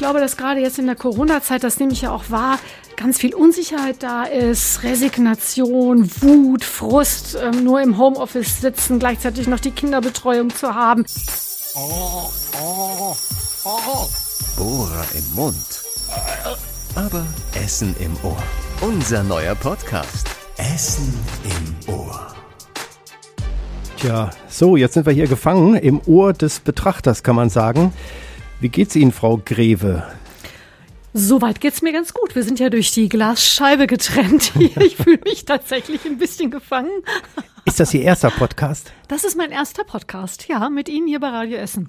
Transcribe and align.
glaube, 0.00 0.18
dass 0.18 0.38
gerade 0.38 0.60
jetzt 0.60 0.78
in 0.78 0.86
der 0.86 0.96
Corona-Zeit, 0.96 1.62
das 1.62 1.78
nehme 1.78 1.92
ich 1.92 2.00
ja 2.00 2.10
auch 2.10 2.24
wahr, 2.30 2.58
ganz 2.96 3.18
viel 3.18 3.34
Unsicherheit 3.34 4.02
da 4.02 4.24
ist, 4.24 4.82
Resignation, 4.82 6.10
Wut, 6.22 6.64
Frust, 6.64 7.36
ähm, 7.40 7.64
nur 7.64 7.82
im 7.82 7.98
Homeoffice 7.98 8.62
sitzen, 8.62 8.98
gleichzeitig 8.98 9.46
noch 9.46 9.60
die 9.60 9.72
Kinderbetreuung 9.72 10.48
zu 10.54 10.74
haben. 10.74 11.04
Oh, 11.74 12.30
oh, 12.62 13.14
oh. 13.64 14.08
Bohrer 14.56 15.04
im 15.14 15.34
Mund. 15.34 15.84
Aber 16.94 17.26
Essen 17.62 17.94
im 18.00 18.16
Ohr. 18.22 18.42
Unser 18.80 19.22
neuer 19.22 19.54
Podcast. 19.54 20.28
Essen 20.56 21.12
im 21.44 21.94
Ohr. 21.94 22.26
Tja, 23.98 24.30
so, 24.48 24.76
jetzt 24.76 24.94
sind 24.94 25.04
wir 25.04 25.12
hier 25.12 25.28
gefangen 25.28 25.74
im 25.74 26.00
Ohr 26.06 26.32
des 26.32 26.60
Betrachters, 26.60 27.22
kann 27.22 27.36
man 27.36 27.50
sagen. 27.50 27.92
Wie 28.60 28.68
geht's 28.68 28.94
Ihnen, 28.94 29.10
Frau 29.10 29.40
Greve? 29.42 30.02
Soweit 31.14 31.60
geht's 31.62 31.80
mir 31.80 31.92
ganz 31.92 32.12
gut. 32.12 32.34
Wir 32.34 32.42
sind 32.44 32.60
ja 32.60 32.68
durch 32.68 32.92
die 32.92 33.08
Glasscheibe 33.08 33.86
getrennt 33.86 34.52
hier. 34.58 34.76
Ich 34.82 34.96
fühle 34.96 35.18
mich 35.24 35.46
tatsächlich 35.46 36.04
ein 36.04 36.18
bisschen 36.18 36.50
gefangen. 36.50 36.90
Ist 37.64 37.80
das 37.80 37.94
Ihr 37.94 38.02
erster 38.02 38.30
Podcast? 38.30 38.92
Das 39.08 39.24
ist 39.24 39.36
mein 39.36 39.50
erster 39.50 39.84
Podcast, 39.84 40.46
ja, 40.48 40.68
mit 40.68 40.90
Ihnen 40.90 41.08
hier 41.08 41.20
bei 41.20 41.30
Radio 41.30 41.56
Essen. 41.56 41.88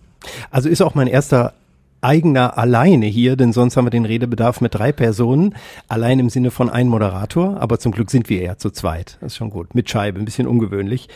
Also 0.50 0.70
ist 0.70 0.82
auch 0.82 0.96
mein 0.96 1.08
erster 1.08 1.54
eigener 2.02 2.58
alleine 2.58 3.06
hier, 3.06 3.36
denn 3.36 3.54
sonst 3.54 3.78
haben 3.78 3.86
wir 3.86 3.92
den 3.92 4.06
Redebedarf 4.06 4.62
mit 4.62 4.76
drei 4.76 4.92
Personen, 4.92 5.56
allein 5.88 6.20
im 6.20 6.30
Sinne 6.30 6.52
von 6.52 6.70
ein 6.70 6.88
Moderator, 6.88 7.58
aber 7.60 7.80
zum 7.80 7.92
Glück 7.92 8.12
sind 8.12 8.30
wir 8.30 8.42
eher 8.42 8.58
zu 8.58 8.72
zweit. 8.72 9.18
Das 9.22 9.34
ist 9.34 9.38
schon 9.38 9.50
gut. 9.50 9.76
Mit 9.76 9.90
Scheibe, 9.90 10.20
ein 10.20 10.26
bisschen 10.26 10.48
ungewöhnlich. 10.48 11.10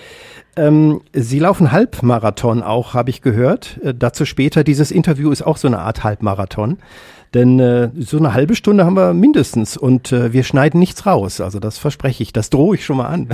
Ähm, 0.56 1.02
Sie 1.14 1.40
laufen 1.40 1.72
Halbmarathon 1.72 2.64
auch, 2.64 2.94
habe 2.94 3.10
ich 3.10 3.22
gehört. 3.22 3.80
Äh, 3.84 3.94
dazu 3.94 4.26
später. 4.26 4.64
Dieses 4.64 4.92
Interview 4.92 5.32
ist 5.32 5.42
auch 5.42 5.58
so 5.58 5.68
eine 5.68 5.80
Art 5.80 6.04
Halbmarathon. 6.04 6.78
Denn 7.36 7.60
äh, 7.60 7.90
so 8.00 8.18
eine 8.18 8.34
halbe 8.34 8.56
Stunde 8.56 8.86
haben 8.86 8.96
wir 8.96 9.14
mindestens 9.14 9.76
und 9.76 10.14
äh, 10.14 10.32
wir 10.32 10.46
schneiden 10.46 10.80
nichts 10.80 11.06
raus. 11.06 11.42
Also 11.42 11.60
das 11.60 11.78
verspreche 11.78 12.24
ich, 12.24 12.32
das 12.32 12.50
drohe 12.50 12.76
ich 12.76 12.86
schon 12.86 12.96
mal 12.96 13.08
an. 13.08 13.28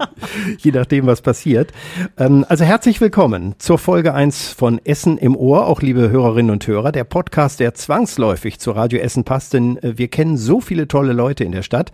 Je 0.58 0.70
nachdem, 0.70 1.04
was 1.04 1.20
passiert. 1.20 1.70
Ähm, 2.16 2.46
also 2.48 2.64
herzlich 2.64 3.02
willkommen 3.02 3.54
zur 3.58 3.76
Folge 3.76 4.14
eins 4.14 4.48
von 4.48 4.80
Essen 4.82 5.18
im 5.18 5.36
Ohr, 5.36 5.66
auch 5.66 5.82
liebe 5.82 6.08
Hörerinnen 6.08 6.50
und 6.50 6.66
Hörer. 6.66 6.90
Der 6.90 7.04
Podcast, 7.04 7.60
der 7.60 7.74
zwangsläufig 7.74 8.60
zu 8.60 8.70
Radio 8.70 8.98
Essen 9.00 9.24
passt, 9.24 9.52
denn 9.52 9.76
äh, 9.82 9.98
wir 9.98 10.08
kennen 10.08 10.38
so 10.38 10.62
viele 10.62 10.88
tolle 10.88 11.12
Leute 11.12 11.44
in 11.44 11.52
der 11.52 11.62
Stadt. 11.62 11.92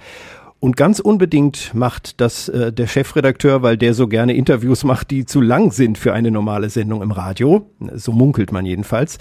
Und 0.60 0.76
ganz 0.76 1.00
unbedingt 1.00 1.74
macht 1.74 2.20
das 2.20 2.48
äh, 2.50 2.70
der 2.70 2.86
Chefredakteur, 2.86 3.62
weil 3.62 3.78
der 3.78 3.94
so 3.94 4.08
gerne 4.08 4.34
Interviews 4.34 4.84
macht, 4.84 5.10
die 5.10 5.24
zu 5.24 5.40
lang 5.40 5.72
sind 5.72 5.96
für 5.96 6.12
eine 6.12 6.30
normale 6.30 6.68
Sendung 6.68 7.00
im 7.00 7.12
Radio. 7.12 7.70
So 7.94 8.12
munkelt 8.12 8.52
man 8.52 8.66
jedenfalls. 8.66 9.16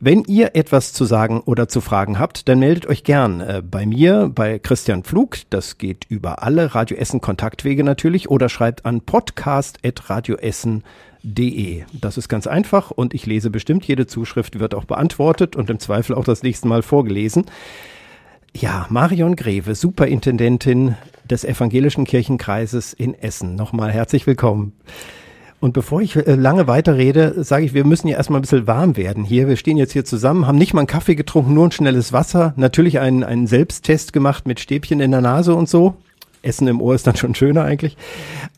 Wenn 0.00 0.24
ihr 0.24 0.56
etwas 0.56 0.92
zu 0.92 1.04
sagen 1.04 1.42
oder 1.44 1.68
zu 1.68 1.80
fragen 1.80 2.18
habt, 2.18 2.48
dann 2.48 2.58
meldet 2.58 2.86
euch 2.86 3.04
gern 3.04 3.40
äh, 3.40 3.62
bei 3.64 3.86
mir, 3.86 4.32
bei 4.34 4.58
Christian 4.58 5.04
Pflug. 5.04 5.36
Das 5.50 5.78
geht 5.78 6.06
über 6.08 6.42
alle 6.42 6.74
Radio 6.74 6.96
Essen 6.96 7.20
Kontaktwege 7.20 7.84
natürlich 7.84 8.28
oder 8.28 8.48
schreibt 8.48 8.84
an 8.84 9.02
podcast.radioessen.de. 9.02 11.84
Das 11.92 12.18
ist 12.18 12.28
ganz 12.28 12.48
einfach 12.48 12.90
und 12.90 13.14
ich 13.14 13.26
lese 13.26 13.50
bestimmt 13.50 13.84
jede 13.84 14.08
Zuschrift, 14.08 14.58
wird 14.58 14.74
auch 14.74 14.86
beantwortet 14.86 15.54
und 15.54 15.70
im 15.70 15.78
Zweifel 15.78 16.16
auch 16.16 16.24
das 16.24 16.42
nächste 16.42 16.66
Mal 16.66 16.82
vorgelesen. 16.82 17.44
Ja, 18.54 18.86
Marion 18.90 19.36
Greve, 19.36 19.74
Superintendentin 19.74 20.96
des 21.24 21.44
Evangelischen 21.44 22.04
Kirchenkreises 22.04 22.92
in 22.92 23.14
Essen. 23.14 23.54
Nochmal 23.54 23.92
herzlich 23.92 24.26
willkommen. 24.26 24.72
Und 25.60 25.72
bevor 25.72 26.02
ich 26.02 26.16
äh, 26.16 26.34
lange 26.34 26.66
weiterrede, 26.66 27.44
sage 27.44 27.64
ich, 27.64 27.74
wir 27.74 27.84
müssen 27.84 28.08
ja 28.08 28.16
erstmal 28.16 28.40
ein 28.40 28.42
bisschen 28.42 28.66
warm 28.66 28.96
werden 28.96 29.24
hier. 29.24 29.46
Wir 29.46 29.56
stehen 29.56 29.76
jetzt 29.76 29.92
hier 29.92 30.04
zusammen, 30.04 30.46
haben 30.46 30.58
nicht 30.58 30.74
mal 30.74 30.80
einen 30.80 30.88
Kaffee 30.88 31.14
getrunken, 31.14 31.54
nur 31.54 31.68
ein 31.68 31.72
schnelles 31.72 32.12
Wasser. 32.12 32.52
Natürlich 32.56 32.98
einen, 32.98 33.22
einen 33.22 33.46
Selbsttest 33.46 34.12
gemacht 34.12 34.46
mit 34.46 34.58
Stäbchen 34.58 35.00
in 35.00 35.12
der 35.12 35.20
Nase 35.20 35.54
und 35.54 35.68
so. 35.68 35.94
Essen 36.42 36.66
im 36.66 36.80
Ohr 36.80 36.94
ist 36.94 37.06
dann 37.06 37.16
schon 37.16 37.34
schöner 37.34 37.64
eigentlich. 37.64 37.96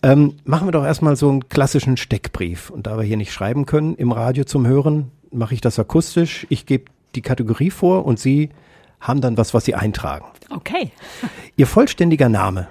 Ähm, 0.03 0.35
machen 0.45 0.67
wir 0.67 0.73
doch 0.73 0.85
erstmal 0.85 1.17
so 1.17 1.29
einen 1.29 1.49
klassischen 1.49 1.97
Steckbrief. 1.97 2.71
Und 2.71 2.87
da 2.87 2.97
wir 2.97 3.05
hier 3.05 3.17
nicht 3.19 3.33
schreiben 3.33 3.67
können, 3.67 3.95
im 3.97 4.13
Radio 4.13 4.45
zum 4.45 4.67
Hören, 4.67 5.11
mache 5.31 5.55
ich 5.55 5.61
das 5.61 5.79
akustisch. 5.79 6.47
Ich 6.49 6.65
gebe 6.65 6.85
die 7.15 7.23
Kategorie 7.23 7.71
vor 7.71 8.07
und 8.07 8.19
Sie 8.19 8.51
haben 9.03 9.21
dann 9.21 9.37
was, 9.37 9.53
was 9.53 9.67
sie 9.67 9.75
eintragen. 9.75 10.25
Okay. 10.49 10.91
Ihr 11.57 11.67
vollständiger 11.67 12.31
Name? 12.31 12.69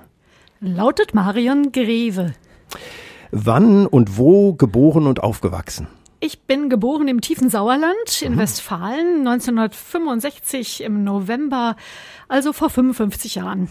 Lautet 0.60 1.14
Marion 1.14 1.72
Greve. 1.72 2.34
Wann 3.32 3.86
und 3.86 4.18
wo 4.18 4.54
geboren 4.54 5.08
und 5.08 5.22
aufgewachsen? 5.22 5.88
Ich 6.20 6.42
bin 6.42 6.70
geboren 6.70 7.08
im 7.08 7.22
tiefen 7.22 7.50
Sauerland 7.50 8.22
in 8.22 8.34
mhm. 8.34 8.40
Westfalen 8.40 9.28
1965 9.28 10.84
im 10.84 11.04
November, 11.04 11.76
also 12.28 12.54
vor 12.54 12.70
55 12.70 13.36
Jahren. 13.36 13.70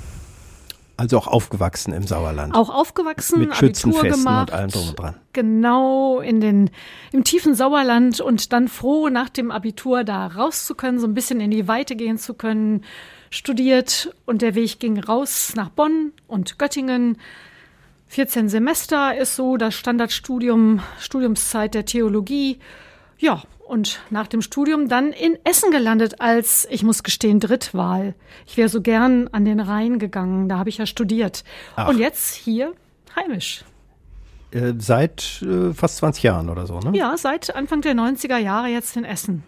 Also 1.01 1.17
auch 1.17 1.29
aufgewachsen 1.29 1.95
im 1.95 2.03
Sauerland. 2.03 2.55
Auch 2.55 2.69
aufgewachsen, 2.69 3.39
mit 3.39 3.57
Schützenfesten 3.57 4.23
gemacht, 4.23 4.51
und 4.51 4.55
allem 4.55 4.71
drum 4.71 4.89
und 4.91 4.99
dran. 4.99 5.15
Genau 5.33 6.21
in 6.21 6.43
den 6.43 6.71
im 7.11 7.25
tiefen 7.25 7.55
Sauerland 7.55 8.21
und 8.21 8.53
dann 8.53 8.69
froh 8.69 9.09
nach 9.09 9.31
dem 9.31 9.51
Abitur 9.51 10.05
da 10.05 10.27
raus 10.27 10.67
zu 10.67 10.75
können, 10.75 10.99
so 10.99 11.07
ein 11.07 11.15
bisschen 11.15 11.41
in 11.41 11.51
die 11.51 11.67
Weite 11.67 11.97
gehen 11.97 12.19
zu 12.19 12.35
können. 12.35 12.85
Studiert 13.31 14.15
und 14.27 14.43
der 14.43 14.55
Weg 14.55 14.79
ging 14.79 15.03
raus 15.03 15.55
nach 15.57 15.71
Bonn 15.71 16.13
und 16.27 16.59
Göttingen. 16.59 17.17
14 18.09 18.51
Semester 18.51 19.17
ist 19.17 19.37
so 19.37 19.57
das 19.57 19.75
Standardstudium, 19.75 20.83
Studiumszeit 20.99 21.73
der 21.73 21.87
Theologie. 21.87 22.59
Ja, 23.17 23.43
und 23.71 24.01
nach 24.11 24.27
dem 24.27 24.43
Studium 24.43 24.89
dann 24.89 25.13
in 25.13 25.39
Essen 25.45 25.71
gelandet 25.71 26.21
als, 26.21 26.67
ich 26.71 26.83
muss 26.83 27.05
gestehen, 27.05 27.39
Drittwahl. 27.39 28.15
Ich 28.47 28.57
wäre 28.57 28.69
so 28.69 28.83
gern 28.83 29.29
an 29.29 29.45
den 29.45 29.61
Rhein 29.61 30.01
gegangen, 30.01 30.49
da 30.49 30.59
habe 30.59 30.69
ich 30.69 30.79
ja 30.79 30.87
studiert. 30.87 31.45
Ach. 31.77 31.89
Und 31.89 31.99
jetzt 31.99 32.35
hier 32.35 32.73
heimisch. 33.15 33.65
Äh, 34.51 34.73
seit 34.79 35.43
äh, 35.43 35.73
fast 35.73 35.99
20 35.99 36.25
Jahren 36.25 36.49
oder 36.49 36.67
so, 36.67 36.81
ne? 36.81 36.91
Ja, 36.99 37.17
seit 37.17 37.55
Anfang 37.55 37.81
der 37.83 37.95
90er 37.95 38.39
Jahre 38.39 38.67
jetzt 38.67 38.97
in 38.97 39.05
Essen. 39.05 39.45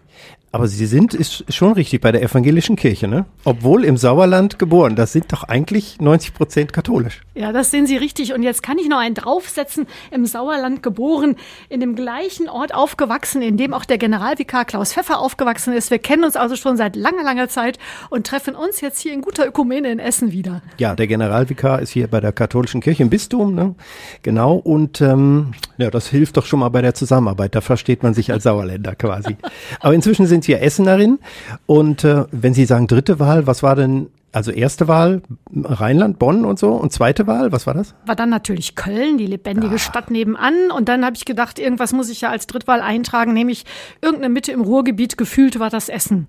Aber 0.53 0.67
Sie 0.67 0.85
sind, 0.85 1.15
ist 1.15 1.51
schon 1.51 1.73
richtig, 1.73 1.99
bei 2.01 2.11
der 2.11 2.21
evangelischen 2.21 2.75
Kirche, 2.75 3.07
ne? 3.07 3.25
Obwohl 3.43 3.83
im 3.83 3.97
Sauerland 3.97 4.59
geboren. 4.59 4.95
Das 4.95 5.11
sind 5.11 5.33
doch 5.33 5.43
eigentlich 5.45 5.99
90 5.99 6.35
Prozent 6.35 6.73
katholisch. 6.73 7.21
Ja, 7.33 7.51
das 7.51 7.71
sehen 7.71 7.87
Sie 7.87 7.97
richtig. 7.97 8.35
Und 8.35 8.43
jetzt 8.43 8.61
kann 8.61 8.77
ich 8.77 8.87
noch 8.87 8.99
einen 8.99 9.15
draufsetzen. 9.15 9.87
Im 10.11 10.27
Sauerland 10.27 10.83
geboren, 10.83 11.37
in 11.69 11.79
dem 11.79 11.95
gleichen 11.95 12.49
Ort 12.49 12.71
aufgewachsen, 12.71 13.41
in 13.41 13.57
dem 13.57 13.73
auch 13.73 13.83
der 13.83 13.97
Generalvikar 13.97 14.65
Klaus 14.65 14.93
Pfeffer 14.93 15.17
aufgewachsen 15.17 15.73
ist. 15.73 15.89
Wir 15.89 15.97
kennen 15.97 16.23
uns 16.23 16.35
also 16.35 16.55
schon 16.55 16.77
seit 16.77 16.95
langer, 16.95 17.23
langer 17.23 17.49
Zeit 17.49 17.79
und 18.11 18.27
treffen 18.27 18.53
uns 18.53 18.79
jetzt 18.79 18.99
hier 18.99 19.11
in 19.11 19.23
guter 19.23 19.47
Ökumene 19.47 19.91
in 19.91 19.97
Essen 19.97 20.33
wieder. 20.33 20.61
Ja, 20.77 20.95
der 20.95 21.07
Generalvikar 21.07 21.81
ist 21.81 21.89
hier 21.89 22.05
bei 22.05 22.19
der 22.19 22.31
katholischen 22.31 22.79
Kirche 22.79 23.01
im 23.01 23.09
Bistum, 23.09 23.55
ne? 23.55 23.73
Genau. 24.21 24.53
Und 24.57 25.01
ähm, 25.01 25.53
ja, 25.79 25.89
das 25.89 26.09
hilft 26.09 26.37
doch 26.37 26.45
schon 26.45 26.59
mal 26.59 26.69
bei 26.69 26.83
der 26.83 26.93
Zusammenarbeit. 26.93 27.55
Da 27.55 27.61
versteht 27.61 28.03
man 28.03 28.13
sich 28.13 28.31
als 28.31 28.43
Sauerländer 28.43 28.93
quasi. 28.93 29.35
Aber 29.79 29.95
inzwischen 29.95 30.27
sind 30.27 30.42
sind 30.43 30.45
Sie 30.45 30.51
ja 30.51 30.57
Essenerin. 30.59 31.19
Und 31.65 32.03
äh, 32.03 32.25
wenn 32.31 32.53
Sie 32.53 32.65
sagen 32.65 32.87
dritte 32.87 33.19
Wahl, 33.19 33.47
was 33.47 33.63
war 33.63 33.75
denn 33.75 34.07
also 34.31 34.51
erste 34.51 34.87
Wahl 34.87 35.21
Rheinland, 35.53 36.17
Bonn 36.17 36.43
und 36.43 36.57
so 36.57 36.71
und 36.71 36.91
zweite 36.91 37.27
Wahl, 37.27 37.51
was 37.51 37.67
war 37.67 37.75
das? 37.75 37.93
War 38.07 38.15
dann 38.15 38.29
natürlich 38.29 38.75
Köln, 38.75 39.19
die 39.19 39.27
lebendige 39.27 39.75
ah. 39.75 39.77
Stadt 39.77 40.09
nebenan. 40.09 40.71
Und 40.75 40.89
dann 40.89 41.05
habe 41.05 41.15
ich 41.15 41.25
gedacht, 41.25 41.59
irgendwas 41.59 41.93
muss 41.93 42.09
ich 42.09 42.21
ja 42.21 42.31
als 42.31 42.47
Drittwahl 42.47 42.81
eintragen, 42.81 43.33
nämlich 43.33 43.63
irgendeine 44.01 44.33
Mitte 44.33 44.51
im 44.51 44.61
Ruhrgebiet. 44.61 45.17
Gefühlt 45.17 45.59
war 45.59 45.69
das 45.69 45.87
Essen 45.87 46.27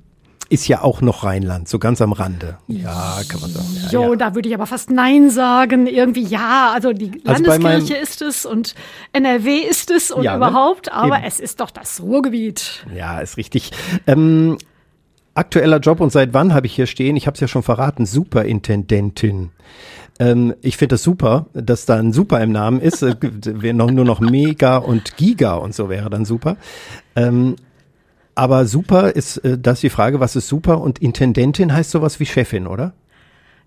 ist 0.49 0.69
ja 0.69 0.83
auch 0.83 1.01
noch 1.01 1.25
Rheinland, 1.25 1.69
so 1.69 1.79
ganz 1.79 2.01
am 2.01 2.13
Rande. 2.13 2.59
Ja, 2.69 3.21
kann 3.29 3.41
man 3.41 3.51
sagen. 3.51 3.67
Ja, 3.83 3.91
jo, 3.91 4.11
ja. 4.11 4.17
da 4.17 4.35
würde 4.35 4.49
ich 4.49 4.55
aber 4.55 4.67
fast 4.67 4.91
Nein 4.91 5.31
sagen. 5.31 5.87
Irgendwie 5.87 6.25
ja, 6.25 6.73
also 6.75 6.93
die 6.93 7.23
also 7.25 7.45
Landeskirche 7.45 7.97
ist 7.97 8.23
es 8.23 8.47
und 8.47 8.75
NRW 9.13 9.59
ist 9.59 9.91
es 9.91 10.11
und 10.11 10.23
ja, 10.23 10.33
ne? 10.33 10.37
überhaupt, 10.39 10.87
ne? 10.87 10.95
aber 10.95 11.19
Eben. 11.19 11.27
es 11.27 11.41
ist 11.41 11.61
doch 11.61 11.71
das 11.71 12.01
Ruhrgebiet. 12.01 12.87
Ja, 12.95 13.21
ist 13.21 13.37
richtig. 13.37 13.71
Ähm, 14.07 14.59
aktueller 15.35 15.79
Job 15.79 16.01
und 16.01 16.11
seit 16.11 16.35
wann 16.35 16.55
habe 16.55 16.67
ich 16.67 16.75
hier 16.75 16.87
stehen? 16.87 17.17
Ich 17.17 17.27
habe 17.27 17.35
es 17.35 17.41
ja 17.41 17.49
schon 17.49 17.63
verraten, 17.63 18.07
Superintendentin. 18.07 19.51
Ähm, 20.19 20.55
ich 20.63 20.77
finde 20.77 20.95
das 20.95 21.03
super, 21.03 21.47
dass 21.55 21.87
da 21.87 21.97
ein 21.97 22.13
Super 22.13 22.41
im 22.41 22.53
Namen 22.53 22.81
ist. 22.81 23.03
Wäre 23.03 23.75
noch, 23.75 23.91
nur 23.91 24.05
noch 24.05 24.21
Mega 24.21 24.77
und 24.77 25.17
Giga 25.17 25.55
und 25.55 25.75
so 25.75 25.89
wäre 25.89 26.11
dann 26.11 26.25
super. 26.25 26.57
Ähm, 27.17 27.57
aber 28.35 28.67
super 28.67 29.13
ist, 29.13 29.39
äh, 29.39 29.59
das 29.59 29.79
ist 29.79 29.83
die 29.85 29.91
Frage, 29.91 30.21
was 30.21 30.37
ist 30.37 30.49
super? 30.49 30.81
Und 30.81 30.99
Intendentin 30.99 31.73
heißt 31.73 31.91
sowas 31.91 32.21
wie 32.21 32.27
Chefin, 32.27 32.67
oder? 32.67 32.93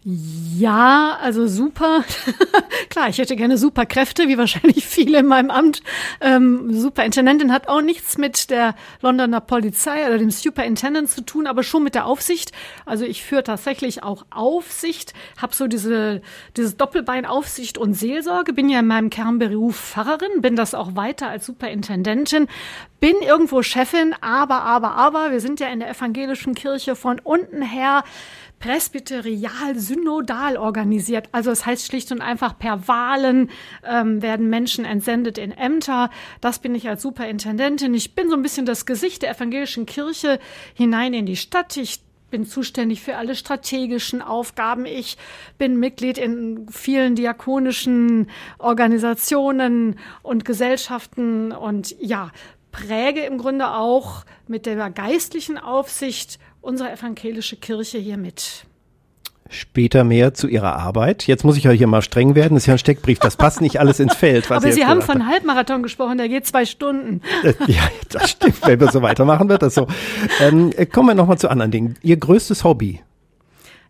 Ja, 0.09 1.17
also 1.21 1.47
super. 1.47 2.05
Klar, 2.89 3.09
ich 3.09 3.17
hätte 3.17 3.35
gerne 3.35 3.57
Superkräfte, 3.57 4.29
wie 4.29 4.37
wahrscheinlich 4.37 4.85
viele 4.85 5.19
in 5.19 5.25
meinem 5.25 5.51
Amt. 5.51 5.83
Ähm, 6.21 6.71
Superintendentin 6.71 7.51
hat 7.51 7.67
auch 7.67 7.81
nichts 7.81 8.17
mit 8.17 8.49
der 8.49 8.75
Londoner 9.01 9.41
Polizei 9.41 10.07
oder 10.07 10.17
dem 10.17 10.31
Superintendent 10.31 11.09
zu 11.09 11.25
tun, 11.25 11.45
aber 11.45 11.61
schon 11.61 11.83
mit 11.83 11.93
der 11.93 12.05
Aufsicht. 12.05 12.53
Also 12.85 13.03
ich 13.03 13.21
führe 13.21 13.43
tatsächlich 13.43 14.01
auch 14.01 14.25
Aufsicht, 14.29 15.13
habe 15.41 15.53
so 15.53 15.67
diese, 15.67 16.21
dieses 16.55 16.77
Doppelbein 16.77 17.25
Aufsicht 17.25 17.77
und 17.77 17.93
Seelsorge, 17.93 18.53
bin 18.53 18.69
ja 18.69 18.79
in 18.79 18.87
meinem 18.87 19.09
Kernberuf 19.09 19.75
Pfarrerin, 19.75 20.41
bin 20.41 20.55
das 20.55 20.73
auch 20.73 20.95
weiter 20.95 21.27
als 21.27 21.45
Superintendentin, 21.45 22.47
bin 23.01 23.15
irgendwo 23.21 23.61
Chefin, 23.61 24.15
aber, 24.21 24.61
aber, 24.61 24.91
aber, 24.91 25.31
wir 25.31 25.41
sind 25.41 25.59
ja 25.59 25.67
in 25.67 25.79
der 25.79 25.89
evangelischen 25.89 26.55
Kirche 26.55 26.95
von 26.95 27.19
unten 27.19 27.61
her 27.61 28.05
presbyterial 28.59 29.77
synodal 29.77 30.57
organisiert. 30.57 31.29
Also 31.31 31.51
es 31.51 31.59
das 31.59 31.65
heißt 31.65 31.87
schlicht 31.87 32.11
und 32.11 32.21
einfach 32.21 32.57
per 32.57 32.87
Wahlen 32.87 33.49
ähm, 33.83 34.21
werden 34.21 34.49
Menschen 34.49 34.85
entsendet 34.85 35.37
in 35.37 35.51
Ämter. 35.51 36.09
Das 36.41 36.59
bin 36.59 36.75
ich 36.75 36.87
als 36.89 37.01
Superintendentin. 37.01 37.93
Ich 37.93 38.15
bin 38.15 38.29
so 38.29 38.35
ein 38.35 38.41
bisschen 38.41 38.65
das 38.65 38.85
Gesicht 38.85 39.21
der 39.21 39.31
evangelischen 39.31 39.85
Kirche 39.85 40.39
hinein 40.73 41.13
in 41.13 41.25
die 41.25 41.35
Stadt. 41.35 41.77
Ich 41.77 42.01
bin 42.29 42.45
zuständig 42.45 43.01
für 43.01 43.15
alle 43.15 43.35
strategischen 43.35 44.21
Aufgaben. 44.21 44.85
Ich 44.85 45.17
bin 45.57 45.79
Mitglied 45.79 46.17
in 46.17 46.67
vielen 46.69 47.15
diakonischen 47.15 48.29
Organisationen 48.57 49.97
und 50.23 50.43
Gesellschaften 50.43 51.51
und 51.51 51.95
ja, 52.01 52.31
präge 52.71 53.21
im 53.21 53.37
Grunde 53.37 53.69
auch 53.69 54.25
mit 54.47 54.65
der 54.65 54.89
geistlichen 54.89 55.57
Aufsicht 55.57 56.37
unsere 56.67 56.91
evangelische 56.91 57.55
Kirche 57.55 57.97
hier 57.97 58.17
mit. 58.17 58.65
Später 59.49 60.03
mehr 60.03 60.33
zu 60.33 60.49
Ihrer 60.49 60.75
Arbeit. 60.75 61.25
Jetzt 61.25 61.45
muss 61.45 61.55
ich 61.55 61.69
euch 61.69 61.77
hier 61.77 61.87
mal 61.87 62.01
streng 62.01 62.35
werden. 62.35 62.55
Das 62.55 62.63
ist 62.63 62.67
ja 62.67 62.73
ein 62.73 62.79
Steckbrief. 62.79 63.19
Das 63.19 63.37
passt 63.37 63.61
nicht 63.61 63.79
alles 63.79 64.01
ins 64.01 64.13
Feld. 64.13 64.51
Aber 64.51 64.71
Sie 64.73 64.85
haben 64.85 65.01
von 65.01 65.25
Halbmarathon 65.25 65.83
gesprochen. 65.83 66.17
Der 66.17 66.27
geht 66.27 66.45
zwei 66.45 66.65
Stunden. 66.65 67.21
Äh, 67.43 67.53
ja, 67.67 67.81
das 68.09 68.31
stimmt. 68.31 68.57
Wenn 68.65 68.79
wir 68.81 68.91
so 68.91 69.01
weitermachen, 69.01 69.47
wird 69.47 69.61
das 69.61 69.75
so. 69.75 69.87
Ähm, 70.41 70.73
äh, 70.75 70.85
kommen 70.85 71.07
wir 71.07 71.15
nochmal 71.15 71.37
zu 71.37 71.49
anderen 71.49 71.71
Dingen. 71.71 71.95
Ihr 72.01 72.17
größtes 72.17 72.65
Hobby? 72.65 73.01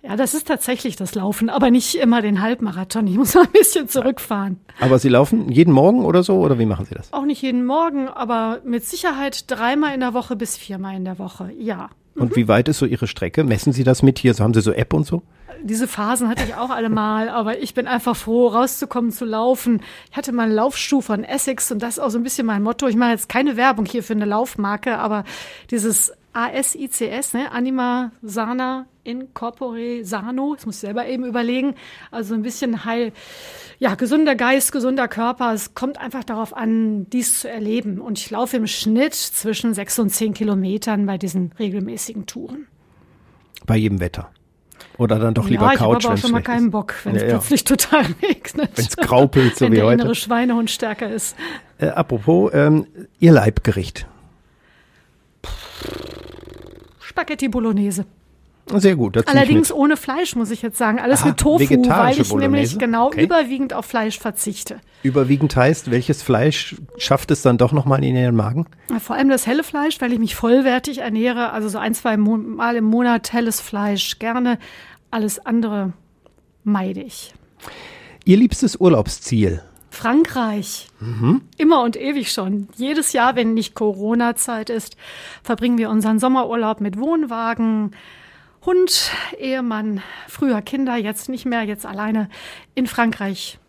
Ja, 0.04 0.16
das 0.16 0.36
ist 0.36 0.48
tatsächlich 0.48 0.96
das 0.96 1.16
Laufen, 1.16 1.50
aber 1.50 1.72
nicht 1.72 1.96
immer 1.96 2.22
den 2.22 2.42
Halbmarathon. 2.42 3.08
Ich 3.08 3.18
muss 3.18 3.34
mal 3.34 3.44
ein 3.46 3.52
bisschen 3.52 3.90
zurückfahren. 3.90 4.60
Aber 4.80 5.00
Sie 5.00 5.10
laufen 5.10 5.52
jeden 5.52 5.74
Morgen 5.74 6.06
oder 6.06 6.22
so, 6.22 6.36
oder 6.36 6.60
wie 6.60 6.68
machen 6.68 6.86
Sie 6.86 6.94
das? 6.94 7.12
Auch 7.12 7.26
nicht 7.26 7.42
jeden 7.42 7.66
Morgen, 7.66 8.08
aber 8.08 8.62
mit 8.64 8.86
Sicherheit 8.86 9.50
dreimal 9.50 9.96
in 9.96 10.00
der 10.02 10.14
Woche 10.14 10.36
bis 10.36 10.56
viermal 10.56 10.96
in 10.96 11.04
der 11.04 11.18
Woche, 11.18 11.52
ja. 11.58 11.90
Und 12.18 12.32
mhm. 12.32 12.36
wie 12.36 12.48
weit 12.48 12.68
ist 12.68 12.80
so 12.80 12.86
Ihre 12.86 13.08
Strecke? 13.08 13.44
Messen 13.44 13.74
Sie 13.74 13.84
das 13.84 14.04
mit 14.04 14.20
hier? 14.20 14.34
So 14.34 14.44
haben 14.44 14.54
Sie 14.54 14.62
so 14.62 14.72
App 14.72 14.94
und 14.94 15.06
so? 15.06 15.22
Diese 15.64 15.88
Phasen 15.88 16.30
hatte 16.30 16.44
ich 16.44 16.56
auch 16.56 16.70
alle 16.70 16.90
mal, 16.90 17.30
aber 17.30 17.60
ich 17.60 17.74
bin 17.74 17.88
einfach 17.88 18.16
froh, 18.16 18.48
rauszukommen, 18.48 19.12
zu 19.12 19.26
laufen. 19.26 19.82
Ich 20.12 20.18
hatte 20.18 20.32
mal 20.32 20.44
einen 20.44 20.54
Laufschuh 20.54 21.02
von 21.02 21.24
Essex 21.24 21.72
und 21.72 21.82
das 21.82 21.98
ist 21.98 22.00
auch 22.00 22.10
so 22.10 22.20
ein 22.20 22.24
bisschen 22.24 22.46
mein 22.46 22.62
Motto. 22.62 22.88
Ich 22.88 22.96
mache 22.96 23.12
jetzt 23.12 23.28
keine 23.28 23.58
Werbung 23.58 23.86
hier 23.86 24.04
für 24.04 24.14
eine 24.14 24.26
Laufmarke, 24.26 24.98
aber 25.00 25.24
dieses 25.72 26.14
ASICS, 26.38 27.34
ne? 27.34 27.52
Anima 27.52 28.12
Sana 28.22 28.86
Incorpore 29.04 30.04
Sano, 30.04 30.54
das 30.54 30.68
muss 30.68 30.76
ich 30.76 30.82
selber 30.82 31.08
eben 31.08 31.26
überlegen. 31.26 31.74
Also 32.12 32.36
ein 32.36 32.44
bisschen 32.44 32.86
heil, 32.86 33.12
ja, 33.80 33.96
gesunder 33.96 34.36
Geist, 34.36 34.72
gesunder 34.72 35.08
Körper. 35.08 35.52
Es 35.54 35.74
kommt 35.74 35.98
einfach 35.98 36.24
darauf 36.24 36.56
an, 36.56 37.10
dies 37.10 37.40
zu 37.40 37.50
erleben. 37.50 38.00
Und 38.00 38.20
ich 38.20 38.30
laufe 38.30 38.58
im 38.58 38.68
Schnitt 38.68 39.16
zwischen 39.16 39.74
sechs 39.74 39.98
und 39.98 40.12
zehn 40.12 40.36
Kilometern 40.36 41.08
bei 41.08 41.18
diesen 41.18 41.54
regelmäßigen 41.58 42.28
Touren. 42.28 42.68
Bei 43.66 43.76
jedem 43.76 44.00
Wetter. 44.00 44.30
Oder 45.00 45.18
dann 45.18 45.34
doch 45.34 45.50
lieber 45.50 45.72
ja, 45.72 45.78
Couch, 45.78 46.04
wenn 46.04 46.14
es 46.14 46.20
auch 46.20 46.22
schon 46.22 46.32
mal 46.32 46.44
keinen 46.44 46.70
Bock, 46.70 46.94
wenn 47.04 47.16
es 47.16 47.24
ja, 47.24 47.30
plötzlich 47.30 47.64
total 47.64 48.06
regnet. 48.22 48.72
Wenn 48.76 48.86
es 48.86 48.96
graupelt, 48.96 49.56
so 49.56 49.66
wenn 49.66 49.72
wie 49.72 49.78
der 49.78 49.86
heute. 49.86 50.02
innere 50.02 50.16
Schweinehund 50.16 50.70
stärker 50.70 51.10
ist. 51.10 51.36
Äh, 51.80 51.88
apropos, 51.88 52.52
ähm, 52.54 52.86
Ihr 53.20 53.32
Leibgericht. 53.32 54.08
Spaghetti 57.18 57.48
Bolognese. 57.48 58.06
Sehr 58.76 58.96
gut. 58.96 59.28
Allerdings 59.28 59.72
ohne 59.72 59.98
Fleisch, 59.98 60.36
muss 60.36 60.52
ich 60.52 60.62
jetzt 60.62 60.78
sagen. 60.78 61.00
Alles 61.00 61.22
Aha, 61.22 61.30
mit 61.30 61.38
Tofu, 61.38 61.60
weil 61.60 62.20
ich 62.20 62.30
Bolognese. 62.30 62.40
nämlich 62.40 62.78
genau 62.78 63.08
okay. 63.08 63.24
überwiegend 63.24 63.74
auf 63.74 63.86
Fleisch 63.86 64.20
verzichte. 64.20 64.82
Überwiegend 65.02 65.56
heißt, 65.56 65.90
welches 65.90 66.22
Fleisch 66.22 66.76
schafft 66.98 67.32
es 67.32 67.42
dann 67.42 67.58
doch 67.58 67.72
nochmal 67.72 68.04
in 68.04 68.16
Ihren 68.16 68.36
Magen? 68.36 68.68
Vor 69.00 69.16
allem 69.16 69.30
das 69.30 69.48
helle 69.48 69.64
Fleisch, 69.64 70.00
weil 70.00 70.14
ich 70.14 70.20
mich 70.20 70.36
vollwertig 70.36 71.00
ernähre. 71.00 71.54
Also 71.54 71.70
so 71.70 71.80
ein, 71.80 71.96
zwei 71.96 72.18
Mal 72.18 72.76
im 72.76 72.84
Monat 72.84 73.34
helles 73.34 73.62
Fleisch 73.62 74.20
gerne. 74.20 74.60
Alles 75.10 75.44
andere 75.44 75.94
meide 76.64 77.02
ich. 77.02 77.34
Ihr 78.26 78.38
liebstes 78.38 78.76
Urlaubsziel? 78.76 79.62
Frankreich. 79.90 80.88
Mhm. 81.00 81.42
Immer 81.58 81.84
und 81.84 81.96
ewig 81.96 82.32
schon. 82.32 82.68
Jedes 82.76 83.14
Jahr, 83.14 83.36
wenn 83.36 83.54
nicht 83.54 83.76
Corona-Zeit 83.76 84.70
ist, 84.70 84.98
verbringen 85.44 85.78
wir 85.78 85.90
unseren 85.90 86.20
Sommerurlaub 86.20 86.82
mit 86.82 87.00
Wohnwagen, 87.00 87.92
Hund, 88.66 89.12
Ehemann, 89.40 90.02
früher 90.28 90.62
Kinder, 90.62 90.98
jetzt 90.98 91.30
nicht 91.30 91.46
mehr, 91.46 91.64
jetzt 91.64 91.86
alleine 91.86 92.30
in 92.76 92.86
Frankreich. 92.86 93.60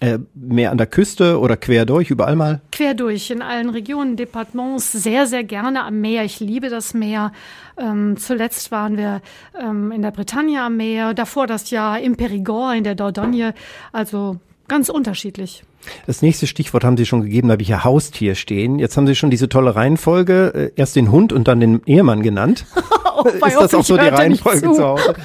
Äh, 0.00 0.20
mehr 0.34 0.70
an 0.70 0.78
der 0.78 0.86
Küste 0.86 1.40
oder 1.40 1.56
quer 1.56 1.84
durch, 1.84 2.10
überall 2.10 2.36
mal? 2.36 2.60
Quer 2.70 2.94
durch, 2.94 3.30
in 3.30 3.42
allen 3.42 3.68
Regionen, 3.68 4.16
Departements, 4.16 4.92
sehr, 4.92 5.26
sehr 5.26 5.42
gerne 5.42 5.82
am 5.82 6.00
Meer. 6.00 6.24
Ich 6.24 6.38
liebe 6.38 6.68
das 6.68 6.94
Meer. 6.94 7.32
Ähm, 7.76 8.16
zuletzt 8.16 8.70
waren 8.70 8.96
wir 8.96 9.20
ähm, 9.60 9.90
in 9.90 10.02
der 10.02 10.12
Bretagne 10.12 10.62
am 10.62 10.76
Meer, 10.76 11.14
davor 11.14 11.48
das 11.48 11.70
Jahr 11.70 11.98
im 11.98 12.14
Périgord, 12.14 12.76
in 12.76 12.84
der 12.84 12.94
Dordogne. 12.94 13.54
Also 13.90 14.38
ganz 14.68 14.88
unterschiedlich. 14.88 15.64
Das 16.06 16.22
nächste 16.22 16.46
Stichwort 16.46 16.84
haben 16.84 16.96
Sie 16.96 17.06
schon 17.06 17.22
gegeben, 17.22 17.48
da 17.48 17.52
habe 17.52 17.62
ich 17.62 17.68
ja 17.68 17.84
Haustier 17.84 18.34
stehen. 18.34 18.78
Jetzt 18.78 18.96
haben 18.96 19.06
Sie 19.06 19.14
schon 19.14 19.30
diese 19.30 19.48
tolle 19.48 19.74
Reihenfolge, 19.74 20.52
äh, 20.54 20.70
erst 20.76 20.96
den 20.96 21.10
Hund 21.10 21.32
und 21.32 21.48
dann 21.48 21.60
den 21.60 21.82
Ehemann 21.86 22.22
genannt. 22.22 22.66
oh, 23.16 23.28
Ist 23.28 23.42
das 23.42 23.74
auch 23.74 23.84
so 23.84 23.96
die 23.96 24.06
Reihenfolge 24.06 24.68
zu. 24.68 24.74
zu 24.74 24.84
Hause? 24.84 25.14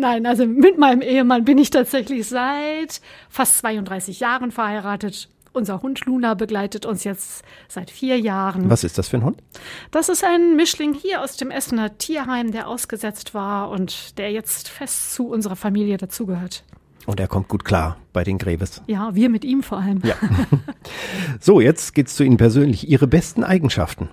Nein, 0.00 0.26
also 0.26 0.46
mit 0.46 0.78
meinem 0.78 1.02
Ehemann 1.02 1.44
bin 1.44 1.58
ich 1.58 1.70
tatsächlich 1.70 2.28
seit 2.28 3.00
fast 3.28 3.58
32 3.58 4.20
Jahren 4.20 4.52
verheiratet. 4.52 5.28
Unser 5.58 5.82
Hund 5.82 6.06
Luna 6.06 6.34
begleitet 6.34 6.86
uns 6.86 7.02
jetzt 7.02 7.42
seit 7.66 7.90
vier 7.90 8.16
Jahren. 8.16 8.70
Was 8.70 8.84
ist 8.84 8.96
das 8.96 9.08
für 9.08 9.16
ein 9.16 9.24
Hund? 9.24 9.42
Das 9.90 10.08
ist 10.08 10.22
ein 10.22 10.54
Mischling 10.54 10.94
hier 10.94 11.20
aus 11.20 11.36
dem 11.36 11.50
Essener 11.50 11.98
Tierheim, 11.98 12.52
der 12.52 12.68
ausgesetzt 12.68 13.34
war 13.34 13.68
und 13.70 14.18
der 14.18 14.30
jetzt 14.30 14.68
fest 14.68 15.14
zu 15.14 15.26
unserer 15.26 15.56
Familie 15.56 15.96
dazugehört. 15.96 16.62
Und 17.06 17.18
er 17.18 17.26
kommt 17.26 17.48
gut 17.48 17.64
klar 17.64 17.96
bei 18.12 18.22
den 18.22 18.38
Gräbes. 18.38 18.82
Ja, 18.86 19.16
wir 19.16 19.28
mit 19.30 19.44
ihm 19.44 19.64
vor 19.64 19.78
allem. 19.78 20.00
Ja. 20.04 20.14
So, 21.40 21.60
jetzt 21.60 21.92
geht's 21.92 22.14
zu 22.14 22.22
Ihnen 22.22 22.36
persönlich. 22.36 22.88
Ihre 22.88 23.08
besten 23.08 23.42
Eigenschaften? 23.42 24.10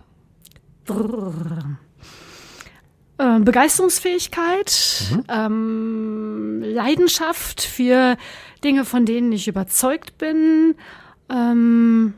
Äh, 3.17 3.39
Begeisterungsfähigkeit, 3.39 5.11
mhm. 5.11 5.23
ähm, 5.29 6.63
Leidenschaft 6.63 7.61
für 7.61 8.17
Dinge, 8.63 8.83
von 8.83 9.05
denen 9.05 9.31
ich 9.31 9.47
überzeugt 9.47 10.17
bin, 10.17 10.73
ähm, 11.29 12.13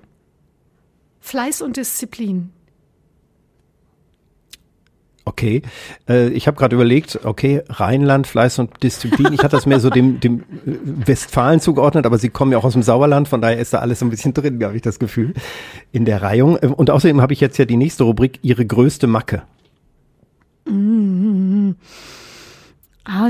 Fleiß 1.20 1.62
und 1.62 1.78
Disziplin. 1.78 2.52
Okay, 5.28 5.62
äh, 6.08 6.30
ich 6.30 6.48
habe 6.48 6.56
gerade 6.56 6.74
überlegt, 6.74 7.20
okay, 7.26 7.62
Rheinland, 7.68 8.28
Fleiß 8.28 8.60
und 8.60 8.82
Disziplin. 8.82 9.34
Ich 9.34 9.40
hatte 9.40 9.58
das 9.58 9.66
mehr 9.66 9.82
so 9.82 9.90
dem, 9.90 10.22
dem 10.22 10.44
Westfalen 10.64 11.60
zugeordnet, 11.60 12.06
aber 12.06 12.18
Sie 12.18 12.30
kommen 12.30 12.54
ja 12.54 12.58
auch 12.58 12.64
aus 12.64 12.72
dem 12.74 12.82
Sauerland, 12.82 13.28
von 13.28 13.42
daher 13.42 13.60
ist 13.60 13.74
da 13.74 13.80
alles 13.80 14.00
so 14.00 14.06
ein 14.06 14.10
bisschen 14.10 14.34
drin, 14.34 14.64
habe 14.64 14.78
ich 14.78 14.82
das 14.84 15.00
Gefühl, 15.00 15.34
in 15.92 16.06
der 16.06 16.22
Reihung. 16.22 16.56
Äh, 16.56 16.68
und 16.68 16.90
außerdem 16.90 17.22
habe 17.22 17.34
ich 17.34 17.42
jetzt 17.42 17.58
ja 17.58 17.66
die 17.66 17.76
nächste 17.76 18.06
Rubrik, 18.06 18.40
Ihre 18.42 18.66
größte 18.66 19.08
Macke. 19.08 19.44
Mm 20.66 21.74
-hmm. 21.74 21.76
ah, 23.04 23.30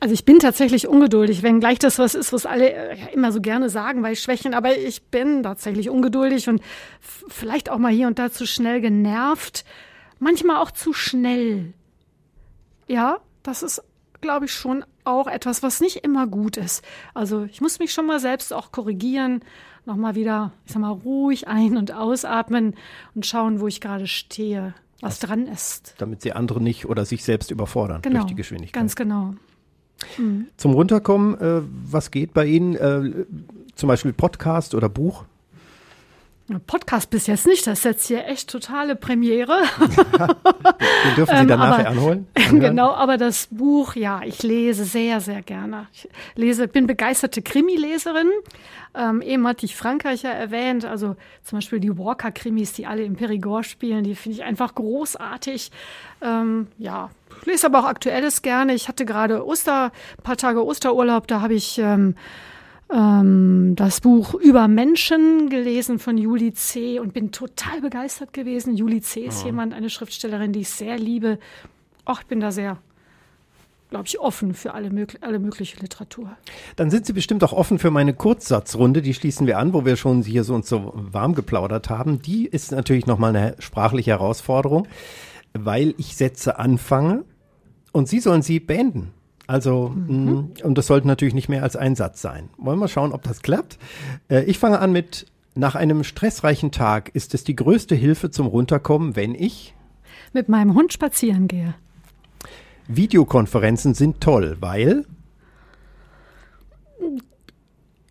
also 0.00 0.14
ich 0.14 0.24
bin 0.24 0.38
tatsächlich 0.38 0.88
ungeduldig, 0.88 1.42
wenn 1.42 1.60
gleich 1.60 1.78
das 1.78 1.98
was 1.98 2.14
ist, 2.14 2.32
was 2.32 2.46
alle 2.46 2.72
äh, 2.72 3.12
immer 3.12 3.32
so 3.32 3.40
gerne 3.40 3.68
sagen 3.68 4.00
bei 4.00 4.14
Schwächen, 4.14 4.54
aber 4.54 4.76
ich 4.76 5.02
bin 5.04 5.42
tatsächlich 5.42 5.90
ungeduldig 5.90 6.48
und 6.48 6.62
vielleicht 7.00 7.68
auch 7.70 7.78
mal 7.78 7.92
hier 7.92 8.06
und 8.06 8.18
da 8.18 8.32
zu 8.32 8.46
schnell 8.46 8.80
genervt, 8.80 9.64
manchmal 10.18 10.56
auch 10.56 10.70
zu 10.70 10.94
schnell. 10.94 11.74
Ja, 12.88 13.18
das 13.42 13.62
ist, 13.62 13.82
glaube 14.22 14.46
ich, 14.46 14.52
schon 14.52 14.84
auch 15.04 15.26
etwas, 15.26 15.62
was 15.62 15.80
nicht 15.80 15.96
immer 15.96 16.26
gut 16.26 16.56
ist. 16.56 16.82
Also 17.12 17.44
ich 17.44 17.60
muss 17.60 17.78
mich 17.78 17.92
schon 17.92 18.06
mal 18.06 18.20
selbst 18.20 18.52
auch 18.54 18.72
korrigieren, 18.72 19.42
nochmal 19.84 20.14
wieder, 20.14 20.52
ich 20.64 20.72
sag 20.72 20.80
mal, 20.80 20.90
ruhig 20.92 21.46
ein- 21.46 21.76
und 21.76 21.92
ausatmen 21.92 22.74
und 23.14 23.26
schauen, 23.26 23.60
wo 23.60 23.66
ich 23.66 23.80
gerade 23.80 24.06
stehe, 24.06 24.74
was 25.00 25.18
dran 25.18 25.46
ist. 25.46 25.94
Damit 25.98 26.22
sie 26.22 26.32
andere 26.32 26.60
nicht 26.60 26.86
oder 26.86 27.04
sich 27.04 27.22
selbst 27.22 27.50
überfordern 27.50 28.02
genau, 28.02 28.20
durch 28.20 28.28
die 28.28 28.34
Geschwindigkeit. 28.34 28.80
Ganz 28.80 28.96
genau. 28.96 29.34
Mhm. 30.18 30.46
Zum 30.56 30.72
Runterkommen, 30.72 31.40
äh, 31.40 31.62
was 31.90 32.10
geht 32.10 32.34
bei 32.34 32.46
Ihnen? 32.46 32.74
Äh, 32.76 33.24
zum 33.74 33.88
Beispiel 33.88 34.12
Podcast 34.12 34.74
oder 34.74 34.88
Buch? 34.88 35.24
Podcast 36.58 37.10
bis 37.10 37.28
jetzt 37.28 37.46
nicht, 37.46 37.66
das 37.66 37.78
ist 37.78 37.84
jetzt 37.84 38.06
hier 38.08 38.26
echt 38.26 38.50
totale 38.50 38.96
Premiere. 38.96 39.62
Den 39.78 41.14
dürfen 41.16 41.36
Sie 41.36 41.42
ähm, 41.42 41.48
dann 41.48 41.58
nachher 41.60 41.88
anholen. 41.88 42.26
Anhören. 42.34 42.60
Genau, 42.60 42.90
aber 42.92 43.16
das 43.16 43.46
Buch, 43.50 43.94
ja, 43.94 44.22
ich 44.24 44.42
lese 44.42 44.84
sehr, 44.84 45.20
sehr 45.20 45.42
gerne. 45.42 45.86
Ich 45.92 46.08
lese, 46.34 46.66
bin 46.66 46.86
begeisterte 46.88 47.42
Krimileserin. 47.42 48.28
Ähm, 48.92 49.22
eben 49.22 49.46
hatte 49.46 49.66
ich 49.66 49.76
Frankreich 49.76 50.22
ja 50.22 50.30
erwähnt, 50.30 50.84
also 50.84 51.14
zum 51.44 51.58
Beispiel 51.58 51.78
die 51.78 51.96
Walker-Krimis, 51.96 52.72
die 52.72 52.86
alle 52.86 53.04
im 53.04 53.14
Perigord 53.14 53.66
spielen, 53.66 54.02
die 54.02 54.16
finde 54.16 54.38
ich 54.38 54.44
einfach 54.44 54.74
großartig. 54.74 55.70
Ähm, 56.22 56.66
ja, 56.76 57.10
ich 57.40 57.46
lese 57.46 57.66
aber 57.66 57.80
auch 57.80 57.84
Aktuelles 57.84 58.42
gerne. 58.42 58.74
Ich 58.74 58.88
hatte 58.88 59.04
gerade 59.04 59.46
Oster, 59.46 59.92
ein 60.18 60.22
paar 60.24 60.36
Tage 60.36 60.64
Osterurlaub, 60.64 61.28
da 61.28 61.40
habe 61.40 61.54
ich 61.54 61.78
ähm, 61.78 62.16
ähm, 62.94 63.74
das 63.76 64.00
Buch 64.00 64.34
Über 64.34 64.68
Menschen 64.68 65.48
gelesen 65.48 65.98
von 65.98 66.18
Julie 66.18 66.52
C. 66.52 66.98
und 66.98 67.12
bin 67.12 67.32
total 67.32 67.80
begeistert 67.80 68.32
gewesen. 68.32 68.76
Julie 68.76 69.00
C. 69.00 69.20
ist 69.20 69.40
ja. 69.40 69.46
jemand, 69.46 69.74
eine 69.74 69.90
Schriftstellerin, 69.90 70.52
die 70.52 70.60
ich 70.60 70.70
sehr 70.70 70.98
liebe. 70.98 71.38
Ach, 72.04 72.20
ich 72.20 72.26
bin 72.26 72.40
da 72.40 72.50
sehr 72.50 72.78
glaube 73.90 74.06
ich, 74.06 74.20
offen 74.20 74.54
für 74.54 74.72
alle, 74.72 75.06
alle 75.20 75.38
mögliche 75.38 75.78
Literatur. 75.80 76.36
Dann 76.76 76.90
sind 76.90 77.06
Sie 77.06 77.12
bestimmt 77.12 77.44
auch 77.44 77.52
offen 77.52 77.78
für 77.78 77.90
meine 77.90 78.14
Kurzsatzrunde. 78.14 79.02
Die 79.02 79.14
schließen 79.14 79.46
wir 79.46 79.58
an, 79.58 79.72
wo 79.72 79.84
wir 79.84 79.96
schon 79.96 80.22
hier 80.22 80.44
so 80.44 80.54
und 80.54 80.64
so 80.64 80.92
warm 80.94 81.34
geplaudert 81.34 81.90
haben. 81.90 82.22
Die 82.22 82.46
ist 82.46 82.72
natürlich 82.72 83.06
nochmal 83.06 83.34
eine 83.34 83.56
sprachliche 83.58 84.12
Herausforderung, 84.12 84.86
weil 85.52 85.94
ich 85.98 86.16
Sätze 86.16 86.58
anfange 86.58 87.24
und 87.92 88.08
Sie 88.08 88.20
sollen 88.20 88.42
sie 88.42 88.60
beenden. 88.60 89.12
Also, 89.50 89.88
mhm. 89.88 90.30
Mm, 90.30 90.52
und 90.62 90.78
das 90.78 90.86
sollte 90.86 91.08
natürlich 91.08 91.34
nicht 91.34 91.48
mehr 91.48 91.64
als 91.64 91.74
ein 91.74 91.96
Satz 91.96 92.22
sein. 92.22 92.50
Wollen 92.56 92.78
wir 92.78 92.86
schauen, 92.86 93.10
ob 93.10 93.24
das 93.24 93.42
klappt? 93.42 93.78
Äh, 94.28 94.44
ich 94.44 94.60
fange 94.60 94.78
an 94.78 94.92
mit, 94.92 95.26
nach 95.56 95.74
einem 95.74 96.04
stressreichen 96.04 96.70
Tag 96.70 97.08
ist 97.16 97.34
es 97.34 97.42
die 97.42 97.56
größte 97.56 97.96
Hilfe 97.96 98.30
zum 98.30 98.46
Runterkommen, 98.46 99.16
wenn 99.16 99.34
ich 99.34 99.74
mit 100.32 100.48
meinem 100.48 100.74
Hund 100.74 100.92
spazieren 100.92 101.48
gehe. 101.48 101.74
Videokonferenzen 102.86 103.94
sind 103.94 104.20
toll, 104.20 104.56
weil 104.60 105.04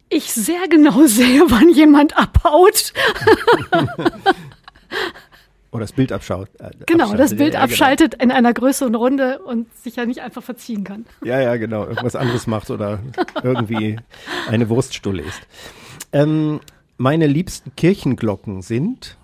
ich 0.10 0.34
sehr 0.34 0.68
genau 0.70 1.06
sehe, 1.06 1.44
wann 1.48 1.70
jemand 1.70 2.18
abhaut. 2.18 2.92
Oder 5.72 5.82
das 5.82 5.92
Bild 5.92 6.12
abschaut. 6.12 6.50
Äh, 6.60 6.72
genau, 6.88 7.14
das 7.14 7.36
Bild 7.36 7.54
ja, 7.54 7.62
abschaltet 7.62 8.14
genau. 8.14 8.24
in 8.24 8.32
einer 8.32 8.54
größeren 8.54 8.96
Runde 8.96 9.40
und 9.40 9.72
sich 9.76 9.98
ja 9.98 10.06
nicht 10.06 10.22
einfach 10.22 10.42
verziehen 10.42 10.84
kann. 10.84 11.06
Ja, 11.24 11.40
ja, 11.40 11.58
genau. 11.58 11.86
Irgendwas 11.86 12.16
anderes 12.16 12.48
macht 12.48 12.72
oder 12.72 13.00
irgendwie 13.44 14.00
eine 14.48 14.70
Wurststulle 14.70 15.22
ist. 15.22 15.42
Ähm, 16.12 16.60
meine 16.98 17.28
liebsten 17.28 17.76
Kirchenglocken 17.76 18.64
sind. 18.64 19.16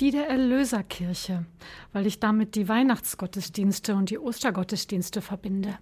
Die 0.00 0.10
der 0.10 0.28
Erlöserkirche, 0.28 1.44
weil 1.92 2.06
ich 2.06 2.18
damit 2.18 2.56
die 2.56 2.68
Weihnachtsgottesdienste 2.68 3.94
und 3.94 4.10
die 4.10 4.18
Ostergottesdienste 4.18 5.20
verbinde. 5.20 5.78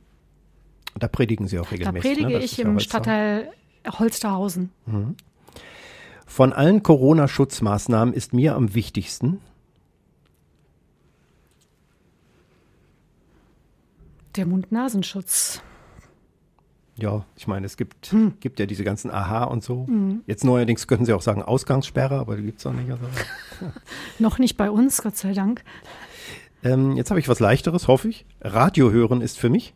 Da 0.98 1.08
predigen 1.08 1.46
Sie 1.46 1.58
auch 1.58 1.70
regelmäßig. 1.70 2.02
Da 2.02 2.14
predige 2.14 2.38
ne? 2.38 2.44
ich 2.44 2.58
im 2.58 2.78
Stadtteil 2.78 3.52
Holsterhausen. 3.86 4.70
Mhm. 4.86 5.16
Von 6.26 6.52
allen 6.52 6.82
Corona-Schutzmaßnahmen 6.82 8.14
ist 8.14 8.32
mir 8.32 8.54
am 8.54 8.74
wichtigsten 8.74 9.40
der 14.36 14.46
Mund-Nasenschutz. 14.46 15.62
Ja, 16.96 17.24
ich 17.36 17.46
meine, 17.46 17.66
es 17.66 17.76
gibt, 17.76 18.12
hm. 18.12 18.34
gibt 18.40 18.60
ja 18.60 18.66
diese 18.66 18.84
ganzen 18.84 19.10
Aha 19.10 19.44
und 19.44 19.64
so. 19.64 19.86
Hm. 19.86 20.22
Jetzt 20.26 20.44
neuerdings 20.44 20.86
könnten 20.86 21.06
Sie 21.06 21.12
auch 21.12 21.22
sagen 21.22 21.42
Ausgangssperre, 21.42 22.18
aber 22.18 22.36
die 22.36 22.42
gibt 22.42 22.58
es 22.58 22.66
auch 22.66 22.72
nicht. 22.72 22.90
Also. 22.90 23.04
Noch 24.18 24.38
nicht 24.38 24.56
bei 24.56 24.70
uns, 24.70 25.02
Gott 25.02 25.16
sei 25.16 25.32
Dank. 25.32 25.64
Ähm, 26.62 26.96
jetzt 26.96 27.10
habe 27.10 27.18
ich 27.18 27.28
was 27.28 27.40
Leichteres, 27.40 27.88
hoffe 27.88 28.08
ich. 28.08 28.26
Radio 28.40 28.90
hören 28.90 29.20
ist 29.20 29.38
für 29.38 29.48
mich 29.48 29.74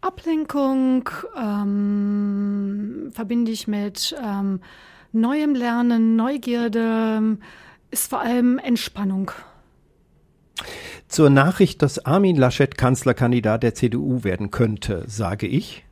Ablenkung 0.00 1.08
ähm, 1.36 3.10
verbinde 3.12 3.50
ich 3.50 3.68
mit 3.68 4.16
ähm, 4.22 4.60
neuem 5.12 5.54
Lernen, 5.54 6.16
Neugierde, 6.16 7.38
ist 7.90 8.08
vor 8.08 8.20
allem 8.20 8.58
Entspannung. 8.58 9.30
Zur 11.08 11.28
Nachricht, 11.28 11.82
dass 11.82 12.04
Armin 12.04 12.36
Laschet 12.36 12.78
Kanzlerkandidat 12.78 13.62
der 13.62 13.74
CDU 13.74 14.24
werden 14.24 14.50
könnte, 14.50 15.04
sage 15.06 15.46
ich. 15.46 15.84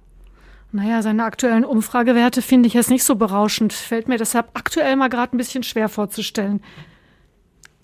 Naja, 0.71 1.03
seine 1.03 1.25
aktuellen 1.25 1.65
Umfragewerte 1.65 2.43
finde 2.43 2.67
ich 2.67 2.75
jetzt 2.75 2.91
nicht 2.91 3.05
so 3.05 3.17
berauschend. 3.17 3.73
Fällt 3.73 4.07
mir 4.07 4.19
deshalb 4.19 4.51
aktuell 4.55 4.97
mal 4.97 5.09
gerade 5.09 5.35
ein 5.35 5.39
bisschen 5.39 5.63
schwer 5.63 5.89
vorzustellen. 5.89 6.61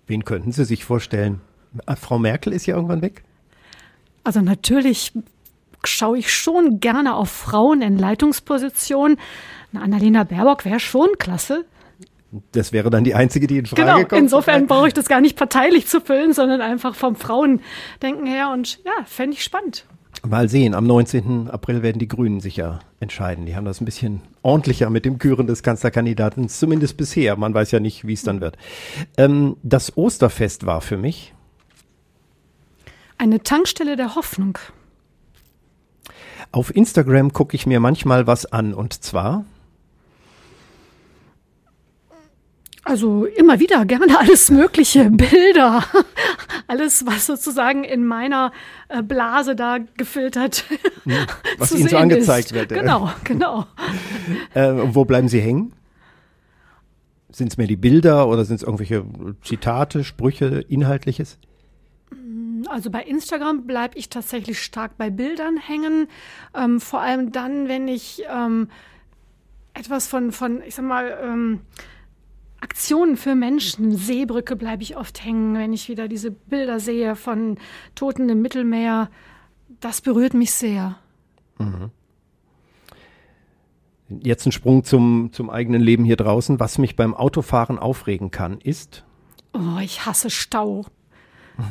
Wen 0.06 0.24
könnten 0.24 0.52
Sie 0.52 0.64
sich 0.64 0.84
vorstellen? 0.84 1.40
Frau 1.96 2.18
Merkel 2.18 2.52
ist 2.52 2.66
ja 2.66 2.76
irgendwann 2.76 3.02
weg. 3.02 3.24
Also 4.22 4.40
natürlich 4.40 5.12
schaue 5.88 6.18
ich 6.18 6.32
schon 6.32 6.80
gerne 6.80 7.14
auf 7.14 7.30
Frauen 7.30 7.82
in 7.82 7.98
Leitungspositionen. 7.98 9.18
Eine 9.72 9.82
Annalena 9.82 10.24
Baerbock 10.24 10.64
wäre 10.64 10.80
schon 10.80 11.08
klasse. 11.18 11.64
Das 12.52 12.72
wäre 12.72 12.90
dann 12.90 13.04
die 13.04 13.14
einzige, 13.14 13.46
die 13.46 13.58
in 13.58 13.66
Frage 13.66 13.82
genau, 13.82 13.98
kommt. 13.98 14.12
Insofern 14.12 14.66
brauche 14.66 14.88
ich 14.88 14.94
das 14.94 15.06
gar 15.06 15.20
nicht 15.20 15.36
parteilich 15.36 15.86
zu 15.86 16.00
füllen, 16.00 16.32
sondern 16.32 16.60
einfach 16.60 16.94
vom 16.94 17.14
Frauendenken 17.14 18.26
her. 18.26 18.50
Und 18.52 18.82
ja, 18.84 18.92
fände 19.04 19.34
ich 19.34 19.44
spannend. 19.44 19.86
Mal 20.26 20.48
sehen, 20.48 20.74
am 20.74 20.86
19. 20.86 21.50
April 21.50 21.82
werden 21.82 21.98
die 21.98 22.08
Grünen 22.08 22.40
sicher 22.40 22.80
entscheiden. 22.98 23.46
Die 23.46 23.54
haben 23.56 23.66
das 23.66 23.80
ein 23.80 23.84
bisschen 23.84 24.22
ordentlicher 24.42 24.88
mit 24.90 25.04
dem 25.04 25.18
Küren 25.18 25.46
des 25.46 25.62
Kanzlerkandidaten, 25.62 26.48
zumindest 26.48 26.96
bisher. 26.96 27.36
Man 27.36 27.52
weiß 27.52 27.72
ja 27.72 27.80
nicht, 27.80 28.06
wie 28.06 28.14
es 28.14 28.22
dann 28.22 28.40
wird. 28.40 28.56
Ähm, 29.18 29.56
das 29.62 29.96
Osterfest 29.96 30.66
war 30.66 30.80
für 30.80 30.96
mich 30.96 31.34
eine 33.18 33.42
Tankstelle 33.42 33.96
der 33.96 34.14
Hoffnung. 34.16 34.58
Auf 36.52 36.74
Instagram 36.74 37.32
gucke 37.32 37.56
ich 37.56 37.66
mir 37.66 37.80
manchmal 37.80 38.26
was 38.26 38.46
an 38.46 38.74
und 38.74 39.02
zwar. 39.02 39.44
Also 42.84 43.24
immer 43.24 43.60
wieder 43.60 43.86
gerne 43.86 44.06
alles 44.18 44.50
mögliche 44.50 45.10
Bilder, 45.10 45.84
alles 46.66 47.06
was 47.06 47.26
sozusagen 47.26 47.82
in 47.82 48.06
meiner 48.06 48.52
äh, 48.88 49.02
Blase 49.02 49.56
da 49.56 49.78
gefiltert, 49.96 50.64
hm, 51.04 51.14
was 51.58 51.72
Ihnen 51.72 51.88
so 51.88 51.96
angezeigt 51.96 52.48
ist. 52.48 52.54
wird. 52.54 52.68
Genau, 52.68 53.10
genau. 53.24 53.66
äh, 54.52 54.72
wo 54.74 55.04
bleiben 55.06 55.28
Sie 55.28 55.40
hängen? 55.40 55.72
Sind 57.32 57.48
es 57.48 57.56
mehr 57.56 57.66
die 57.66 57.76
Bilder 57.76 58.28
oder 58.28 58.44
sind 58.44 58.56
es 58.56 58.62
irgendwelche 58.62 59.04
Zitate, 59.42 60.04
Sprüche, 60.04 60.64
Inhaltliches? 60.68 61.38
Also 62.68 62.90
bei 62.90 63.02
Instagram 63.02 63.66
bleibe 63.66 63.98
ich 63.98 64.08
tatsächlich 64.08 64.62
stark 64.62 64.96
bei 64.96 65.10
Bildern 65.10 65.56
hängen. 65.56 66.08
Ähm, 66.54 66.80
vor 66.80 67.00
allem 67.00 67.32
dann, 67.32 67.68
wenn 67.68 67.88
ich 67.88 68.22
ähm, 68.28 68.68
etwas 69.74 70.06
von, 70.06 70.32
von, 70.32 70.62
ich 70.62 70.74
sag 70.74 70.84
mal, 70.84 71.18
ähm, 71.22 71.60
Aktionen 72.60 73.16
für 73.16 73.34
Menschen, 73.34 73.94
Seebrücke 73.94 74.56
bleibe 74.56 74.82
ich 74.82 74.96
oft 74.96 75.22
hängen, 75.22 75.54
wenn 75.54 75.72
ich 75.72 75.88
wieder 75.88 76.08
diese 76.08 76.30
Bilder 76.30 76.80
sehe 76.80 77.14
von 77.14 77.58
Toten 77.94 78.28
im 78.28 78.40
Mittelmeer. 78.40 79.10
Das 79.80 80.00
berührt 80.00 80.32
mich 80.32 80.52
sehr. 80.52 80.96
Mhm. 81.58 81.90
Jetzt 84.08 84.46
ein 84.46 84.52
Sprung 84.52 84.84
zum, 84.84 85.30
zum 85.32 85.50
eigenen 85.50 85.82
Leben 85.82 86.04
hier 86.04 86.16
draußen. 86.16 86.60
Was 86.60 86.78
mich 86.78 86.96
beim 86.96 87.14
Autofahren 87.14 87.78
aufregen 87.78 88.30
kann, 88.30 88.58
ist? 88.58 89.04
Oh, 89.52 89.78
ich 89.80 90.06
hasse 90.06 90.30
Stau. 90.30 90.86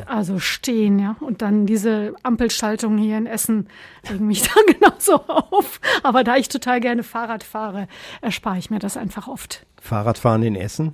Also 0.06 0.40
stehen, 0.40 1.00
ja. 1.00 1.16
Und 1.20 1.42
dann 1.42 1.66
diese 1.66 2.14
Ampelschaltung 2.24 2.98
hier 2.98 3.18
in 3.18 3.26
Essen 3.26 3.68
regen 4.10 4.28
mich 4.28 4.44
da 4.48 4.54
genauso 4.72 5.16
auf. 5.28 5.80
Aber 6.04 6.24
da 6.24 6.38
ich 6.38 6.50
total 6.50 6.80
gerne 6.80 7.04
Fahrrad 7.04 7.44
fahre, 7.44 7.88
erspare 8.22 8.58
ich 8.58 8.70
mir 8.70 8.80
das 8.80 8.98
einfach 8.98 9.28
oft. 9.28 9.66
Fahrradfahren 9.82 10.44
in 10.44 10.56
Essen 10.56 10.94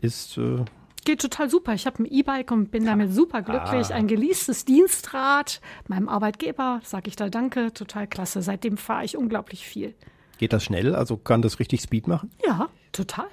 ist. 0.00 0.38
Äh 0.38 0.64
Geht 1.04 1.20
total 1.20 1.48
super. 1.48 1.72
Ich 1.72 1.86
habe 1.86 2.02
ein 2.02 2.06
E-Bike 2.06 2.50
und 2.50 2.72
bin 2.72 2.84
damit 2.84 3.12
super 3.12 3.40
glücklich. 3.42 3.90
Ah. 3.90 3.94
Ein 3.94 4.08
geleastes 4.08 4.64
Dienstrad. 4.64 5.60
Meinem 5.86 6.08
Arbeitgeber 6.08 6.80
sage 6.82 7.08
ich 7.08 7.14
da 7.14 7.28
Danke. 7.28 7.72
Total 7.72 8.08
klasse. 8.08 8.42
Seitdem 8.42 8.76
fahre 8.76 9.04
ich 9.04 9.16
unglaublich 9.16 9.64
viel. 9.64 9.94
Geht 10.38 10.52
das 10.52 10.64
schnell? 10.64 10.96
Also 10.96 11.16
kann 11.16 11.42
das 11.42 11.60
richtig 11.60 11.80
Speed 11.80 12.08
machen? 12.08 12.30
Ja, 12.44 12.70
total. 12.90 13.28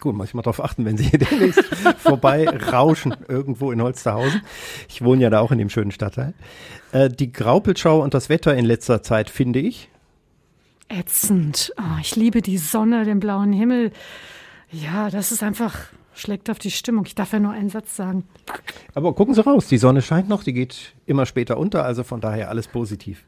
Gut, 0.00 0.16
muss 0.16 0.28
ich 0.28 0.34
mal 0.34 0.42
darauf 0.42 0.62
achten, 0.64 0.84
wenn 0.84 0.96
Sie 0.96 1.04
hier 1.04 1.18
demnächst 1.30 1.64
vorbei 1.98 2.48
rauschen 2.48 3.14
irgendwo 3.28 3.70
in 3.70 3.82
Holsterhausen. 3.82 4.42
Ich 4.88 5.02
wohne 5.02 5.22
ja 5.22 5.30
da 5.30 5.40
auch 5.40 5.52
in 5.52 5.58
dem 5.58 5.70
schönen 5.70 5.90
Stadtteil. 5.90 6.34
Äh, 6.92 7.10
die 7.10 7.32
Graupelschau 7.32 8.02
und 8.02 8.14
das 8.14 8.28
Wetter 8.28 8.56
in 8.56 8.64
letzter 8.64 9.02
Zeit 9.02 9.30
finde 9.30 9.60
ich 9.60 9.90
ätzend. 10.90 11.72
Oh, 11.78 11.98
ich 12.00 12.16
liebe 12.16 12.42
die 12.42 12.58
Sonne, 12.58 13.04
den 13.04 13.20
blauen 13.20 13.52
Himmel. 13.52 13.92
Ja, 14.70 15.08
das 15.08 15.32
ist 15.32 15.42
einfach 15.42 15.76
schlägt 16.12 16.50
auf 16.50 16.58
die 16.58 16.70
Stimmung. 16.70 17.06
Ich 17.06 17.14
darf 17.14 17.32
ja 17.32 17.40
nur 17.40 17.52
einen 17.52 17.70
Satz 17.70 17.96
sagen. 17.96 18.24
Aber 18.94 19.14
gucken 19.14 19.34
Sie 19.34 19.44
raus, 19.44 19.68
die 19.68 19.78
Sonne 19.78 20.02
scheint 20.02 20.28
noch, 20.28 20.44
die 20.44 20.52
geht 20.52 20.92
immer 21.06 21.24
später 21.24 21.56
unter, 21.56 21.84
also 21.84 22.04
von 22.04 22.20
daher 22.20 22.50
alles 22.50 22.68
positiv. 22.68 23.24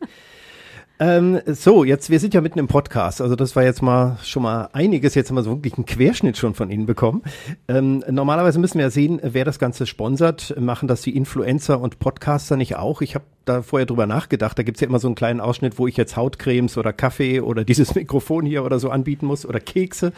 Ähm, 1.03 1.41
so, 1.47 1.83
jetzt, 1.83 2.11
wir 2.11 2.21
sind 2.21 2.33
ja 2.33 2.41
mitten 2.41 2.61
im 2.61 2.69
Podcast. 2.69 3.21
Also 3.21 3.35
das 3.35 3.57
war 3.57 3.65
jetzt 3.65 3.83
mal 3.83 4.19
schon 4.23 4.45
mal 4.45 4.69
einiges. 4.73 5.17
Jetzt 5.17 5.31
haben 5.31 5.35
wir 5.35 5.43
so 5.43 5.51
wirklich 5.51 5.75
einen 5.75 5.85
Querschnitt 5.85 6.37
schon 6.37 6.55
von 6.55 6.71
Ihnen 6.71 6.87
bekommen. 6.87 7.23
Ähm, 7.67 8.05
normalerweise 8.09 8.61
müssen 8.61 8.79
wir 8.79 8.85
ja 8.85 8.91
sehen, 8.91 9.19
wer 9.21 9.45
das 9.45 9.59
Ganze 9.59 9.87
sponsert. 9.87 10.55
Machen 10.61 10.87
das 10.87 11.03
die 11.03 11.17
Influencer 11.17 11.81
und 11.81 11.99
Podcaster 11.99 12.57
nicht 12.57 12.77
auch? 12.77 13.03
Ich 13.03 13.17
habe 13.17 13.25
da 13.45 13.63
vorher 13.63 13.87
drüber 13.87 14.07
nachgedacht. 14.07 14.59
Da 14.59 14.63
gibt's 14.63 14.81
ja 14.81 14.87
immer 14.87 14.99
so 14.99 15.09
einen 15.09 15.15
kleinen 15.15 15.41
Ausschnitt, 15.41 15.79
wo 15.79 15.87
ich 15.87 15.97
jetzt 15.97 16.17
Hautcremes 16.17 16.79
oder 16.79 16.93
Kaffee 16.93 17.41
oder 17.41 17.65
dieses 17.65 17.95
Mikrofon 17.97 18.47
hier 18.47 18.65
oder 18.65 18.79
so 18.79 18.91
anbieten 18.91 19.27
muss 19.27 19.47
oder 19.47 19.61
Kekse 19.61 20.13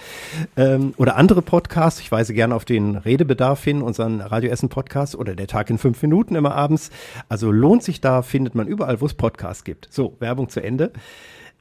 ähm, 0.57 0.95
oder 0.97 1.17
andere 1.17 1.43
Podcasts. 1.43 2.01
Ich 2.01 2.13
weise 2.13 2.35
gerne 2.35 2.55
auf 2.55 2.65
den 2.65 2.97
Redebedarf 2.97 3.63
hin, 3.65 3.83
unseren 3.83 4.21
Radioessen 4.21 4.69
Podcast 4.69 5.17
oder 5.17 5.35
der 5.35 5.47
Tag 5.47 5.71
in 5.71 5.79
fünf 5.79 6.03
Minuten 6.03 6.35
immer 6.35 6.55
abends. 6.55 6.91
Also 7.29 7.51
lohnt 7.51 7.83
sich 7.83 8.01
da, 8.01 8.23
findet 8.23 8.55
man 8.55 8.67
überall, 8.67 9.01
wo 9.01 9.07
es 9.07 9.15
Podcasts 9.15 9.65
gibt. 9.65 9.89
So, 9.91 10.17
Werbung 10.21 10.49
zu 10.49 10.63
Ende. 10.63 10.74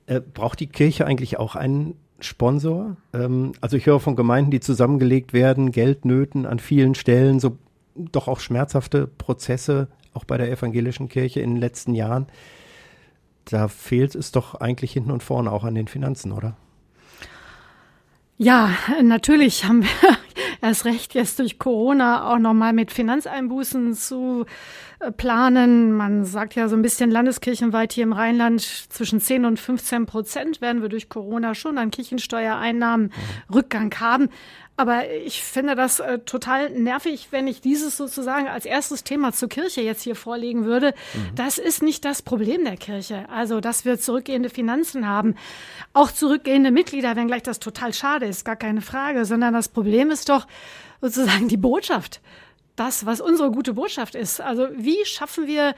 Äh, 0.05 0.21
braucht 0.21 0.59
die 0.59 0.67
Kirche 0.67 1.05
eigentlich 1.05 1.37
auch 1.39 1.55
einen 1.55 1.95
Sponsor? 2.19 2.97
Ähm, 3.13 3.53
also 3.61 3.77
ich 3.77 3.85
höre 3.85 3.99
von 3.99 4.15
Gemeinden, 4.15 4.51
die 4.51 4.59
zusammengelegt 4.59 5.33
werden, 5.33 5.71
Geldnöten 5.71 6.45
an 6.45 6.59
vielen 6.59 6.95
Stellen, 6.95 7.39
so 7.39 7.57
doch 7.95 8.27
auch 8.27 8.39
schmerzhafte 8.39 9.07
Prozesse, 9.07 9.87
auch 10.13 10.25
bei 10.25 10.37
der 10.37 10.51
evangelischen 10.51 11.09
Kirche 11.09 11.41
in 11.41 11.51
den 11.51 11.59
letzten 11.59 11.93
Jahren. 11.93 12.27
Da 13.45 13.67
fehlt 13.67 14.15
es 14.15 14.31
doch 14.31 14.55
eigentlich 14.55 14.93
hinten 14.93 15.11
und 15.11 15.23
vorne 15.23 15.51
auch 15.51 15.63
an 15.63 15.75
den 15.75 15.87
Finanzen, 15.87 16.31
oder? 16.31 16.55
Ja, 18.37 18.71
natürlich 19.03 19.65
haben 19.65 19.83
wir 19.83 20.17
erst 20.63 20.85
recht 20.85 21.13
jetzt 21.13 21.39
durch 21.39 21.59
Corona 21.59 22.31
auch 22.31 22.39
nochmal 22.39 22.73
mit 22.73 22.91
Finanzeinbußen 22.91 23.93
zu 23.93 24.45
äh, 24.99 25.11
planen. 25.11 25.91
Man 25.91 26.23
sagt 26.23 26.55
ja 26.55 26.69
so 26.69 26.75
ein 26.75 26.81
bisschen 26.81 27.11
landeskirchenweit 27.11 27.91
hier 27.91 28.03
im 28.03 28.13
Rheinland 28.13 28.61
zwischen 28.61 29.19
10 29.19 29.45
und 29.45 29.59
15 29.59 30.05
Prozent 30.05 30.61
werden 30.61 30.81
wir 30.81 30.89
durch 30.89 31.09
Corona 31.09 31.53
schon 31.53 31.77
an 31.77 31.91
Kirchensteuereinnahmen 31.91 33.11
Rückgang 33.53 33.93
haben. 33.99 34.29
Aber 34.75 35.07
ich 35.11 35.43
finde 35.43 35.75
das 35.75 35.99
äh, 35.99 36.19
total 36.19 36.71
nervig, 36.71 37.27
wenn 37.29 37.47
ich 37.47 37.61
dieses 37.61 37.95
sozusagen 37.95 38.47
als 38.47 38.65
erstes 38.65 39.03
Thema 39.03 39.31
zur 39.31 39.47
Kirche 39.47 39.81
jetzt 39.81 40.01
hier 40.01 40.15
vorlegen 40.15 40.65
würde. 40.65 40.95
Mhm. 41.13 41.35
Das 41.35 41.59
ist 41.59 41.83
nicht 41.83 42.03
das 42.05 42.23
Problem 42.23 42.63
der 42.65 42.77
Kirche. 42.77 43.29
Also, 43.29 43.59
dass 43.59 43.85
wir 43.85 43.99
zurückgehende 43.99 44.49
Finanzen 44.49 45.07
haben, 45.07 45.35
auch 45.93 46.11
zurückgehende 46.11 46.71
Mitglieder, 46.71 47.15
wenngleich 47.15 47.43
das 47.43 47.59
total 47.59 47.93
schade 47.93 48.25
ist, 48.25 48.45
gar 48.45 48.55
keine 48.55 48.81
Frage, 48.81 49.25
sondern 49.25 49.53
das 49.53 49.67
Problem 49.67 50.09
ist 50.09 50.29
doch 50.29 50.47
sozusagen 51.01 51.47
die 51.47 51.57
Botschaft. 51.57 52.19
Das, 52.75 53.05
was 53.05 53.21
unsere 53.21 53.51
gute 53.51 53.73
Botschaft 53.73 54.15
ist. 54.15 54.41
Also, 54.41 54.69
wie 54.75 55.05
schaffen 55.05 55.45
wir 55.45 55.75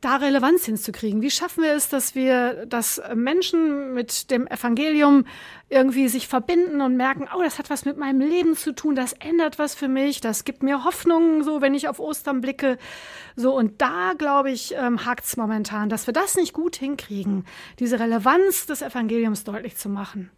da 0.00 0.16
Relevanz 0.16 0.64
hinzukriegen? 0.64 1.22
Wie 1.22 1.30
schaffen 1.30 1.62
wir 1.62 1.72
es, 1.72 1.88
dass 1.88 2.14
wir, 2.14 2.66
dass 2.66 3.00
Menschen 3.14 3.94
mit 3.94 4.30
dem 4.30 4.46
Evangelium 4.46 5.24
irgendwie 5.68 6.08
sich 6.08 6.28
verbinden 6.28 6.80
und 6.80 6.96
merken, 6.96 7.28
oh, 7.34 7.42
das 7.42 7.58
hat 7.58 7.68
was 7.68 7.84
mit 7.84 7.96
meinem 7.96 8.20
Leben 8.20 8.56
zu 8.56 8.72
tun, 8.74 8.94
das 8.94 9.12
ändert 9.12 9.58
was 9.58 9.74
für 9.74 9.88
mich, 9.88 10.20
das 10.20 10.44
gibt 10.44 10.62
mir 10.62 10.84
Hoffnung, 10.84 11.42
so 11.42 11.60
wenn 11.60 11.74
ich 11.74 11.88
auf 11.88 11.98
Ostern 11.98 12.40
blicke. 12.40 12.78
So, 13.36 13.54
und 13.56 13.80
da, 13.82 14.14
glaube 14.16 14.50
ich, 14.50 14.74
ähm, 14.76 15.04
hakt 15.04 15.24
es 15.24 15.36
momentan, 15.36 15.88
dass 15.88 16.06
wir 16.06 16.14
das 16.14 16.36
nicht 16.36 16.52
gut 16.52 16.76
hinkriegen, 16.76 17.44
diese 17.78 17.98
Relevanz 17.98 18.66
des 18.66 18.82
Evangeliums 18.82 19.44
deutlich 19.44 19.76
zu 19.76 19.88
machen. 19.88 20.30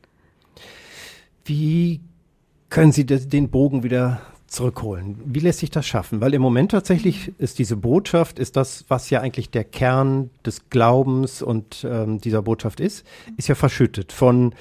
Wie 1.45 2.00
können 2.71 2.93
Sie 2.93 3.05
den 3.05 3.50
Bogen 3.50 3.83
wieder 3.83 4.23
zurückholen. 4.50 5.16
Wie 5.25 5.38
lässt 5.38 5.61
sich 5.61 5.71
das 5.71 5.87
schaffen? 5.87 6.21
Weil 6.21 6.35
im 6.35 6.42
Moment 6.42 6.73
tatsächlich 6.73 7.33
ist 7.38 7.59
diese 7.59 7.76
Botschaft, 7.76 8.38
ist 8.38 8.57
das, 8.57 8.85
was 8.88 9.09
ja 9.09 9.21
eigentlich 9.21 9.50
der 9.50 9.64
Kern 9.64 10.30
des 10.45 10.69
Glaubens 10.71 11.40
und 11.40 11.87
ähm, 11.88 12.21
dieser 12.21 12.42
Botschaft 12.42 12.80
ist, 12.80 13.07
ist 13.37 13.49
ja 13.49 13.54
verschüttet 13.54 14.12
von 14.12 14.54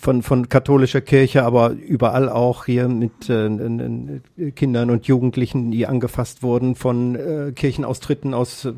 von, 0.00 0.22
von 0.22 0.48
katholischer 0.48 1.00
Kirche, 1.00 1.44
aber 1.44 1.70
überall 1.70 2.28
auch 2.28 2.64
hier 2.64 2.88
mit 2.88 3.28
äh, 3.28 4.50
Kindern 4.52 4.90
und 4.90 5.06
Jugendlichen, 5.06 5.70
die 5.70 5.86
angefasst 5.86 6.42
wurden 6.42 6.74
von 6.74 7.14
äh, 7.14 7.52
Kirchenaustritten 7.52 8.34
aus 8.34 8.68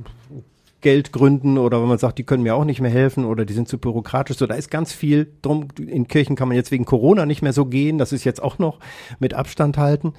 Geldgründen 0.82 1.58
oder 1.58 1.80
wenn 1.80 1.88
man 1.88 1.98
sagt, 1.98 2.18
die 2.18 2.24
können 2.24 2.42
mir 2.42 2.54
auch 2.54 2.64
nicht 2.64 2.80
mehr 2.80 2.90
helfen 2.90 3.24
oder 3.24 3.44
die 3.44 3.54
sind 3.54 3.68
zu 3.68 3.78
bürokratisch. 3.78 4.36
So, 4.36 4.46
da 4.46 4.54
ist 4.54 4.70
ganz 4.70 4.92
viel 4.92 5.32
drum. 5.40 5.68
In 5.78 6.08
Kirchen 6.08 6.36
kann 6.36 6.48
man 6.48 6.56
jetzt 6.56 6.70
wegen 6.70 6.84
Corona 6.84 7.24
nicht 7.24 7.40
mehr 7.40 7.52
so 7.52 7.64
gehen. 7.64 7.98
Das 7.98 8.12
ist 8.12 8.24
jetzt 8.24 8.42
auch 8.42 8.58
noch 8.58 8.78
mit 9.18 9.32
Abstand 9.32 9.78
halten. 9.78 10.12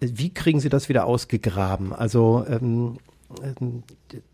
Wie 0.00 0.34
kriegen 0.34 0.60
Sie 0.60 0.68
das 0.68 0.88
wieder 0.88 1.06
ausgegraben? 1.06 1.92
Also 1.92 2.44
ähm, 2.48 2.98
ähm, 3.42 3.84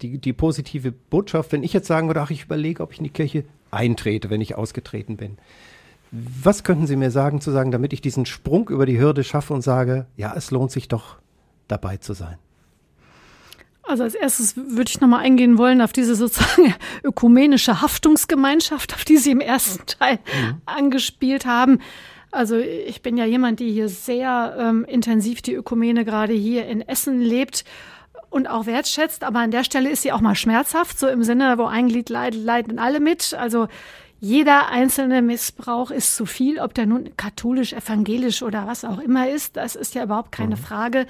die, 0.01 0.19
die 0.19 0.33
positive 0.33 0.93
Botschaft, 0.93 1.53
wenn 1.53 1.63
ich 1.63 1.73
jetzt 1.73 1.87
sagen 1.87 2.09
würde, 2.09 2.23
ach, 2.23 2.31
ich 2.31 2.45
überlege, 2.45 2.83
ob 2.83 2.93
ich 2.93 2.99
in 2.99 3.05
die 3.05 3.11
Kirche 3.11 3.45
eintrete, 3.71 4.31
wenn 4.31 4.41
ich 4.41 4.57
ausgetreten 4.57 5.17
bin. 5.17 5.37
Was 6.11 6.65
könnten 6.65 6.87
Sie 6.87 6.97
mir 6.97 7.11
sagen, 7.11 7.41
zu 7.41 7.51
sagen, 7.51 7.71
damit 7.71 7.93
ich 7.93 8.01
diesen 8.01 8.25
Sprung 8.25 8.71
über 8.71 8.87
die 8.87 8.99
Hürde 8.99 9.25
schaffe 9.25 9.53
und 9.53 9.63
sage, 9.63 10.07
ja, 10.17 10.33
es 10.35 10.51
lohnt 10.51 10.71
sich 10.71 10.89
doch 10.89 11.19
dabei 11.69 11.99
zu 11.99 12.15
sein? 12.15 12.39
Also 13.89 14.05
als 14.05 14.15
erstes 14.15 14.57
würde 14.57 14.91
ich 14.91 15.01
nochmal 15.01 15.25
eingehen 15.25 15.57
wollen 15.57 15.81
auf 15.81 15.93
diese 15.93 16.15
sozusagen 16.15 16.75
ökumenische 17.03 17.81
Haftungsgemeinschaft, 17.81 18.95
auf 18.95 19.05
die 19.05 19.17
Sie 19.17 19.31
im 19.31 19.41
ersten 19.41 19.87
Teil 19.87 20.19
mhm. 20.27 20.61
angespielt 20.67 21.47
haben. 21.47 21.81
Also 22.31 22.57
ich 22.57 23.01
bin 23.01 23.17
ja 23.17 23.25
jemand, 23.25 23.61
die 23.61 23.73
hier 23.73 23.89
sehr 23.89 24.57
ähm, 24.59 24.85
intensiv 24.85 25.41
die 25.41 25.55
Ökumene 25.55 26.05
gerade 26.05 26.35
hier 26.35 26.67
in 26.67 26.83
Essen 26.83 27.23
lebt 27.23 27.65
und 28.29 28.49
auch 28.49 28.67
wertschätzt. 28.67 29.25
Aber 29.25 29.39
an 29.39 29.51
der 29.51 29.65
Stelle 29.65 29.91
ist 29.91 30.03
sie 30.03 30.13
auch 30.13 30.21
mal 30.21 30.35
schmerzhaft, 30.35 30.99
so 30.99 31.09
im 31.09 31.23
Sinne, 31.23 31.57
wo 31.57 31.65
ein 31.65 31.89
Glied 31.89 32.11
leidet, 32.11 32.45
leiden 32.45 32.79
alle 32.79 33.01
mit. 33.01 33.33
Also 33.33 33.69
jeder 34.21 34.69
einzelne 34.69 35.23
Missbrauch 35.23 35.91
ist 35.91 36.17
zu 36.17 36.27
viel, 36.27 36.59
ob 36.59 36.75
der 36.75 36.87
nun 36.87 37.17
katholisch, 37.17 37.73
evangelisch 37.73 38.43
oder 38.43 38.67
was 38.67 38.85
auch 38.85 38.99
immer 38.99 39.31
ist. 39.31 39.57
Das 39.57 39.77
ist 39.77 39.95
ja 39.95 40.05
überhaupt 40.05 40.33
keine 40.33 40.57
mhm. 40.57 40.61
Frage. 40.61 41.07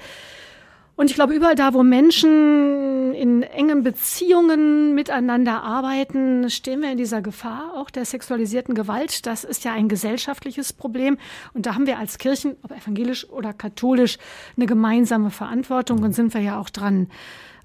Und 0.99 1.09
ich 1.09 1.15
glaube, 1.15 1.33
überall 1.33 1.55
da, 1.55 1.73
wo 1.73 1.81
Menschen 1.81 3.13
in 3.13 3.41
engen 3.41 3.83
Beziehungen 3.83 4.93
miteinander 4.95 5.63
arbeiten, 5.63 6.49
stehen 6.49 6.81
wir 6.81 6.91
in 6.91 6.97
dieser 6.97 7.21
Gefahr 7.21 7.73
auch 7.73 7.89
der 7.89 8.03
sexualisierten 8.03 8.75
Gewalt. 8.75 9.25
Das 9.25 9.45
ist 9.45 9.63
ja 9.63 9.71
ein 9.71 9.87
gesellschaftliches 9.87 10.73
Problem. 10.73 11.17
Und 11.53 11.65
da 11.65 11.75
haben 11.75 11.87
wir 11.87 11.99
als 11.99 12.17
Kirchen, 12.17 12.57
ob 12.63 12.71
evangelisch 12.71 13.29
oder 13.29 13.53
katholisch, 13.53 14.17
eine 14.57 14.65
gemeinsame 14.65 15.29
Verantwortung 15.29 16.03
und 16.03 16.11
sind 16.11 16.33
wir 16.33 16.41
ja 16.41 16.59
auch 16.59 16.69
dran. 16.69 17.07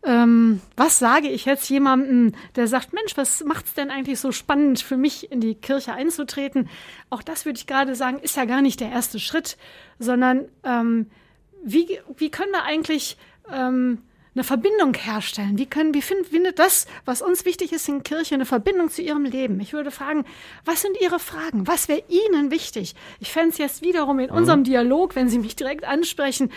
Ähm, 0.05 0.61
was 0.77 1.01
sage 1.01 1.27
ich 1.27 1.45
jetzt 1.45 1.69
jemandem, 1.69 2.35
der 2.55 2.69
sagt, 2.69 2.93
Mensch, 2.93 3.17
was 3.17 3.43
macht's 3.43 3.75
denn 3.75 3.91
eigentlich 3.91 4.21
so 4.21 4.31
spannend 4.31 4.79
für 4.79 4.97
mich, 4.97 5.33
in 5.33 5.41
die 5.41 5.57
Kirche 5.57 5.93
einzutreten? 5.93 6.69
Auch 7.11 7.25
das 7.25 7.47
würde 7.47 7.59
ich 7.59 7.67
gerade 7.67 7.97
sagen, 7.97 8.21
ist 8.21 8.37
ja 8.37 8.45
gar 8.45 8.63
nicht 8.63 8.79
der 8.79 8.91
erste 8.91 9.19
Schritt, 9.19 9.57
sondern 9.99 10.45
ähm, 10.63 11.09
wie, 11.65 11.99
wie 12.17 12.31
können 12.31 12.53
wir 12.53 12.65
eigentlich 12.65 13.17
ähm, 13.53 14.03
eine 14.35 14.45
Verbindung 14.45 14.95
herstellen? 14.95 15.59
Wie 15.59 15.67
können, 15.67 15.95
wie 15.95 16.03
find, 16.03 16.27
findet 16.27 16.59
das, 16.59 16.87
was 17.05 17.23
uns 17.23 17.45
wichtig 17.45 17.73
ist 17.73 17.89
in 17.89 18.03
Kirche, 18.03 18.35
eine 18.35 18.47
Verbindung 18.47 18.91
zu 18.91 19.03
Ihrem 19.03 19.25
Leben? 19.25 19.61
Ich 19.61 19.73
würde 19.73 19.91
fragen, 19.91 20.25
was 20.65 20.83
sind 20.83 21.01
Ihre 21.01 21.21
Fragen? 21.21 21.67
Was 21.67 21.89
wäre 21.89 22.03
Ihnen 22.09 22.51
wichtig? 22.51 22.95
Ich 23.21 23.31
fände 23.31 23.51
es 23.51 23.59
jetzt 23.59 23.83
wiederum 23.83 24.19
in 24.19 24.31
mhm. 24.31 24.37
unserem 24.37 24.65
Dialog, 24.65 25.15
wenn 25.15 25.29
Sie 25.29 25.39
mich 25.39 25.55
direkt 25.55 25.85
ansprechen, 25.85 26.51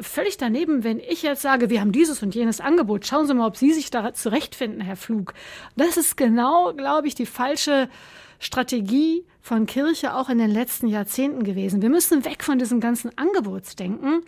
völlig 0.00 0.38
daneben, 0.38 0.82
wenn 0.82 0.98
ich 0.98 1.22
jetzt 1.22 1.42
sage, 1.42 1.70
wir 1.70 1.80
haben 1.80 1.92
dieses 1.92 2.22
und 2.22 2.34
jenes 2.34 2.60
Angebot. 2.60 3.06
Schauen 3.06 3.26
Sie 3.26 3.34
mal, 3.34 3.46
ob 3.46 3.56
Sie 3.56 3.72
sich 3.72 3.90
da 3.90 4.12
zurechtfinden, 4.12 4.80
Herr 4.80 4.96
Flug. 4.96 5.34
Das 5.76 5.96
ist 5.96 6.16
genau, 6.16 6.72
glaube 6.74 7.06
ich, 7.06 7.14
die 7.14 7.26
falsche 7.26 7.88
Strategie 8.40 9.24
von 9.40 9.66
Kirche 9.66 10.14
auch 10.14 10.28
in 10.28 10.38
den 10.38 10.50
letzten 10.50 10.88
Jahrzehnten 10.88 11.44
gewesen. 11.44 11.82
Wir 11.82 11.90
müssen 11.90 12.24
weg 12.24 12.42
von 12.42 12.58
diesem 12.58 12.80
ganzen 12.80 13.16
Angebotsdenken 13.16 14.22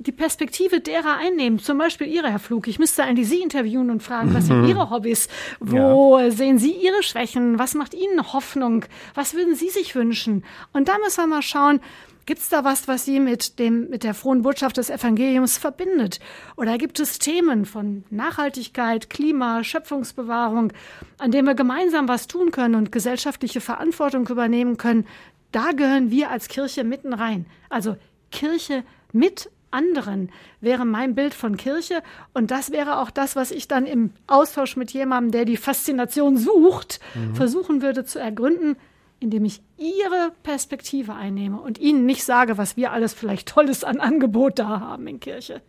die 0.00 0.12
Perspektive 0.12 0.80
derer 0.80 1.18
einnehmen, 1.18 1.58
zum 1.58 1.76
Beispiel 1.76 2.06
Ihre, 2.06 2.30
Herr 2.30 2.38
Flug. 2.38 2.68
Ich 2.68 2.78
müsste 2.78 3.04
eigentlich 3.04 3.28
Sie 3.28 3.42
interviewen 3.42 3.90
und 3.90 4.02
fragen, 4.02 4.32
was 4.32 4.46
sind 4.46 4.62
mhm. 4.62 4.68
Ihre 4.68 4.88
Hobbys? 4.88 5.28
Wo 5.60 6.18
ja. 6.18 6.30
sehen 6.30 6.58
Sie 6.58 6.72
Ihre 6.72 7.02
Schwächen? 7.02 7.58
Was 7.58 7.74
macht 7.74 7.92
Ihnen 7.92 8.32
Hoffnung? 8.32 8.86
Was 9.14 9.34
würden 9.34 9.54
Sie 9.54 9.68
sich 9.68 9.94
wünschen? 9.94 10.42
Und 10.72 10.88
da 10.88 10.96
müssen 11.04 11.24
wir 11.24 11.26
mal 11.26 11.42
schauen, 11.42 11.80
Gibt 12.26 12.40
es 12.40 12.48
da 12.48 12.64
was, 12.64 12.86
was 12.86 13.04
Sie 13.04 13.18
mit, 13.18 13.58
dem, 13.58 13.88
mit 13.88 14.04
der 14.04 14.14
frohen 14.14 14.42
Botschaft 14.42 14.76
des 14.76 14.90
Evangeliums 14.90 15.58
verbindet? 15.58 16.20
Oder 16.56 16.78
gibt 16.78 17.00
es 17.00 17.18
Themen 17.18 17.64
von 17.64 18.04
Nachhaltigkeit, 18.10 19.10
Klima, 19.10 19.64
Schöpfungsbewahrung, 19.64 20.72
an 21.18 21.30
denen 21.32 21.48
wir 21.48 21.54
gemeinsam 21.54 22.08
was 22.08 22.26
tun 22.26 22.50
können 22.50 22.74
und 22.74 22.92
gesellschaftliche 22.92 23.60
Verantwortung 23.60 24.28
übernehmen 24.28 24.76
können? 24.76 25.06
Da 25.52 25.72
gehören 25.72 26.10
wir 26.10 26.30
als 26.30 26.48
Kirche 26.48 26.84
mitten 26.84 27.12
rein. 27.12 27.46
Also 27.68 27.96
Kirche 28.30 28.84
mit 29.12 29.50
anderen 29.70 30.30
wäre 30.60 30.84
mein 30.84 31.14
Bild 31.14 31.34
von 31.34 31.56
Kirche. 31.56 32.02
Und 32.34 32.50
das 32.50 32.70
wäre 32.70 32.98
auch 32.98 33.10
das, 33.10 33.36
was 33.36 33.50
ich 33.50 33.68
dann 33.68 33.86
im 33.86 34.12
Austausch 34.26 34.76
mit 34.76 34.92
jemandem, 34.92 35.32
der 35.32 35.44
die 35.44 35.56
Faszination 35.56 36.36
sucht, 36.36 37.00
mhm. 37.14 37.34
versuchen 37.34 37.82
würde 37.82 38.04
zu 38.04 38.18
ergründen 38.18 38.76
indem 39.20 39.44
ich 39.44 39.60
ihre 39.76 40.32
Perspektive 40.42 41.14
einnehme 41.14 41.60
und 41.60 41.78
ihnen 41.78 42.06
nicht 42.06 42.24
sage, 42.24 42.58
was 42.58 42.76
wir 42.76 42.92
alles 42.92 43.14
vielleicht 43.14 43.48
Tolles 43.48 43.84
an 43.84 44.00
Angebot 44.00 44.58
da 44.58 44.80
haben 44.80 45.06
in 45.06 45.20
Kirche. 45.20 45.62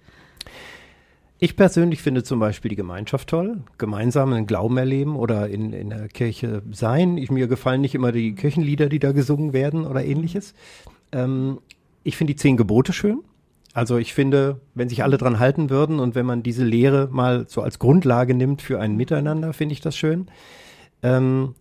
Ich 1.44 1.56
persönlich 1.56 2.02
finde 2.02 2.24
zum 2.24 2.40
Beispiel 2.40 2.70
die 2.70 2.76
Gemeinschaft 2.76 3.28
toll, 3.28 3.64
gemeinsam 3.80 4.32
einen 4.32 4.46
Glauben 4.46 4.78
erleben 4.78 5.16
oder 5.16 5.50
in, 5.50 5.74
in 5.74 5.90
der 5.90 6.08
Kirche 6.08 6.62
sein. 6.72 7.18
Ich, 7.18 7.32
mir 7.32 7.48
gefallen 7.48 7.82
nicht 7.82 7.96
immer 7.96 8.12
die 8.12 8.36
Kirchenlieder, 8.36 8.90
die 8.90 9.00
da 9.00 9.12
gesungen 9.12 9.52
werden 9.52 9.86
oder 9.86 10.06
ähnliches. 10.06 10.54
Ähm, 11.12 11.60
ich 12.04 12.16
finde 12.16 12.34
die 12.34 12.38
zehn 12.38 12.58
Gebote 12.58 12.94
schön. 12.94 13.24
Also 13.74 13.98
ich 13.98 14.14
finde, 14.14 14.62
wenn 14.76 14.90
sich 14.90 15.04
alle 15.04 15.18
dran 15.18 15.40
halten 15.40 15.70
würden 15.70 16.00
und 16.00 16.14
wenn 16.14 16.28
man 16.28 16.44
diese 16.44 16.64
Lehre 16.64 17.10
mal 17.12 17.46
so 17.48 17.62
als 17.62 17.80
Grundlage 17.80 18.36
nimmt 18.36 18.62
für 18.62 18.80
ein 18.80 18.96
Miteinander, 18.96 19.54
finde 19.54 19.74
ich 19.74 19.82
das 19.82 19.96
schön. 19.96 20.28
Ähm, 21.02 21.56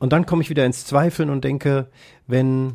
und 0.00 0.12
dann 0.12 0.26
komme 0.26 0.42
ich 0.42 0.50
wieder 0.50 0.66
ins 0.66 0.84
Zweifeln 0.84 1.30
und 1.30 1.44
denke, 1.44 1.86
wenn 2.26 2.74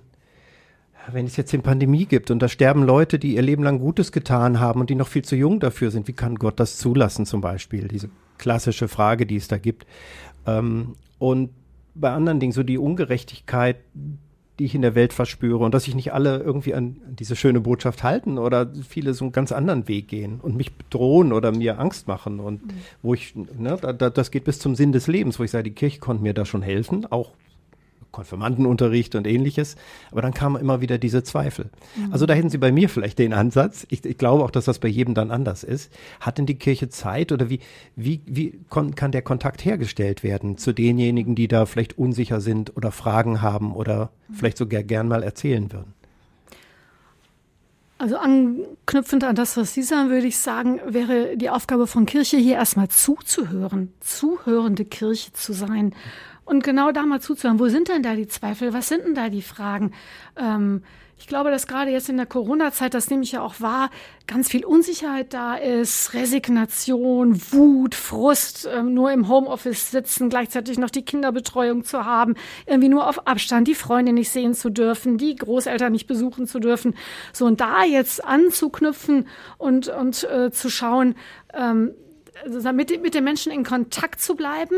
wenn 1.12 1.26
es 1.26 1.38
jetzt 1.38 1.54
eine 1.54 1.62
Pandemie 1.62 2.06
gibt 2.06 2.32
und 2.32 2.40
da 2.40 2.48
sterben 2.48 2.84
Leute, 2.84 3.20
die 3.20 3.36
ihr 3.36 3.42
Leben 3.42 3.62
lang 3.62 3.78
Gutes 3.78 4.12
getan 4.12 4.60
haben 4.60 4.80
und 4.80 4.90
die 4.90 4.96
noch 4.96 5.08
viel 5.08 5.24
zu 5.24 5.36
jung 5.36 5.60
dafür 5.60 5.92
sind, 5.92 6.08
wie 6.08 6.14
kann 6.14 6.36
Gott 6.36 6.60
das 6.60 6.78
zulassen 6.78 7.28
zum 7.28 7.42
Beispiel? 7.42 7.88
Diese 7.88 8.10
klassische 8.40 8.88
Frage, 8.88 9.28
die 9.28 9.36
es 9.36 9.48
da 9.48 9.60
gibt. 9.60 9.86
Ähm, 10.48 10.96
und 11.20 11.52
bei 11.94 12.12
anderen 12.12 12.40
Dingen, 12.40 12.54
so 12.54 12.64
die 12.64 12.80
Ungerechtigkeit, 12.80 13.78
die 14.60 14.66
ich 14.66 14.76
in 14.76 14.82
der 14.82 14.96
Welt 14.96 15.12
verspüre 15.12 15.64
und 15.64 15.74
dass 15.74 15.84
sich 15.84 15.96
nicht 15.96 16.14
alle 16.14 16.40
irgendwie 16.40 16.74
an 16.74 16.98
diese 17.08 17.36
schöne 17.36 17.60
Botschaft 17.60 18.04
halten 18.04 18.38
oder 18.38 18.72
viele 18.88 19.14
so 19.14 19.26
einen 19.26 19.32
ganz 19.34 19.52
anderen 19.52 19.88
Weg 19.88 20.08
gehen 20.08 20.40
und 20.42 20.56
mich 20.56 20.74
bedrohen 20.74 21.34
oder 21.34 21.52
mir 21.52 21.80
Angst 21.80 22.08
machen 22.08 22.40
und 22.40 22.66
mhm. 22.66 22.72
wo 23.02 23.14
ich, 23.14 23.36
ne, 23.36 23.78
da, 23.82 23.94
das 23.94 24.32
geht 24.32 24.46
bis 24.46 24.60
zum 24.60 24.76
Sinn 24.76 24.92
des 24.92 25.08
Lebens, 25.08 25.40
wo 25.40 25.44
ich 25.44 25.52
sage, 25.52 25.66
die 25.66 25.76
Kirche 25.76 26.00
konnte 26.00 26.24
mir 26.24 26.34
da 26.34 26.46
schon 26.46 26.62
helfen, 26.62 27.06
auch 27.12 27.32
Konfirmandenunterricht 28.16 29.14
und 29.16 29.28
ähnliches. 29.28 29.76
Aber 30.12 30.22
dann 30.22 30.34
kamen 30.34 30.60
immer 30.60 30.80
wieder 30.80 30.98
diese 30.98 31.22
Zweifel. 31.24 31.70
Mhm. 31.96 32.14
Also 32.14 32.26
da 32.26 32.34
hätten 32.34 32.50
Sie 32.50 32.58
bei 32.58 32.72
mir 32.72 32.88
vielleicht 32.88 33.20
den 33.20 33.34
Ansatz. 33.34 33.86
Ich, 33.90 34.06
ich, 34.06 34.18
glaube 34.18 34.44
auch, 34.44 34.52
dass 34.52 34.66
das 34.66 34.80
bei 34.80 34.88
jedem 34.88 35.14
dann 35.14 35.32
anders 35.32 35.64
ist. 35.66 35.92
Hat 36.22 36.38
denn 36.38 36.46
die 36.46 36.56
Kirche 36.56 36.88
Zeit 36.88 37.34
oder 37.34 37.50
wie, 37.50 37.60
wie, 37.96 38.22
wie 38.26 38.60
kann 38.70 39.12
der 39.12 39.22
Kontakt 39.22 39.66
hergestellt 39.66 40.24
werden 40.24 40.58
zu 40.58 40.74
denjenigen, 40.74 41.36
die 41.36 41.50
da 41.50 41.66
vielleicht 41.66 41.98
unsicher 41.98 42.40
sind 42.40 42.76
oder 42.78 42.92
Fragen 42.92 43.42
haben 43.42 43.74
oder 43.74 44.12
mhm. 44.30 44.36
vielleicht 44.36 44.58
sogar 44.58 44.84
gern 44.84 45.10
mal 45.10 45.22
erzählen 45.22 45.72
würden? 45.74 45.94
Also 47.98 48.18
anknüpfend 48.18 49.24
an 49.24 49.36
das, 49.36 49.56
was 49.56 49.74
Sie 49.74 49.82
sagen, 49.82 50.10
würde 50.10 50.28
ich 50.28 50.38
sagen, 50.38 50.80
wäre 50.86 51.38
die 51.38 51.50
Aufgabe 51.50 51.88
von 51.88 52.06
Kirche 52.06 52.38
hier 52.38 52.56
erstmal 52.56 52.90
zuzuhören, 52.90 53.94
zuhörende 54.02 54.84
Kirche 54.84 55.32
zu 55.34 55.54
sein 55.54 55.94
und 56.46 56.64
genau 56.64 56.92
da 56.92 57.06
mal 57.06 57.22
zuzuhören, 57.22 57.60
wo 57.60 57.68
sind 57.68 57.90
denn 57.90 58.04
da 58.04 58.16
die 58.16 58.28
Zweifel, 58.28 58.74
was 58.74 58.88
sind 58.88 59.04
denn 59.04 59.16
da 59.16 59.30
die 59.30 59.42
Fragen? 59.42 59.92
Ähm, 60.38 60.84
ich 61.18 61.28
glaube, 61.28 61.50
dass 61.50 61.66
gerade 61.66 61.92
jetzt 61.92 62.10
in 62.10 62.18
der 62.18 62.26
Corona-Zeit, 62.26 62.94
das 62.94 63.10
nehme 63.10 63.24
ich 63.24 63.32
ja 63.32 63.42
auch 63.42 63.62
wahr, 63.62 63.90
ganz 64.28 64.50
viel 64.50 64.66
Unsicherheit 64.66 65.34
da 65.34 65.56
ist, 65.56 66.14
Resignation, 66.14 67.42
Wut, 67.52 67.96
Frust, 67.96 68.68
ähm, 68.72 68.94
nur 68.94 69.12
im 69.12 69.30
Homeoffice 69.30 69.92
sitzen, 69.92 70.30
gleichzeitig 70.30 70.78
noch 70.78 70.90
die 70.90 71.06
Kinderbetreuung 71.06 71.86
zu 71.86 72.06
haben, 72.06 72.36
irgendwie 72.66 72.90
nur 72.90 73.08
auf 73.08 73.28
Abstand, 73.28 73.68
die 73.68 73.76
Freunde 73.76 74.12
nicht 74.12 74.30
sehen 74.30 74.54
zu 74.54 74.70
dürfen, 74.70 75.18
die 75.18 75.36
Großeltern 75.36 75.94
nicht 75.94 76.06
besuchen 76.06 76.48
zu 76.48 76.60
dürfen. 76.60 76.96
So 77.32 77.46
und 77.46 77.62
da 77.62 77.86
jetzt 77.86 78.24
anzuknüpfen 78.24 79.28
und, 79.58 79.88
und 79.88 80.26
äh, 80.26 80.52
zu 80.52 80.70
schauen, 80.70 81.16
ähm, 81.54 81.94
also 82.44 82.74
mit, 82.74 83.02
mit 83.02 83.16
den 83.16 83.24
Menschen 83.24 83.54
in 83.54 83.64
Kontakt 83.64 84.20
zu 84.20 84.36
bleiben, 84.36 84.76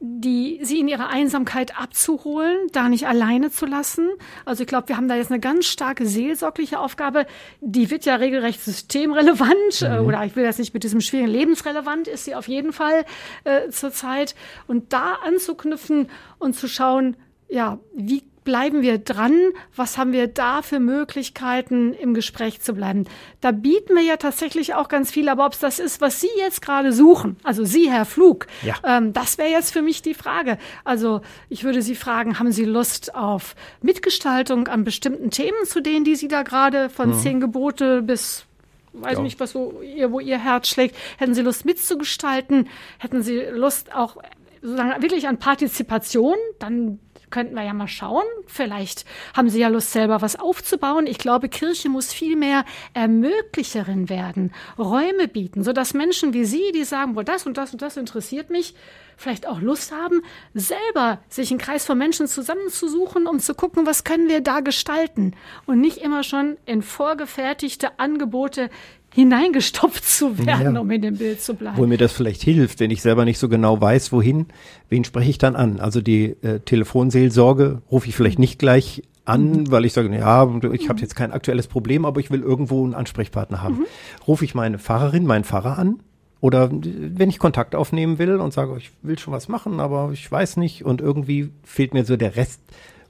die 0.00 0.60
sie 0.62 0.78
in 0.78 0.86
ihrer 0.86 1.08
Einsamkeit 1.08 1.78
abzuholen, 1.78 2.56
da 2.72 2.88
nicht 2.88 3.08
alleine 3.08 3.50
zu 3.50 3.66
lassen. 3.66 4.08
Also 4.44 4.62
ich 4.62 4.68
glaube, 4.68 4.88
wir 4.88 4.96
haben 4.96 5.08
da 5.08 5.16
jetzt 5.16 5.30
eine 5.30 5.40
ganz 5.40 5.66
starke 5.66 6.06
seelsorgliche 6.06 6.78
Aufgabe. 6.78 7.26
Die 7.60 7.90
wird 7.90 8.04
ja 8.04 8.14
regelrecht 8.14 8.62
systemrelevant 8.62 9.82
äh, 9.82 10.00
mhm. 10.00 10.06
oder 10.06 10.24
ich 10.24 10.36
will 10.36 10.44
das 10.44 10.58
nicht 10.58 10.72
mit 10.72 10.84
diesem 10.84 11.00
schwierigen 11.00 11.30
lebensrelevant 11.30 12.06
ist 12.06 12.24
sie 12.24 12.36
auf 12.36 12.46
jeden 12.46 12.72
Fall 12.72 13.04
äh, 13.44 13.70
zurzeit. 13.70 14.36
Und 14.68 14.92
da 14.92 15.14
anzuknüpfen 15.24 16.08
und 16.38 16.54
zu 16.54 16.68
schauen, 16.68 17.16
ja, 17.48 17.78
wie 17.94 18.22
bleiben 18.48 18.80
wir 18.80 18.96
dran? 18.96 19.38
Was 19.76 19.98
haben 19.98 20.12
wir 20.12 20.26
da 20.26 20.62
für 20.62 20.80
Möglichkeiten, 20.80 21.92
im 21.92 22.14
Gespräch 22.14 22.62
zu 22.62 22.72
bleiben? 22.72 23.04
Da 23.42 23.50
bieten 23.50 23.94
wir 23.94 24.00
ja 24.00 24.16
tatsächlich 24.16 24.72
auch 24.72 24.88
ganz 24.88 25.10
viel, 25.10 25.28
aber 25.28 25.44
ob 25.44 25.52
es 25.52 25.58
das 25.58 25.78
ist, 25.78 26.00
was 26.00 26.22
Sie 26.22 26.30
jetzt 26.38 26.62
gerade 26.62 26.94
suchen, 26.94 27.36
also 27.42 27.66
Sie, 27.66 27.90
Herr 27.90 28.06
Flug, 28.06 28.46
ja. 28.62 28.76
ähm, 28.84 29.12
das 29.12 29.36
wäre 29.36 29.50
jetzt 29.50 29.70
für 29.70 29.82
mich 29.82 30.00
die 30.00 30.14
Frage. 30.14 30.56
Also 30.82 31.20
ich 31.50 31.62
würde 31.62 31.82
Sie 31.82 31.94
fragen, 31.94 32.38
haben 32.38 32.50
Sie 32.50 32.64
Lust 32.64 33.14
auf 33.14 33.54
Mitgestaltung 33.82 34.66
an 34.66 34.82
bestimmten 34.82 35.28
Themen, 35.28 35.66
zu 35.66 35.82
denen, 35.82 36.06
die 36.06 36.16
Sie 36.16 36.28
da 36.28 36.42
gerade 36.42 36.88
von 36.88 37.10
mhm. 37.10 37.18
zehn 37.18 37.40
Gebote 37.40 38.00
bis 38.00 38.46
weiß 38.94 39.18
ja. 39.18 39.22
nicht, 39.22 39.38
was 39.40 39.52
so 39.52 39.82
ihr, 39.82 40.10
wo 40.10 40.20
ihr 40.20 40.38
Herz 40.38 40.68
schlägt. 40.68 40.96
Hätten 41.18 41.34
Sie 41.34 41.42
Lust 41.42 41.66
mitzugestalten? 41.66 42.66
Hätten 42.96 43.22
Sie 43.22 43.40
Lust 43.40 43.94
auch 43.94 44.16
sozusagen 44.62 45.02
wirklich 45.02 45.28
an 45.28 45.38
Partizipation? 45.38 46.36
Dann 46.58 46.98
könnten 47.30 47.54
wir 47.54 47.64
ja 47.64 47.74
mal 47.74 47.88
schauen. 47.88 48.24
Vielleicht 48.46 49.04
haben 49.36 49.50
Sie 49.50 49.60
ja 49.60 49.68
Lust, 49.68 49.92
selber 49.92 50.22
was 50.22 50.36
aufzubauen. 50.36 51.06
Ich 51.06 51.18
glaube, 51.18 51.48
Kirche 51.48 51.88
muss 51.88 52.12
viel 52.12 52.36
mehr 52.36 52.64
Ermöglicherin 52.94 54.08
werden, 54.08 54.52
Räume 54.78 55.28
bieten, 55.28 55.62
sodass 55.62 55.94
Menschen 55.94 56.32
wie 56.32 56.44
Sie, 56.44 56.72
die 56.72 56.84
sagen, 56.84 57.16
wohl 57.16 57.24
das 57.24 57.46
und 57.46 57.56
das 57.56 57.72
und 57.72 57.82
das 57.82 57.96
interessiert 57.96 58.50
mich, 58.50 58.74
vielleicht 59.18 59.48
auch 59.48 59.60
Lust 59.60 59.92
haben, 59.92 60.22
selber 60.54 61.18
sich 61.28 61.50
einen 61.50 61.58
Kreis 61.58 61.84
von 61.84 61.98
Menschen 61.98 62.28
zusammenzusuchen, 62.28 63.26
um 63.26 63.40
zu 63.40 63.54
gucken, 63.54 63.84
was 63.84 64.04
können 64.04 64.28
wir 64.28 64.40
da 64.40 64.60
gestalten 64.60 65.34
und 65.66 65.80
nicht 65.80 65.98
immer 65.98 66.22
schon 66.22 66.56
in 66.64 66.82
vorgefertigte 66.82 67.98
Angebote 67.98 68.70
hineingestopft 69.14 70.04
zu 70.04 70.38
werden, 70.38 70.74
ja. 70.74 70.80
um 70.80 70.90
in 70.90 71.02
dem 71.02 71.16
Bild 71.16 71.40
zu 71.40 71.54
bleiben. 71.54 71.76
Wo 71.76 71.86
mir 71.86 71.98
das 71.98 72.12
vielleicht 72.12 72.42
hilft, 72.42 72.80
wenn 72.80 72.90
ich 72.90 73.02
selber 73.02 73.24
nicht 73.24 73.38
so 73.38 73.48
genau 73.48 73.80
weiß, 73.80 74.12
wohin, 74.12 74.46
wen 74.88 75.04
spreche 75.04 75.30
ich 75.30 75.38
dann 75.38 75.56
an? 75.56 75.80
Also 75.80 76.00
die 76.00 76.36
äh, 76.42 76.60
Telefonseelsorge 76.60 77.82
rufe 77.90 78.08
ich 78.08 78.14
vielleicht 78.14 78.38
nicht 78.38 78.58
gleich 78.58 79.02
an, 79.24 79.50
mhm. 79.50 79.70
weil 79.70 79.84
ich 79.84 79.92
sage, 79.92 80.14
ja, 80.14 80.44
ich 80.44 80.84
mhm. 80.84 80.88
habe 80.88 81.00
jetzt 81.00 81.16
kein 81.16 81.32
aktuelles 81.32 81.66
Problem, 81.66 82.04
aber 82.04 82.20
ich 82.20 82.30
will 82.30 82.42
irgendwo 82.42 82.84
einen 82.84 82.94
Ansprechpartner 82.94 83.62
haben. 83.62 83.78
Mhm. 83.78 83.86
Rufe 84.26 84.44
ich 84.44 84.54
meine 84.54 84.78
Pfarrerin, 84.78 85.26
meinen 85.26 85.44
Pfarrer 85.44 85.78
an? 85.78 86.00
Oder 86.40 86.70
wenn 86.70 87.30
ich 87.30 87.38
Kontakt 87.38 87.74
aufnehmen 87.74 88.18
will 88.18 88.36
und 88.36 88.52
sage, 88.52 88.76
ich 88.78 88.92
will 89.02 89.18
schon 89.18 89.32
was 89.32 89.48
machen, 89.48 89.80
aber 89.80 90.10
ich 90.12 90.30
weiß 90.30 90.56
nicht 90.56 90.84
und 90.84 91.00
irgendwie 91.00 91.50
fehlt 91.64 91.94
mir 91.94 92.04
so 92.04 92.16
der 92.16 92.36
Rest 92.36 92.60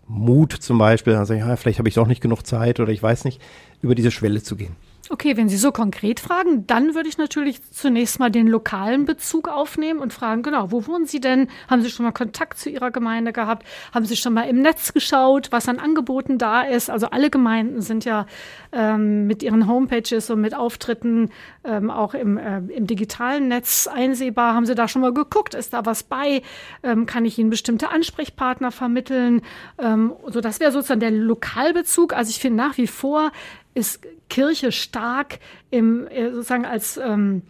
Mut 0.06 0.52
zum 0.52 0.78
Beispiel, 0.78 1.12
dann 1.12 1.26
sage 1.26 1.40
ich, 1.40 1.46
ja, 1.46 1.56
vielleicht 1.56 1.78
habe 1.78 1.88
ich 1.88 1.94
doch 1.94 2.06
nicht 2.06 2.22
genug 2.22 2.46
Zeit 2.46 2.80
oder 2.80 2.90
ich 2.90 3.02
weiß 3.02 3.26
nicht, 3.26 3.42
über 3.82 3.94
diese 3.94 4.10
Schwelle 4.10 4.42
zu 4.42 4.56
gehen. 4.56 4.74
Okay, 5.10 5.36
wenn 5.38 5.48
Sie 5.48 5.56
so 5.56 5.72
konkret 5.72 6.20
fragen, 6.20 6.66
dann 6.66 6.94
würde 6.94 7.08
ich 7.08 7.16
natürlich 7.16 7.62
zunächst 7.70 8.20
mal 8.20 8.30
den 8.30 8.46
lokalen 8.46 9.06
Bezug 9.06 9.48
aufnehmen 9.48 10.00
und 10.00 10.12
fragen, 10.12 10.42
genau, 10.42 10.70
wo 10.70 10.86
wohnen 10.86 11.06
Sie 11.06 11.20
denn? 11.20 11.48
Haben 11.68 11.80
Sie 11.82 11.90
schon 11.90 12.04
mal 12.04 12.12
Kontakt 12.12 12.58
zu 12.58 12.68
Ihrer 12.68 12.90
Gemeinde 12.90 13.32
gehabt? 13.32 13.66
Haben 13.94 14.04
Sie 14.04 14.16
schon 14.16 14.34
mal 14.34 14.42
im 14.42 14.60
Netz 14.60 14.92
geschaut, 14.92 15.48
was 15.50 15.68
an 15.68 15.78
Angeboten 15.78 16.36
da 16.36 16.62
ist? 16.62 16.90
Also 16.90 17.08
alle 17.08 17.30
Gemeinden 17.30 17.80
sind 17.80 18.04
ja 18.04 18.26
ähm, 18.72 19.26
mit 19.26 19.42
ihren 19.42 19.66
Homepages 19.66 20.28
und 20.28 20.42
mit 20.42 20.54
Auftritten 20.54 21.30
ähm, 21.64 21.90
auch 21.90 22.12
im, 22.12 22.36
äh, 22.36 22.58
im 22.58 22.86
digitalen 22.86 23.48
Netz 23.48 23.86
einsehbar. 23.86 24.54
Haben 24.54 24.66
Sie 24.66 24.74
da 24.74 24.88
schon 24.88 25.02
mal 25.02 25.14
geguckt? 25.14 25.54
Ist 25.54 25.72
da 25.72 25.86
was 25.86 26.02
bei? 26.02 26.42
Ähm, 26.82 27.06
kann 27.06 27.24
ich 27.24 27.38
Ihnen 27.38 27.50
bestimmte 27.50 27.88
Ansprechpartner 27.88 28.72
vermitteln? 28.72 29.40
Ähm, 29.78 30.12
so, 30.26 30.42
das 30.42 30.60
wäre 30.60 30.70
sozusagen 30.70 31.00
der 31.00 31.12
Lokalbezug. 31.12 32.12
Also 32.12 32.30
ich 32.30 32.40
finde 32.40 32.58
nach 32.58 32.76
wie 32.76 32.86
vor 32.86 33.32
ist 33.74 34.00
Kirche 34.28 34.72
stark 34.72 35.38
im, 35.70 36.06
äh, 36.08 36.30
sozusagen 36.30 36.64
als 36.66 36.96
ähm, 36.96 37.42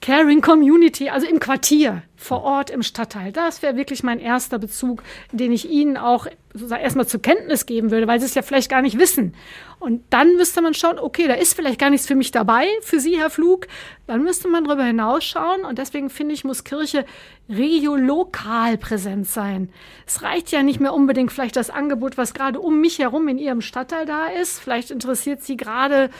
Caring 0.00 0.40
Community, 0.40 1.08
also 1.08 1.26
im 1.26 1.40
Quartier, 1.40 2.02
vor 2.16 2.42
Ort 2.42 2.70
im 2.70 2.82
Stadtteil. 2.82 3.32
Das 3.32 3.62
wäre 3.62 3.76
wirklich 3.76 4.02
mein 4.02 4.20
erster 4.20 4.58
Bezug, 4.58 5.02
den 5.32 5.52
ich 5.52 5.68
Ihnen 5.68 5.96
auch 5.96 6.26
erstmal 6.70 7.06
zur 7.06 7.20
Kenntnis 7.20 7.66
geben 7.66 7.90
würde, 7.90 8.06
weil 8.06 8.20
Sie 8.20 8.26
es 8.26 8.34
ja 8.34 8.42
vielleicht 8.42 8.70
gar 8.70 8.82
nicht 8.82 8.98
wissen. 8.98 9.34
Und 9.80 10.02
dann 10.10 10.36
müsste 10.36 10.60
man 10.60 10.74
schauen, 10.74 10.98
okay, 10.98 11.26
da 11.26 11.34
ist 11.34 11.54
vielleicht 11.54 11.80
gar 11.80 11.90
nichts 11.90 12.06
für 12.06 12.14
mich 12.14 12.30
dabei, 12.30 12.66
für 12.82 13.00
Sie, 13.00 13.18
Herr 13.18 13.30
Flug. 13.30 13.66
Dann 14.06 14.22
müsste 14.22 14.48
man 14.48 14.64
darüber 14.64 14.84
hinausschauen. 14.84 15.64
Und 15.64 15.78
deswegen 15.78 16.10
finde 16.10 16.34
ich, 16.34 16.44
muss 16.44 16.64
Kirche 16.64 17.04
regiolokal 17.48 18.78
präsent 18.78 19.28
sein. 19.28 19.68
Es 20.06 20.22
reicht 20.22 20.50
ja 20.52 20.62
nicht 20.62 20.80
mehr 20.80 20.94
unbedingt 20.94 21.32
vielleicht 21.32 21.56
das 21.56 21.70
Angebot, 21.70 22.16
was 22.18 22.34
gerade 22.34 22.60
um 22.60 22.80
mich 22.80 22.98
herum 22.98 23.26
in 23.28 23.38
Ihrem 23.38 23.60
Stadtteil 23.60 24.06
da 24.06 24.26
ist. 24.28 24.60
Vielleicht 24.60 24.90
interessiert 24.90 25.42
Sie 25.42 25.56
gerade, 25.56 26.10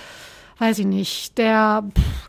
weiß 0.59 0.81
ich 0.81 0.87
nicht, 0.87 1.39
der... 1.39 1.85
Pff, 1.97 2.29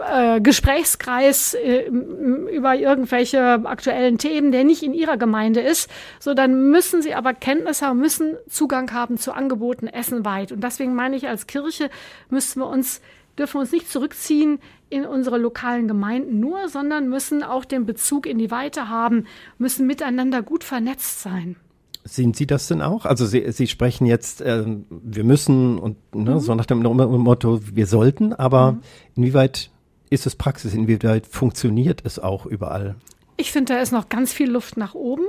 äh, 0.00 0.40
Gesprächskreis 0.40 1.54
äh, 1.54 1.86
über 1.86 2.74
irgendwelche 2.74 3.64
aktuellen 3.64 4.18
Themen, 4.18 4.52
der 4.52 4.64
nicht 4.64 4.82
in 4.82 4.94
ihrer 4.94 5.16
Gemeinde 5.16 5.60
ist, 5.60 5.90
so 6.18 6.34
dann 6.34 6.70
müssen 6.70 7.02
sie 7.02 7.14
aber 7.14 7.34
Kenntnis 7.34 7.82
haben, 7.82 8.00
müssen 8.00 8.36
Zugang 8.48 8.92
haben 8.92 9.18
zu 9.18 9.32
Angeboten 9.32 9.86
Essen 9.86 10.24
weit. 10.24 10.52
Und 10.52 10.62
deswegen 10.62 10.94
meine 10.94 11.16
ich, 11.16 11.28
als 11.28 11.46
Kirche 11.46 11.90
müssen 12.28 12.60
wir 12.60 12.66
uns, 12.66 13.00
dürfen 13.38 13.54
wir 13.54 13.60
uns 13.60 13.72
nicht 13.72 13.90
zurückziehen 13.90 14.60
in 14.90 15.06
unsere 15.06 15.38
lokalen 15.38 15.88
Gemeinden 15.88 16.40
nur, 16.40 16.68
sondern 16.68 17.08
müssen 17.08 17.42
auch 17.42 17.64
den 17.64 17.86
Bezug 17.86 18.26
in 18.26 18.38
die 18.38 18.50
Weite 18.50 18.88
haben, 18.88 19.26
müssen 19.58 19.86
miteinander 19.86 20.42
gut 20.42 20.64
vernetzt 20.64 21.22
sein. 21.22 21.56
Sehen 22.02 22.32
Sie 22.32 22.46
das 22.46 22.66
denn 22.66 22.80
auch? 22.80 23.04
Also 23.04 23.26
Sie, 23.26 23.52
Sie 23.52 23.66
sprechen 23.66 24.06
jetzt, 24.06 24.40
äh, 24.40 24.64
wir 24.88 25.24
müssen 25.24 25.78
und 25.78 25.96
ne, 26.14 26.34
mhm. 26.34 26.38
so 26.40 26.54
nach 26.54 26.66
dem 26.66 26.82
Motto, 26.82 27.60
wir 27.72 27.86
sollten, 27.86 28.32
aber 28.32 28.72
mhm. 28.72 28.82
inwieweit 29.16 29.69
ist 30.10 30.26
es 30.26 30.36
Praxis? 30.36 30.74
Inwieweit 30.74 31.26
funktioniert 31.26 32.02
es 32.04 32.18
auch 32.18 32.44
überall? 32.46 32.96
Ich 33.36 33.52
finde, 33.52 33.74
da 33.74 33.80
ist 33.80 33.92
noch 33.92 34.08
ganz 34.08 34.32
viel 34.32 34.50
Luft 34.50 34.76
nach 34.76 34.94
oben. 34.94 35.24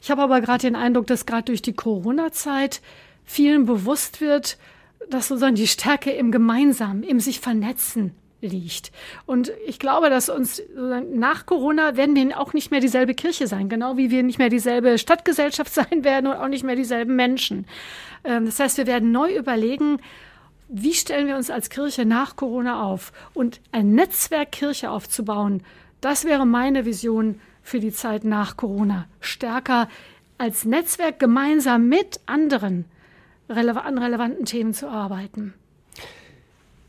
Ich 0.00 0.10
habe 0.10 0.22
aber 0.22 0.40
gerade 0.40 0.66
den 0.66 0.74
Eindruck, 0.74 1.06
dass 1.06 1.26
gerade 1.26 1.44
durch 1.44 1.62
die 1.62 1.74
Corona-Zeit 1.74 2.80
vielen 3.24 3.66
bewusst 3.66 4.20
wird, 4.20 4.58
dass 5.08 5.28
sozusagen 5.28 5.54
die 5.54 5.68
Stärke 5.68 6.10
im 6.10 6.32
Gemeinsamen, 6.32 7.04
im 7.04 7.20
sich 7.20 7.38
vernetzen 7.38 8.12
liegt. 8.40 8.90
Und 9.26 9.52
ich 9.66 9.78
glaube, 9.78 10.10
dass 10.10 10.28
uns 10.28 10.60
nach 11.14 11.46
Corona 11.46 11.96
werden 11.96 12.16
wir 12.16 12.40
auch 12.40 12.52
nicht 12.52 12.70
mehr 12.70 12.80
dieselbe 12.80 13.14
Kirche 13.14 13.46
sein, 13.46 13.68
genau 13.68 13.96
wie 13.96 14.10
wir 14.10 14.22
nicht 14.22 14.38
mehr 14.38 14.48
dieselbe 14.48 14.98
Stadtgesellschaft 14.98 15.72
sein 15.74 16.02
werden 16.02 16.26
und 16.26 16.36
auch 16.36 16.48
nicht 16.48 16.64
mehr 16.64 16.76
dieselben 16.76 17.14
Menschen. 17.14 17.66
Ähm, 18.24 18.46
das 18.46 18.58
heißt, 18.58 18.78
wir 18.78 18.86
werden 18.86 19.12
neu 19.12 19.36
überlegen, 19.36 19.98
wie 20.72 20.94
stellen 20.94 21.26
wir 21.26 21.36
uns 21.36 21.50
als 21.50 21.68
Kirche 21.68 22.06
nach 22.06 22.34
Corona 22.36 22.82
auf? 22.82 23.12
Und 23.34 23.60
ein 23.72 23.94
Netzwerk 23.94 24.52
Kirche 24.52 24.90
aufzubauen, 24.90 25.62
das 26.00 26.24
wäre 26.24 26.46
meine 26.46 26.84
Vision 26.84 27.40
für 27.62 27.78
die 27.78 27.92
Zeit 27.92 28.24
nach 28.24 28.56
Corona. 28.56 29.06
Stärker 29.20 29.88
als 30.38 30.64
Netzwerk 30.64 31.20
gemeinsam 31.20 31.88
mit 31.88 32.20
anderen 32.26 32.86
an 33.48 33.98
relevanten 33.98 34.46
Themen 34.46 34.72
zu 34.72 34.88
arbeiten. 34.88 35.52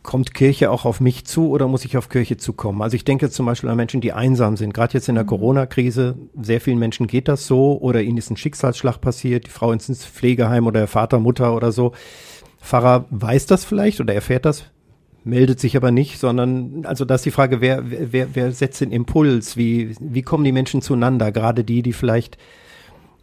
Kommt 0.02 0.34
Kirche 0.34 0.72
auch 0.72 0.86
auf 0.86 1.00
mich 1.00 1.26
zu 1.26 1.50
oder 1.50 1.68
muss 1.68 1.86
ich 1.86 1.98
auf 1.98 2.10
Kirche 2.10 2.38
zukommen? 2.38 2.82
Also 2.82 2.96
ich 2.96 3.06
denke 3.06 3.30
zum 3.30 3.46
Beispiel 3.46 3.70
an 3.70 3.78
Menschen, 3.78 4.02
die 4.02 4.12
einsam 4.12 4.58
sind. 4.58 4.74
Gerade 4.74 4.94
jetzt 4.94 5.08
in 5.08 5.16
der 5.16 5.24
mhm. 5.24 5.30
Corona-Krise, 5.30 6.18
sehr 6.42 6.60
vielen 6.62 6.80
Menschen 6.80 7.08
geht 7.08 7.28
das 7.28 7.48
so 7.48 7.78
oder 7.80 8.02
ihnen 8.02 8.18
ist 8.18 8.30
ein 8.30 8.38
Schicksalsschlag 8.38 9.00
passiert, 9.00 9.48
die 9.48 9.52
Frau 9.52 9.72
ins 9.72 10.06
Pflegeheim 10.06 10.68
oder 10.68 10.82
der 10.82 10.88
Vater, 10.88 11.20
Mutter 11.20 11.56
oder 11.56 11.72
so. 11.72 11.94
Pfarrer 12.64 13.06
weiß 13.10 13.46
das 13.46 13.66
vielleicht 13.66 14.00
oder 14.00 14.14
erfährt 14.14 14.46
das, 14.46 14.64
meldet 15.26 15.60
sich 15.60 15.76
aber 15.76 15.92
nicht, 15.92 16.18
sondern 16.18 16.86
also 16.86 17.04
da 17.04 17.16
ist 17.16 17.26
die 17.26 17.32
Frage, 17.32 17.60
wer, 17.60 17.84
wer, 17.86 18.36
wer 18.36 18.52
setzt 18.54 18.80
den 18.82 18.92
Impuls? 18.92 19.58
Wie, 19.58 19.96
wie 20.00 20.22
kommen 20.22 20.46
die 20.46 20.54
Menschen 20.54 20.82
zueinander? 20.82 21.32
Gerade 21.32 21.66
die, 21.66 21.82
die 21.82 21.94
vielleicht 21.94 22.38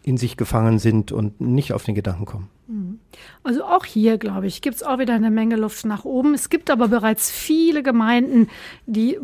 in 0.03 0.19
sich 0.19 0.37
gefangen 0.37 0.79
sind 0.79 1.11
und 1.11 1.41
nicht 1.41 1.73
auf 1.73 1.85
den 1.85 1.95
Gedanken 1.95 2.27
kommen. 2.27 2.49
Mhm. 2.69 2.99
Also 3.43 3.65
auch 3.65 3.87
hier, 3.87 4.19
glaube 4.19 4.47
ich, 4.47 4.61
gibt 4.61 4.77
es 4.77 4.83
auch 4.83 4.99
wieder 4.99 5.15
eine 5.15 5.31
Menge 5.31 5.57
Luft 5.57 5.85
nach 5.87 6.05
oben. 6.05 6.35
Es 6.35 6.51
gibt 6.51 6.71
aber 6.71 6.89
bereits 6.89 7.31
viele 7.31 7.83
Gemeinden, 7.83 8.49
die 8.87 9.19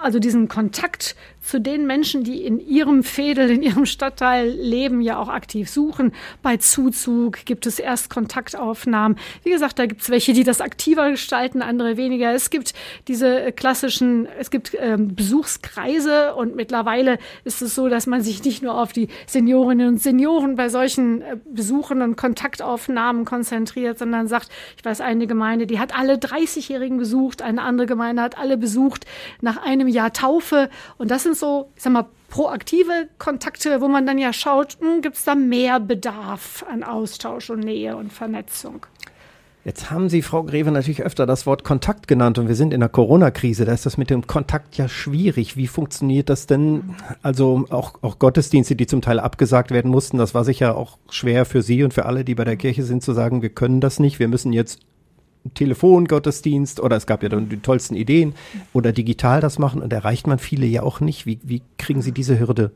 also 0.00 0.18
diesen 0.18 0.48
Kontakt 0.48 1.16
zu 1.40 1.60
den 1.60 1.86
Menschen, 1.86 2.22
die 2.22 2.44
in 2.44 2.60
ihrem 2.60 3.02
Fädel, 3.02 3.50
in 3.50 3.62
ihrem 3.62 3.86
Stadtteil 3.86 4.48
leben, 4.48 5.00
ja 5.00 5.18
auch 5.18 5.28
aktiv 5.28 5.70
suchen. 5.70 6.12
Bei 6.42 6.58
Zuzug 6.58 7.44
gibt 7.46 7.66
es 7.66 7.78
erst 7.78 8.10
Kontaktaufnahmen. 8.10 9.18
Wie 9.42 9.50
gesagt, 9.50 9.78
da 9.78 9.86
gibt 9.86 10.02
es 10.02 10.10
welche, 10.10 10.32
die 10.32 10.44
das 10.44 10.60
aktiver 10.60 11.10
gestalten, 11.10 11.62
andere 11.62 11.96
weniger. 11.96 12.32
Es 12.32 12.50
gibt 12.50 12.74
diese 13.08 13.52
klassischen, 13.52 14.28
es 14.38 14.50
gibt 14.50 14.76
ähm, 14.78 15.14
Besuchskreise 15.14 16.34
und 16.34 16.56
mittlerweile 16.56 17.18
ist 17.44 17.62
es 17.62 17.74
so, 17.74 17.88
dass 17.88 18.06
man 18.06 18.22
sich 18.22 18.44
nicht 18.44 18.62
nur 18.62 18.80
auf 18.80 18.92
die 18.92 19.08
Seniorinnen 19.26 19.88
und 19.88 20.02
Senioren 20.02 20.56
bei 20.56 20.68
solchen 20.68 21.22
äh, 21.22 21.36
Besuchen 21.46 22.02
und 22.02 22.16
Kontaktaufnahmen 22.16 23.24
konzentriert, 23.24 23.98
sondern 23.98 24.28
sagt, 24.28 24.50
ich 24.76 24.84
weiß, 24.84 25.00
eine 25.00 25.26
Gemeinde, 25.26 25.66
die 25.66 25.78
hat 25.78 25.96
alle 25.96 26.14
30-Jährigen 26.14 26.98
besucht, 26.98 27.42
eine 27.42 27.62
andere 27.62 27.86
Gemeinde 27.86 28.22
hat 28.22 28.38
alle 28.38 28.56
besucht 28.56 29.06
nach 29.40 29.56
einem 29.62 29.88
Jahr 29.88 30.12
Taufe 30.12 30.68
und 30.98 31.10
das 31.10 31.29
sind 31.30 31.38
so, 31.38 31.70
ich 31.76 31.82
sag 31.82 31.92
mal, 31.92 32.06
proaktive 32.28 33.08
Kontakte, 33.18 33.80
wo 33.80 33.88
man 33.88 34.06
dann 34.06 34.18
ja 34.18 34.32
schaut, 34.32 34.78
hm, 34.80 35.02
gibt 35.02 35.16
es 35.16 35.24
da 35.24 35.34
mehr 35.34 35.80
Bedarf 35.80 36.64
an 36.70 36.82
Austausch 36.82 37.50
und 37.50 37.60
Nähe 37.60 37.96
und 37.96 38.12
Vernetzung. 38.12 38.86
Jetzt 39.62 39.90
haben 39.90 40.08
Sie, 40.08 40.22
Frau 40.22 40.42
Greve, 40.42 40.70
natürlich 40.70 41.02
öfter 41.02 41.26
das 41.26 41.44
Wort 41.44 41.64
Kontakt 41.64 42.08
genannt 42.08 42.38
und 42.38 42.48
wir 42.48 42.54
sind 42.54 42.72
in 42.72 42.80
der 42.80 42.88
Corona-Krise. 42.88 43.66
Da 43.66 43.74
ist 43.74 43.84
das 43.84 43.98
mit 43.98 44.08
dem 44.08 44.26
Kontakt 44.26 44.76
ja 44.76 44.88
schwierig. 44.88 45.54
Wie 45.54 45.66
funktioniert 45.66 46.30
das 46.30 46.46
denn? 46.46 46.96
Also 47.20 47.66
auch, 47.68 47.92
auch 48.00 48.18
Gottesdienste, 48.18 48.74
die 48.74 48.86
zum 48.86 49.02
Teil 49.02 49.20
abgesagt 49.20 49.70
werden 49.70 49.90
mussten, 49.90 50.16
das 50.16 50.34
war 50.34 50.44
sicher 50.44 50.78
auch 50.78 50.96
schwer 51.10 51.44
für 51.44 51.60
Sie 51.60 51.84
und 51.84 51.92
für 51.92 52.06
alle, 52.06 52.24
die 52.24 52.34
bei 52.34 52.44
der 52.44 52.56
Kirche 52.56 52.84
sind, 52.84 53.02
zu 53.02 53.12
sagen, 53.12 53.42
wir 53.42 53.50
können 53.50 53.82
das 53.82 53.98
nicht. 53.98 54.18
Wir 54.18 54.28
müssen 54.28 54.54
jetzt 54.54 54.80
Telefongottesdienst 55.54 56.80
oder 56.80 56.96
es 56.96 57.06
gab 57.06 57.22
ja 57.22 57.28
dann 57.28 57.48
die 57.48 57.58
tollsten 57.58 57.94
Ideen 57.94 58.34
oder 58.72 58.92
digital 58.92 59.40
das 59.40 59.58
machen 59.58 59.82
und 59.82 59.92
erreicht 59.92 60.26
man 60.26 60.38
viele 60.38 60.66
ja 60.66 60.82
auch 60.82 61.00
nicht. 61.00 61.26
Wie, 61.26 61.38
wie 61.42 61.62
kriegen 61.78 62.02
Sie 62.02 62.12
diese 62.12 62.38
Hürde 62.38 62.72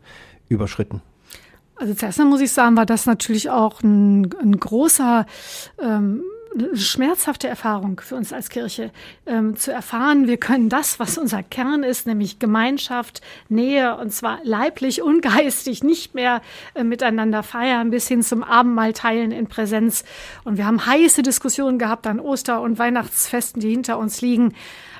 überschritten? 0.48 1.02
Also 1.76 1.94
zuerst 1.94 2.18
mal 2.18 2.26
muss 2.26 2.40
ich 2.40 2.52
sagen, 2.52 2.76
war 2.76 2.86
das 2.86 3.06
natürlich 3.06 3.50
auch 3.50 3.82
ein, 3.82 4.30
ein 4.40 4.58
großer 4.58 5.26
ähm, 5.82 6.22
schmerzhafte 6.74 7.48
Erfahrung 7.48 8.00
für 8.00 8.16
uns 8.16 8.32
als 8.32 8.48
Kirche, 8.48 8.90
ähm, 9.26 9.56
zu 9.56 9.72
erfahren, 9.72 10.26
wir 10.26 10.36
können 10.36 10.68
das, 10.68 10.98
was 10.98 11.18
unser 11.18 11.42
Kern 11.42 11.82
ist, 11.82 12.06
nämlich 12.06 12.38
Gemeinschaft, 12.38 13.20
Nähe, 13.48 13.96
und 13.96 14.12
zwar 14.12 14.38
leiblich 14.44 15.02
und 15.02 15.22
geistig, 15.36 15.82
nicht 15.82 16.14
mehr 16.14 16.42
äh, 16.74 16.84
miteinander 16.84 17.42
feiern, 17.42 17.90
bis 17.90 18.08
hin 18.08 18.22
zum 18.22 18.42
Abendmahl 18.42 18.92
teilen 18.92 19.32
in 19.32 19.46
Präsenz. 19.46 20.04
Und 20.44 20.56
wir 20.56 20.66
haben 20.66 20.86
heiße 20.86 21.22
Diskussionen 21.22 21.78
gehabt 21.78 22.06
an 22.06 22.20
Oster- 22.20 22.60
und 22.60 22.78
Weihnachtsfesten, 22.78 23.60
die 23.60 23.70
hinter 23.70 23.98
uns 23.98 24.20
liegen 24.20 24.54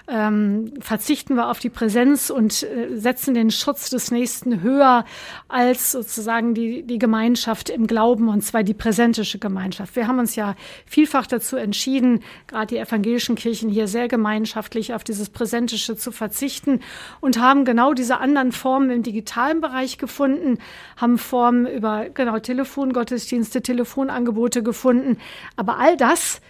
ähm, 0.06 0.74
verzichten 0.80 1.34
wir 1.34 1.48
auf 1.50 1.60
die 1.60 1.70
Präsenz 1.70 2.28
und 2.28 2.62
äh, 2.62 2.96
setzen 2.96 3.32
den 3.34 3.50
Schutz 3.50 3.88
des 3.88 4.10
Nächsten 4.10 4.60
höher 4.60 5.04
als 5.48 5.92
sozusagen 5.92 6.52
die, 6.52 6.82
die 6.82 6.98
Gemeinschaft 6.98 7.70
im 7.70 7.86
Glauben, 7.86 8.28
und 8.28 8.42
zwar 8.42 8.62
die 8.62 8.74
präsentische 8.74 9.38
Gemeinschaft. 9.38 9.96
Wir 9.96 10.06
haben 10.06 10.18
uns 10.18 10.36
ja 10.36 10.56
vielfach 10.84 11.26
dazu 11.26 11.56
entschieden, 11.56 12.22
gerade 12.46 12.66
die 12.66 12.78
evangelischen 12.78 13.34
Kirchen 13.34 13.70
hier 13.70 13.88
sehr 13.88 14.08
gemeinschaftlich 14.08 14.92
auf 14.92 15.04
dieses 15.04 15.30
Präsentische 15.30 15.96
zu 15.96 16.12
verzichten 16.12 16.80
und 17.20 17.38
haben 17.38 17.64
genau 17.64 17.94
diese 17.94 18.18
anderen 18.18 18.52
Formen 18.52 18.90
im 18.90 19.02
digitalen 19.02 19.62
Bereich 19.62 19.96
gefunden, 19.96 20.58
haben 20.98 21.16
Formen 21.16 21.66
über 21.66 22.10
genau 22.10 22.38
Telefongottesdienste, 22.38 23.62
Telefonangebote 23.62 24.62
gefunden. 24.62 25.16
Aber 25.56 25.78
all 25.78 25.96
das, 25.96 26.42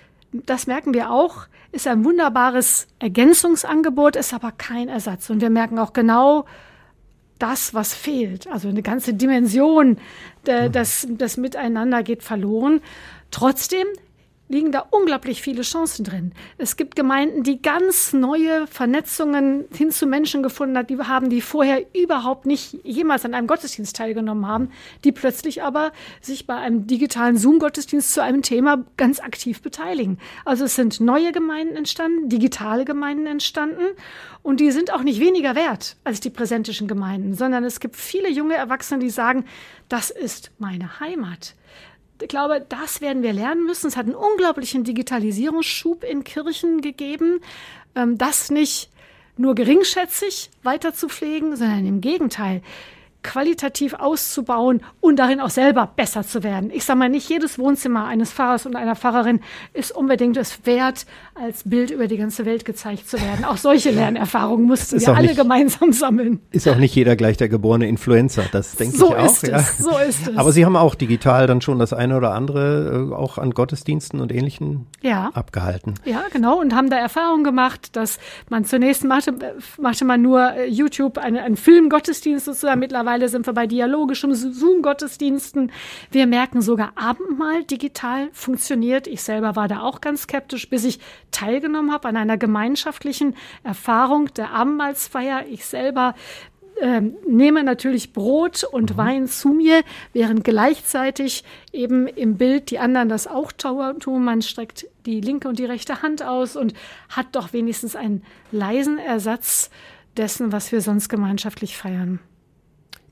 das 0.47 0.67
merken 0.67 0.95
wir 0.95 1.11
auch, 1.11 1.47
ist 1.73 1.87
ein 1.87 2.05
wunderbares 2.05 2.87
Ergänzungsangebot, 2.99 4.17
ist 4.17 4.35
aber 4.35 4.53
kein 4.53 4.89
Ersatz. 4.89 5.31
Und 5.31 5.41
wir 5.41 5.51
merken 5.51 5.79
auch 5.79 5.93
genau 5.93 6.45
das, 7.39 7.75
was 7.75 7.95
fehlt. 7.95 8.47
Also 8.47 8.69
eine 8.69 8.83
ganze 8.83 9.15
Dimension 9.15 9.99
des, 10.47 11.07
des 11.09 11.37
Miteinander 11.37 12.03
geht 12.03 12.23
verloren. 12.23 12.81
Trotzdem 13.31 13.87
liegen 14.49 14.73
da 14.73 14.87
unglaublich 14.91 15.41
viele 15.41 15.63
Chancen 15.63 16.05
drin. 16.05 16.33
Es 16.59 16.77
gibt 16.77 16.97
Gemeinden, 16.97 17.43
die 17.43 17.63
ganz 17.63 18.13
neue 18.13 18.67
Vernetzungen 18.67 19.65
hin 19.75 19.91
zu 19.91 20.07
Menschen 20.07 20.43
gefunden 20.43 20.77
haben, 20.77 20.87
die 20.87 20.99
haben, 20.99 21.31
die 21.31 21.41
vorher 21.41 21.83
überhaupt 21.95 22.45
nicht 22.45 22.79
jemals 22.85 23.25
an 23.25 23.33
einem 23.33 23.47
Gottesdienst 23.47 23.97
teilgenommen 23.97 24.47
haben, 24.47 24.71
die 25.03 25.13
plötzlich 25.13 25.63
aber 25.63 25.93
sich 26.21 26.47
bei 26.47 26.57
einem 26.57 26.87
digitalen 26.87 27.39
Zoom-Gottesdienst 27.39 28.13
zu 28.13 28.23
einem 28.23 28.43
Thema 28.43 28.85
ganz 28.97 29.19
aktiv 29.19 29.63
beteiligen. 29.63 30.19
Also 30.45 30.65
es 30.65 30.77
sind 30.77 31.01
neue 31.01 31.33
Gemeinden 31.33 31.77
entstanden, 31.77 32.29
digitale 32.29 32.85
Gemeinden 32.85 33.27
entstanden 33.27 33.85
und 34.43 34.61
die 34.61 34.71
sind 34.73 34.93
auch 34.93 35.03
nicht 35.03 35.21
weniger 35.21 35.55
wert 35.55 35.97
als 36.05 36.21
die 36.21 36.31
präsentischen 36.31 36.87
Gemeinden, 36.87 37.35
sondern 37.35 37.65
es 37.65 37.81
gibt 37.81 37.97
viele 37.97 38.31
junge 38.31 38.55
Erwachsene, 38.55 39.01
die 39.01 39.11
sagen, 39.11 39.47
das 39.89 40.11
ist 40.11 40.53
meine 40.59 41.01
Heimat 41.01 41.55
ich 42.21 42.29
glaube, 42.29 42.65
das 42.69 43.01
werden 43.01 43.23
wir 43.23 43.33
lernen 43.33 43.65
müssen. 43.65 43.89
Es 43.89 43.97
hat 43.97 44.07
einen 44.07 44.15
unglaublichen 44.15 44.85
Digitalisierungsschub 44.85 46.05
in 46.05 46.25
Kirchen 46.25 46.81
gegeben. 46.81 47.41
Ähm, 47.95 48.19
das 48.19 48.51
nicht 48.51 48.91
nur 49.37 49.55
geringschätzig 49.55 50.51
weiter 50.63 50.95
zu 50.95 51.09
pflegen, 51.09 51.57
sondern 51.57 51.87
im 51.87 52.01
Gegenteil 52.01 52.63
qualitativ 53.25 53.95
auszubauen 53.95 54.83
und 55.01 55.19
darin 55.19 55.41
auch 55.41 55.51
selber 55.51 55.91
besser 55.97 56.23
zu 56.23 56.45
werden. 56.45 56.71
Ich 56.73 56.85
sage 56.85 56.99
mal, 57.01 57.09
nicht 57.09 57.29
jedes 57.29 57.59
Wohnzimmer 57.59 58.05
eines 58.05 58.33
Pfarrers 58.33 58.67
und 58.67 58.77
einer 58.77 58.95
Pfarrerin 58.95 59.41
ist 59.73 59.91
unbedingt 59.91 60.37
es 60.37 60.65
wert, 60.67 61.07
als 61.35 61.69
Bild 61.69 61.91
über 61.91 62.07
die 62.07 62.19
ganze 62.19 62.45
Welt 62.45 62.65
gezeigt 62.65 63.09
zu 63.09 63.21
werden. 63.21 63.45
Auch 63.45 63.57
solche 63.57 63.91
Lernerfahrungen 63.95 64.67
mussten 64.67 65.01
wir 65.01 65.09
alle 65.09 65.29
nicht, 65.29 65.37
gemeinsam 65.37 65.93
sammeln. 65.93 66.41
Ist 66.53 66.69
auch 66.69 66.77
nicht 66.77 66.95
jeder 66.95 67.17
gleich 67.17 67.37
der 67.37 67.49
geborene 67.49 67.89
Influencer, 67.89 68.45
das 68.53 68.77
denke 68.77 68.97
so 68.97 69.09
ich 69.09 69.17
auch. 69.17 69.25
Ist 69.27 69.47
ja. 69.49 69.57
es, 69.57 69.79
so 69.79 69.99
ist 69.99 70.29
es. 70.29 70.37
Aber 70.37 70.53
Sie 70.53 70.65
haben 70.65 70.77
auch 70.77 70.95
digital 70.95 71.47
dann 71.47 71.61
schon 71.61 71.79
das 71.79 71.93
eine 71.93 72.17
oder 72.17 72.35
andere 72.35 73.09
äh, 73.11 73.15
auch 73.15 73.39
an 73.39 73.53
Gottesdiensten 73.53 74.21
und 74.21 74.33
Ähnlichen 74.33 74.87
ja. 75.03 75.31
abgehalten. 75.33 75.95
Ja, 76.05 76.25
genau, 76.31 76.61
und 76.61 76.75
haben 76.75 76.91
da 76.91 76.99
Erfahrungen 76.99 77.43
gemacht, 77.43 77.97
dass 77.97 78.19
man 78.51 78.65
zunächst 78.65 79.03
machte, 79.05 79.35
machte 79.81 80.05
man 80.05 80.21
nur 80.21 80.53
äh, 80.53 80.69
YouTube, 80.69 81.19
einen, 81.19 81.39
einen 81.39 81.57
Film-Gottesdienst 81.57 82.45
sozusagen, 82.45 82.81
mittlerweile 82.81 83.14
Mittlerweile 83.15 83.29
sind 83.29 83.47
wir 83.47 83.53
bei 83.53 83.69
dialogischem 83.69 84.35
Zoom-Gottesdiensten. 84.35 85.71
Wir 86.11 86.27
merken 86.27 86.63
sogar 86.63 86.95
Abendmahl 86.97 87.63
digital 87.63 88.29
funktioniert. 88.33 89.07
Ich 89.07 89.23
selber 89.23 89.55
war 89.55 89.69
da 89.69 89.83
auch 89.83 90.01
ganz 90.01 90.23
skeptisch, 90.23 90.69
bis 90.69 90.83
ich 90.83 90.99
teilgenommen 91.31 91.93
habe 91.93 92.09
an 92.09 92.17
einer 92.17 92.37
gemeinschaftlichen 92.37 93.37
Erfahrung 93.63 94.35
der 94.35 94.51
Abendmahlsfeier. 94.51 95.45
Ich 95.49 95.65
selber 95.65 96.17
ähm, 96.81 97.15
nehme 97.25 97.63
natürlich 97.63 98.13
Brot 98.13 98.65
und 98.65 98.95
mhm. 98.95 98.97
Wein 98.97 99.27
zu 99.29 99.51
mir, 99.51 99.83
während 100.13 100.43
gleichzeitig 100.43 101.45
eben 101.73 102.09
im 102.09 102.37
Bild 102.37 102.73
die 102.73 102.81
anderen 102.81 103.09
das 103.09 103.29
auch 103.29 103.53
tun. 103.53 104.25
Man 104.25 104.43
streckt 104.43 104.89
die 105.07 105.21
linke 105.21 105.47
und 105.47 105.61
die 105.61 105.67
rechte 105.67 106.03
Hand 106.03 106.25
aus 106.25 106.57
und 106.57 106.75
hat 107.11 107.27
doch 107.31 107.53
wenigstens 107.53 107.95
einen 107.95 108.25
leisen 108.51 108.99
Ersatz 108.99 109.71
dessen, 110.17 110.51
was 110.51 110.73
wir 110.73 110.81
sonst 110.81 111.09
gemeinschaftlich 111.09 111.77
feiern. 111.77 112.19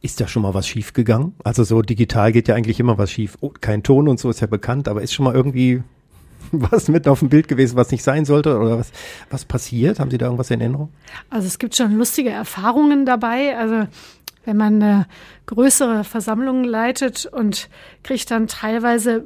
Ist 0.02 0.20
da 0.20 0.26
schon 0.26 0.42
mal 0.42 0.52
was 0.52 0.66
schief 0.66 0.92
gegangen? 0.92 1.34
Also 1.44 1.62
so 1.64 1.80
digital 1.80 2.32
geht 2.32 2.48
ja 2.48 2.54
eigentlich 2.54 2.80
immer 2.80 2.98
was 2.98 3.10
schief. 3.10 3.38
Oh, 3.40 3.52
kein 3.60 3.82
Ton 3.82 4.08
und 4.08 4.18
so 4.18 4.30
ist 4.30 4.40
ja 4.40 4.48
bekannt, 4.48 4.88
aber 4.88 5.00
ist 5.00 5.14
schon 5.14 5.24
mal 5.24 5.34
irgendwie 5.34 5.82
was 6.52 6.88
mit 6.88 7.08
auf 7.08 7.20
dem 7.20 7.28
Bild 7.28 7.48
gewesen, 7.48 7.76
was 7.76 7.90
nicht 7.90 8.02
sein 8.02 8.24
sollte 8.24 8.58
oder 8.58 8.78
was, 8.78 8.90
was 9.30 9.44
passiert? 9.44 10.00
Haben 10.00 10.10
Sie 10.10 10.18
da 10.18 10.26
irgendwas 10.26 10.50
in 10.50 10.60
Erinnerung? 10.60 10.90
Also 11.30 11.46
es 11.46 11.58
gibt 11.58 11.76
schon 11.76 11.96
lustige 11.96 12.30
Erfahrungen 12.30 13.06
dabei. 13.06 13.56
Also 13.56 13.86
wenn 14.44 14.56
man 14.56 14.82
eine 14.82 15.06
größere 15.46 16.04
Versammlung 16.04 16.64
leitet 16.64 17.26
und 17.26 17.68
kriegt 18.02 18.30
dann 18.30 18.48
teilweise 18.48 19.24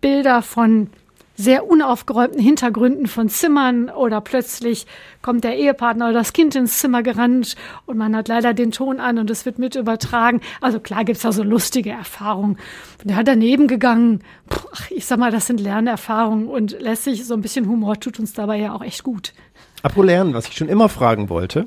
Bilder 0.00 0.42
von 0.42 0.90
sehr 1.36 1.68
unaufgeräumten 1.68 2.40
Hintergründen 2.40 3.06
von 3.06 3.28
Zimmern 3.28 3.90
oder 3.90 4.20
plötzlich 4.20 4.86
kommt 5.22 5.44
der 5.44 5.56
Ehepartner 5.56 6.06
oder 6.06 6.14
das 6.14 6.32
Kind 6.32 6.54
ins 6.54 6.78
Zimmer 6.78 7.02
gerannt 7.02 7.56
und 7.86 7.96
man 7.96 8.14
hat 8.14 8.28
leider 8.28 8.54
den 8.54 8.70
Ton 8.70 9.00
an 9.00 9.18
und 9.18 9.30
es 9.30 9.44
wird 9.44 9.58
mit 9.58 9.74
übertragen. 9.74 10.40
Also 10.60 10.80
klar 10.80 11.04
gibt's 11.04 11.22
da 11.22 11.32
so 11.32 11.42
lustige 11.42 11.90
Erfahrungen. 11.90 12.58
Der 13.02 13.16
hat 13.16 13.28
daneben 13.28 13.66
gegangen. 13.66 14.22
Puh, 14.48 14.68
ich 14.90 15.06
sag 15.06 15.18
mal, 15.18 15.32
das 15.32 15.46
sind 15.46 15.60
Lernerfahrungen 15.60 16.48
und 16.48 16.80
lässt 16.80 17.04
sich 17.04 17.24
so 17.24 17.34
ein 17.34 17.42
bisschen 17.42 17.68
Humor 17.68 17.98
tut 17.98 18.18
uns 18.20 18.32
dabei 18.32 18.58
ja 18.58 18.74
auch 18.74 18.82
echt 18.82 19.02
gut. 19.02 19.32
Apropos 19.82 20.06
Lernen, 20.06 20.34
was 20.34 20.48
ich 20.48 20.56
schon 20.56 20.68
immer 20.68 20.88
fragen 20.88 21.28
wollte. 21.28 21.66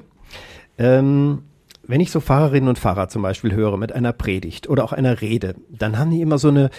Ähm, 0.78 1.44
wenn 1.88 2.02
ich 2.02 2.12
so 2.12 2.20
Fahrerinnen 2.20 2.68
und 2.68 2.78
Fahrer 2.78 3.08
zum 3.08 3.22
Beispiel 3.22 3.54
höre 3.54 3.78
mit 3.78 3.94
einer 3.94 4.12
Predigt 4.12 4.68
oder 4.68 4.84
auch 4.84 4.92
einer 4.92 5.22
Rede, 5.22 5.56
dann 5.70 5.98
haben 5.98 6.12
die 6.12 6.22
immer 6.22 6.38
so 6.38 6.50
eine 6.50 6.70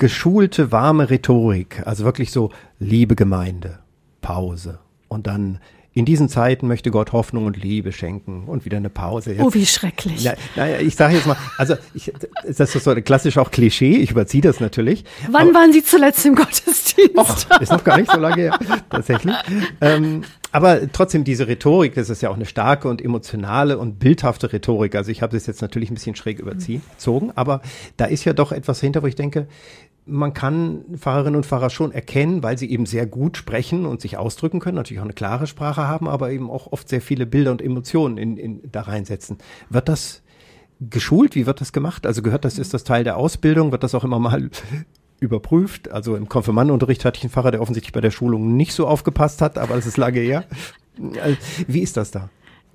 geschulte, 0.00 0.72
warme 0.72 1.10
Rhetorik, 1.10 1.86
also 1.86 2.04
wirklich 2.04 2.32
so 2.32 2.50
liebe 2.80 3.14
Gemeinde, 3.14 3.78
Pause 4.20 4.80
und 5.06 5.28
dann 5.28 5.60
in 5.92 6.04
diesen 6.04 6.28
Zeiten 6.28 6.68
möchte 6.68 6.90
Gott 6.90 7.12
Hoffnung 7.12 7.46
und 7.46 7.56
Liebe 7.56 7.92
schenken 7.92 8.44
und 8.46 8.64
wieder 8.64 8.76
eine 8.76 8.90
Pause. 8.90 9.32
Jetzt, 9.32 9.42
oh, 9.42 9.52
wie 9.52 9.66
schrecklich. 9.66 10.22
Ja, 10.22 10.34
naja, 10.54 10.78
ich 10.78 10.94
sage 10.94 11.16
jetzt 11.16 11.26
mal, 11.26 11.36
also 11.58 11.74
ich, 11.94 12.12
das 12.46 12.74
ist 12.74 12.84
so 12.84 12.94
klassisch 12.94 13.38
auch 13.38 13.50
Klischee, 13.50 13.96
ich 13.96 14.12
überziehe 14.12 14.40
das 14.40 14.60
natürlich. 14.60 15.04
Wann 15.28 15.48
aber, 15.48 15.58
waren 15.58 15.72
Sie 15.72 15.82
zuletzt 15.82 16.24
im 16.24 16.36
Gottesdienst? 16.36 17.18
Och, 17.18 17.60
ist 17.60 17.72
noch 17.72 17.82
gar 17.82 17.98
nicht 17.98 18.10
so 18.10 18.18
lange 18.18 18.36
her, 18.36 18.58
tatsächlich. 18.88 19.34
Ähm, 19.80 20.22
aber 20.52 20.90
trotzdem 20.92 21.24
diese 21.24 21.48
Rhetorik, 21.48 21.94
das 21.94 22.08
ist 22.08 22.22
ja 22.22 22.30
auch 22.30 22.36
eine 22.36 22.46
starke 22.46 22.88
und 22.88 23.02
emotionale 23.02 23.78
und 23.78 23.98
bildhafte 23.98 24.52
Rhetorik. 24.52 24.94
Also 24.94 25.10
ich 25.10 25.22
habe 25.22 25.36
das 25.36 25.46
jetzt 25.46 25.60
natürlich 25.60 25.90
ein 25.90 25.94
bisschen 25.94 26.16
schräg 26.16 26.38
überzogen, 26.38 27.32
aber 27.34 27.62
da 27.96 28.04
ist 28.06 28.24
ja 28.24 28.32
doch 28.32 28.52
etwas 28.52 28.80
hinter, 28.80 29.02
wo 29.02 29.06
ich 29.06 29.16
denke, 29.16 29.48
man 30.06 30.34
kann 30.34 30.84
Fahrerinnen 30.96 31.36
und 31.36 31.46
Fahrer 31.46 31.70
schon 31.70 31.92
erkennen, 31.92 32.42
weil 32.42 32.58
sie 32.58 32.70
eben 32.70 32.86
sehr 32.86 33.06
gut 33.06 33.36
sprechen 33.36 33.86
und 33.86 34.00
sich 34.00 34.16
ausdrücken 34.16 34.60
können, 34.60 34.76
natürlich 34.76 35.00
auch 35.00 35.04
eine 35.04 35.12
klare 35.12 35.46
Sprache 35.46 35.86
haben, 35.86 36.08
aber 36.08 36.30
eben 36.30 36.50
auch 36.50 36.72
oft 36.72 36.88
sehr 36.88 37.00
viele 37.00 37.26
Bilder 37.26 37.52
und 37.52 37.62
Emotionen 37.62 38.16
in, 38.16 38.36
in, 38.36 38.60
da 38.70 38.82
reinsetzen. 38.82 39.38
Wird 39.68 39.88
das 39.88 40.22
geschult? 40.80 41.34
Wie 41.34 41.46
wird 41.46 41.60
das 41.60 41.72
gemacht? 41.72 42.06
Also 42.06 42.22
gehört 42.22 42.44
das, 42.44 42.58
ist 42.58 42.74
das 42.74 42.84
Teil 42.84 43.04
der 43.04 43.16
Ausbildung? 43.16 43.72
Wird 43.72 43.82
das 43.82 43.94
auch 43.94 44.04
immer 44.04 44.18
mal 44.18 44.50
überprüft? 45.20 45.90
Also 45.90 46.16
im 46.16 46.28
Konfirmandenunterricht 46.28 47.04
hatte 47.04 47.18
ich 47.18 47.24
einen 47.24 47.30
Pfarrer, 47.30 47.50
der 47.50 47.60
offensichtlich 47.60 47.92
bei 47.92 48.00
der 48.00 48.10
Schulung 48.10 48.56
nicht 48.56 48.72
so 48.72 48.86
aufgepasst 48.86 49.42
hat, 49.42 49.58
aber 49.58 49.76
das 49.76 49.86
ist 49.86 49.96
lange 49.96 50.20
her. 50.20 50.44
Wie 51.66 51.80
ist 51.80 51.96
das 51.96 52.10
da? 52.10 52.30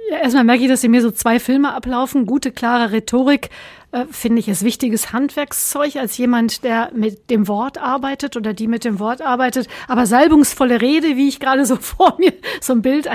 Ja, 0.09 0.17
erstmal 0.17 0.43
merke 0.43 0.63
ich, 0.63 0.69
dass 0.69 0.83
in 0.83 0.91
mir 0.91 1.01
so 1.01 1.09
zwei 1.09 1.39
Filme 1.39 1.73
ablaufen. 1.73 2.27
Gute, 2.27 2.51
klare 2.51 2.91
Rhetorik, 2.91 3.49
äh, 3.95 4.07
finde 4.11 4.41
ich, 4.41 4.49
ist 4.49 4.65
wichtiges 4.65 5.13
Handwerkszeug 5.13 5.95
als 5.95 6.17
jemand, 6.17 6.65
der 6.65 6.91
mit 6.93 7.29
dem 7.29 7.47
Wort 7.47 7.77
arbeitet 7.77 8.35
oder 8.35 8.53
die 8.53 8.67
mit 8.67 8.83
dem 8.83 8.99
Wort 8.99 9.21
arbeitet. 9.21 9.69
Aber 9.87 10.05
salbungsvolle 10.05 10.81
Rede, 10.81 11.15
wie 11.15 11.29
ich 11.29 11.39
gerade 11.39 11.65
so 11.65 11.75
vor 11.79 12.17
mir 12.19 12.33
so 12.59 12.73
ein 12.73 12.81
Bild 12.81 13.05
äh, 13.05 13.11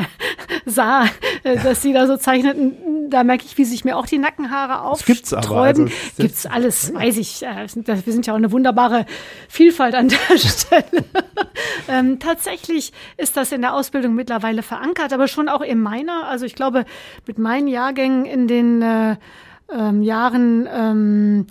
sah, 0.64 1.05
äh, 1.43 1.59
dass 1.62 1.83
sie 1.83 1.93
da 1.93 2.07
so 2.07 2.16
zeichneten, 2.16 3.11
da 3.11 3.25
merke 3.25 3.45
ich, 3.45 3.59
wie 3.59 3.66
sich 3.66 3.85
mir 3.85 3.95
auch 3.97 4.07
die 4.07 4.16
Nackenhaare 4.16 4.81
aufsträuben. 4.81 5.16
Gibt's 5.16 5.35
aber. 5.35 5.61
Also, 5.61 5.87
gibt's 6.16 6.47
alles, 6.47 6.95
weiß 6.95 7.19
ich. 7.19 7.43
Wir 7.43 8.12
sind 8.12 8.27
ja 8.27 8.33
auch 8.33 8.38
eine 8.38 8.51
wunderbare 8.51 9.05
Vielfalt 9.49 9.95
an 9.95 10.09
der 10.31 10.38
Stelle. 10.38 11.05
ähm, 11.88 12.21
tatsächlich 12.21 12.93
ist 13.19 13.37
das 13.37 13.53
in 13.53 13.61
der 13.61 13.75
Ausbildung 13.75 14.14
mittlerweile 14.14 14.62
verankert, 14.62 15.12
aber 15.12 15.29
schon 15.29 15.51
auch 15.51 15.61
in 15.61 15.83
meiner. 15.83 16.27
Also 16.27 16.47
ich 16.47 16.55
glaube, 16.55 16.87
mit 17.27 17.38
meinen 17.38 17.69
Jahrgängen 17.69 18.25
in 18.25 18.49
den 18.49 18.81
äh, 18.81 19.16
ähm, 19.75 20.03
Jahren 20.03 20.69
ähm, 20.73 21.47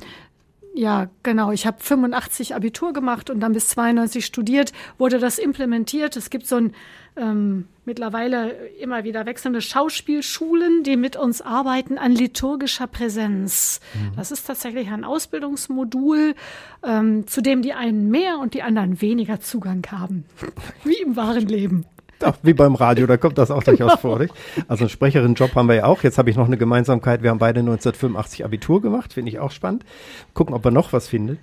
ja, 0.75 1.09
genau. 1.23 1.51
Ich 1.51 1.65
habe 1.65 1.81
85 1.81 2.55
Abitur 2.55 2.93
gemacht 2.93 3.29
und 3.29 3.39
dann 3.39 3.53
bis 3.53 3.67
92 3.69 4.25
studiert, 4.25 4.71
wurde 4.97 5.19
das 5.19 5.37
implementiert. 5.37 6.15
Es 6.15 6.29
gibt 6.29 6.47
so 6.47 6.57
ein 6.57 6.73
ähm, 7.17 7.67
mittlerweile 7.85 8.51
immer 8.79 9.03
wieder 9.03 9.25
wechselnde 9.25 9.61
Schauspielschulen, 9.61 10.83
die 10.83 10.95
mit 10.95 11.15
uns 11.15 11.41
arbeiten 11.41 11.97
an 11.97 12.13
liturgischer 12.13 12.87
Präsenz. 12.87 13.81
Mhm. 13.93 14.15
Das 14.15 14.31
ist 14.31 14.45
tatsächlich 14.45 14.89
ein 14.89 15.03
Ausbildungsmodul, 15.03 16.35
ähm, 16.83 17.27
zu 17.27 17.41
dem 17.41 17.61
die 17.61 17.73
einen 17.73 18.09
mehr 18.09 18.37
und 18.39 18.53
die 18.53 18.61
anderen 18.63 19.01
weniger 19.01 19.41
Zugang 19.41 19.85
haben. 19.91 20.23
Wie 20.83 21.01
im 21.01 21.15
wahren 21.15 21.47
Leben. 21.47 21.85
Ach, 22.23 22.35
wie 22.43 22.53
beim 22.53 22.75
Radio, 22.75 23.07
da 23.07 23.17
kommt 23.17 23.37
das 23.37 23.51
auch 23.51 23.63
durchaus 23.63 23.99
vor. 23.99 24.19
Nicht? 24.19 24.33
Also 24.67 24.83
einen 24.83 24.89
Sprecherin-Job 24.89 25.55
haben 25.55 25.67
wir 25.67 25.75
ja 25.75 25.85
auch. 25.85 26.03
Jetzt 26.03 26.17
habe 26.17 26.29
ich 26.29 26.35
noch 26.35 26.47
eine 26.47 26.57
Gemeinsamkeit. 26.57 27.23
Wir 27.23 27.29
haben 27.29 27.39
beide 27.39 27.61
1985 27.61 28.45
Abitur 28.45 28.81
gemacht, 28.81 29.13
finde 29.13 29.31
ich 29.31 29.39
auch 29.39 29.51
spannend. 29.51 29.85
Gucken, 30.33 30.53
ob 30.53 30.65
er 30.65 30.71
noch 30.71 30.93
was 30.93 31.07
findet. 31.07 31.39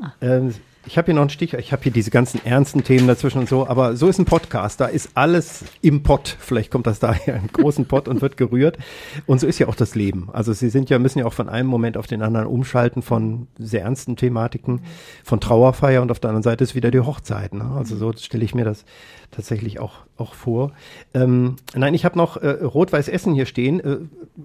Ah. 0.00 0.12
Ähm, 0.20 0.54
ich 0.88 0.96
habe 0.96 1.06
hier 1.06 1.14
noch 1.14 1.22
ein 1.22 1.28
Stich, 1.28 1.52
ich 1.52 1.72
habe 1.72 1.82
hier 1.82 1.92
diese 1.92 2.10
ganzen 2.10 2.42
ernsten 2.46 2.82
Themen 2.82 3.06
dazwischen 3.06 3.40
und 3.40 3.48
so, 3.48 3.66
aber 3.66 3.94
so 3.94 4.08
ist 4.08 4.18
ein 4.18 4.24
Podcast, 4.24 4.80
da 4.80 4.86
ist 4.86 5.10
alles 5.14 5.64
im 5.82 6.02
Pott. 6.02 6.34
Vielleicht 6.38 6.70
kommt 6.70 6.86
das 6.86 6.98
daher 6.98 7.36
im 7.36 7.48
großen 7.48 7.84
Pott 7.84 8.08
und 8.08 8.22
wird 8.22 8.38
gerührt. 8.38 8.78
Und 9.26 9.38
so 9.38 9.46
ist 9.46 9.58
ja 9.58 9.68
auch 9.68 9.74
das 9.74 9.94
Leben. 9.94 10.30
Also 10.32 10.54
sie 10.54 10.70
sind 10.70 10.88
ja, 10.88 10.98
müssen 10.98 11.18
ja 11.18 11.26
auch 11.26 11.34
von 11.34 11.50
einem 11.50 11.68
Moment 11.68 11.98
auf 11.98 12.06
den 12.06 12.22
anderen 12.22 12.46
umschalten 12.46 13.02
von 13.02 13.48
sehr 13.58 13.82
ernsten 13.82 14.16
Thematiken, 14.16 14.80
von 15.24 15.40
Trauerfeier 15.40 16.00
und 16.00 16.10
auf 16.10 16.20
der 16.20 16.30
anderen 16.30 16.42
Seite 16.42 16.64
ist 16.64 16.74
wieder 16.74 16.90
die 16.90 17.00
Hochzeit. 17.00 17.52
Ne? 17.52 17.70
Also 17.76 17.94
so 17.96 18.12
stelle 18.14 18.44
ich 18.44 18.54
mir 18.54 18.64
das 18.64 18.86
tatsächlich 19.30 19.78
auch, 19.78 20.00
auch 20.16 20.34
vor. 20.34 20.72
Ähm, 21.14 21.56
nein, 21.74 21.94
ich 21.94 22.04
habe 22.04 22.16
noch 22.16 22.36
äh, 22.38 22.48
Rot-Weiß 22.48 23.08
Essen 23.08 23.34
hier 23.34 23.46
stehen. 23.46 23.80
Äh, 23.80 23.98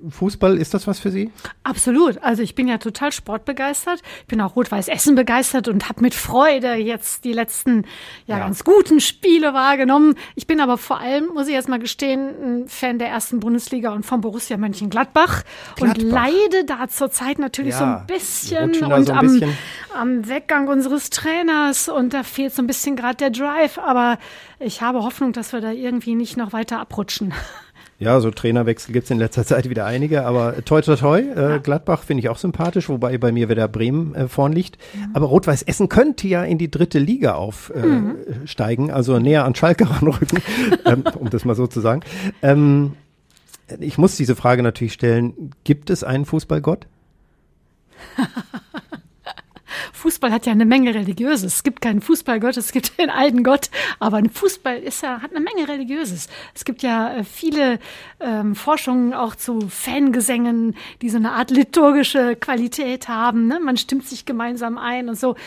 Fußball, 0.10 0.58
ist 0.58 0.74
das 0.74 0.88
was 0.88 1.00
für 1.00 1.12
Sie? 1.12 1.32
Absolut. 1.64 2.22
Also 2.22 2.44
ich 2.44 2.56
bin 2.56 2.68
ja 2.68 2.78
total 2.78 3.12
sportbegeistert. 3.12 4.02
Ich 4.22 4.28
bin 4.28 4.42
auch 4.42 4.56
Rot-Weiß 4.56 4.88
Essen 4.90 5.16
begeistert 5.16 5.68
und 5.68 5.88
habe 5.90 6.02
mit 6.02 6.14
Freude 6.14 6.74
jetzt 6.76 7.24
die 7.24 7.34
letzten 7.34 7.84
ja, 8.26 8.38
ja, 8.38 8.40
ganz 8.40 8.64
guten 8.64 9.00
Spiele 9.00 9.54
wahrgenommen. 9.54 10.16
Ich 10.36 10.48
bin 10.48 10.60
aber 10.60 10.78
vor 10.78 11.00
allem, 11.00 11.28
muss 11.34 11.48
ich 11.48 11.54
jetzt 11.54 11.70
mal 11.70 11.80
gestehen, 11.80 12.64
ein 12.64 12.68
Fan 12.68 13.00
der 13.00 13.08
ersten 13.08 13.40
Bundesliga 13.40 13.94
und 13.94 14.06
von 14.06 14.22
Borussia 14.22 14.58
Mönchengladbach, 14.58 15.44
Gladbach. 15.76 16.04
und 16.04 16.12
leide 16.12 16.66
da 16.66 16.88
zurzeit 16.88 17.40
natürlich 17.40 17.74
ja, 17.74 17.78
so 17.78 17.84
ein 17.86 18.08
bisschen 18.08 18.84
und 18.84 19.06
so 19.06 19.14
ein 19.14 19.18
am, 19.18 19.28
bisschen. 19.28 19.58
am 19.98 20.28
Weggang 20.28 20.68
unseres 20.68 21.10
Trainers 21.10 21.88
und 21.88 22.14
da 22.14 22.24
fehlt 22.24 22.54
so 22.54 22.62
ein 22.62 22.68
bisschen 22.68 22.96
gerade 22.96 23.16
der 23.16 23.30
Drive, 23.30 23.78
aber 23.78 24.18
ich 24.66 24.82
habe 24.82 25.04
Hoffnung, 25.04 25.34
dass 25.34 25.54
wir 25.54 25.62
da 25.62 25.72
irgendwie 25.72 26.16
nicht 26.16 26.38
noch 26.38 26.54
weiter 26.54 26.80
abrutschen. 26.80 27.34
Ja, 28.00 28.20
so 28.20 28.32
Trainerwechsel 28.32 28.92
gibt 28.92 29.06
es 29.06 29.12
in 29.12 29.20
letzter 29.20 29.46
Zeit 29.46 29.70
wieder 29.70 29.86
einige, 29.86 30.26
aber 30.26 30.66
toi 30.66 30.82
toi 30.82 30.96
toi, 30.96 31.20
äh, 31.20 31.50
ja. 31.52 31.58
Gladbach 31.60 32.04
finde 32.04 32.22
ich 32.22 32.30
auch 32.30 32.38
sympathisch, 32.38 32.90
wobei 32.90 33.18
bei 33.18 33.32
mir 33.32 33.48
wieder 33.50 33.68
Bremen 33.68 34.14
äh, 34.16 34.28
vorn 34.28 34.52
liegt. 34.52 34.78
Mhm. 34.94 35.12
Aber 35.14 35.28
Rot-Weiß 35.28 35.64
Essen 35.64 35.88
könnte 35.90 36.28
ja 36.28 36.44
in 36.44 36.58
die 36.58 36.70
dritte 36.70 37.00
Liga 37.00 37.36
aufsteigen, 37.36 38.86
äh, 38.86 38.92
mhm. 38.92 38.94
also 38.94 39.20
näher 39.20 39.46
an 39.46 39.56
Schalke 39.56 39.90
ranrücken, 39.90 40.40
ähm, 40.86 41.04
um 41.18 41.30
das 41.30 41.46
mal 41.46 41.56
so 41.56 41.68
zu 41.68 41.80
sagen. 41.80 42.02
Ähm, 42.42 42.94
ich 43.80 43.98
muss 43.98 44.18
diese 44.18 44.36
Frage 44.36 44.64
natürlich 44.64 44.94
stellen, 44.94 45.52
gibt 45.64 45.90
es 45.90 46.04
einen 46.04 46.26
Fußballgott? 46.26 46.88
Fußball 50.04 50.34
hat 50.34 50.46
ja 50.46 50.52
eine 50.52 50.66
Menge 50.66 50.94
Religiöses. 50.94 51.56
Es 51.56 51.64
gibt 51.64 51.80
keinen 51.80 52.02
Fußballgott, 52.02 52.58
es 52.58 52.74
gibt 52.74 53.00
den 53.00 53.10
alten 53.10 53.42
Gott, 53.42 53.70
aber 54.00 54.18
ein 54.18 54.30
Fußball 54.30 54.78
ist 54.80 55.02
ja, 55.02 55.22
hat 55.22 55.32
eine 55.34 55.40
Menge 55.40 55.70
Religiöses. 55.70 56.28
Es 56.54 56.66
gibt 56.66 56.84
ja 56.84 57.16
äh, 57.16 57.24
viele 57.24 57.80
ähm, 58.20 58.54
Forschungen 58.54 59.14
auch 59.14 59.36
zu 59.36 59.62
Fangesängen, 59.70 60.76
die 61.02 61.10
so 61.10 61.16
eine 61.16 61.32
Art 61.32 61.52
liturgische 61.52 62.36
Qualität 62.36 63.08
haben. 63.08 63.48
Ne? 63.48 63.62
Man 63.62 63.78
stimmt 63.78 64.06
sich 64.06 64.26
gemeinsam 64.26 64.78
ein 64.78 65.08
und 65.08 65.18
so. 65.18 65.38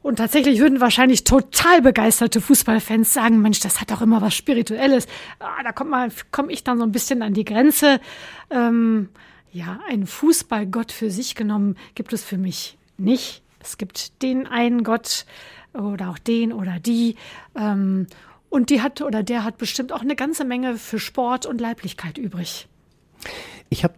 Und 0.00 0.16
tatsächlich 0.16 0.58
würden 0.58 0.80
wahrscheinlich 0.80 1.24
total 1.24 1.82
begeisterte 1.82 2.40
Fußballfans 2.40 3.12
sagen, 3.12 3.42
Mensch, 3.42 3.60
das 3.60 3.82
hat 3.82 3.90
doch 3.90 4.00
immer 4.00 4.22
was 4.22 4.34
Spirituelles. 4.34 5.06
Ah, 5.38 5.62
da 5.62 5.72
komme 5.72 6.08
ich 6.50 6.64
dann 6.64 6.78
so 6.78 6.84
ein 6.84 6.92
bisschen 6.92 7.20
an 7.20 7.34
die 7.34 7.44
Grenze. 7.44 8.00
Ähm, 8.48 9.10
ja, 9.52 9.80
ein 9.86 10.06
Fußballgott 10.06 10.92
für 10.92 11.10
sich 11.10 11.34
genommen 11.34 11.76
gibt 11.94 12.14
es 12.14 12.24
für 12.24 12.38
mich 12.38 12.78
nicht. 12.96 13.42
Es 13.62 13.78
gibt 13.78 14.22
den 14.22 14.46
einen 14.46 14.84
Gott 14.84 15.26
oder 15.74 16.10
auch 16.10 16.18
den 16.18 16.52
oder 16.52 16.78
die. 16.80 17.16
Ähm, 17.56 18.06
und 18.48 18.70
die 18.70 18.82
hat 18.82 19.00
oder 19.00 19.22
der 19.22 19.44
hat 19.44 19.58
bestimmt 19.58 19.92
auch 19.92 20.00
eine 20.00 20.16
ganze 20.16 20.44
Menge 20.44 20.76
für 20.76 20.98
Sport 20.98 21.46
und 21.46 21.60
Leiblichkeit 21.60 22.18
übrig. 22.18 22.66
Ich 23.68 23.84
habe 23.84 23.94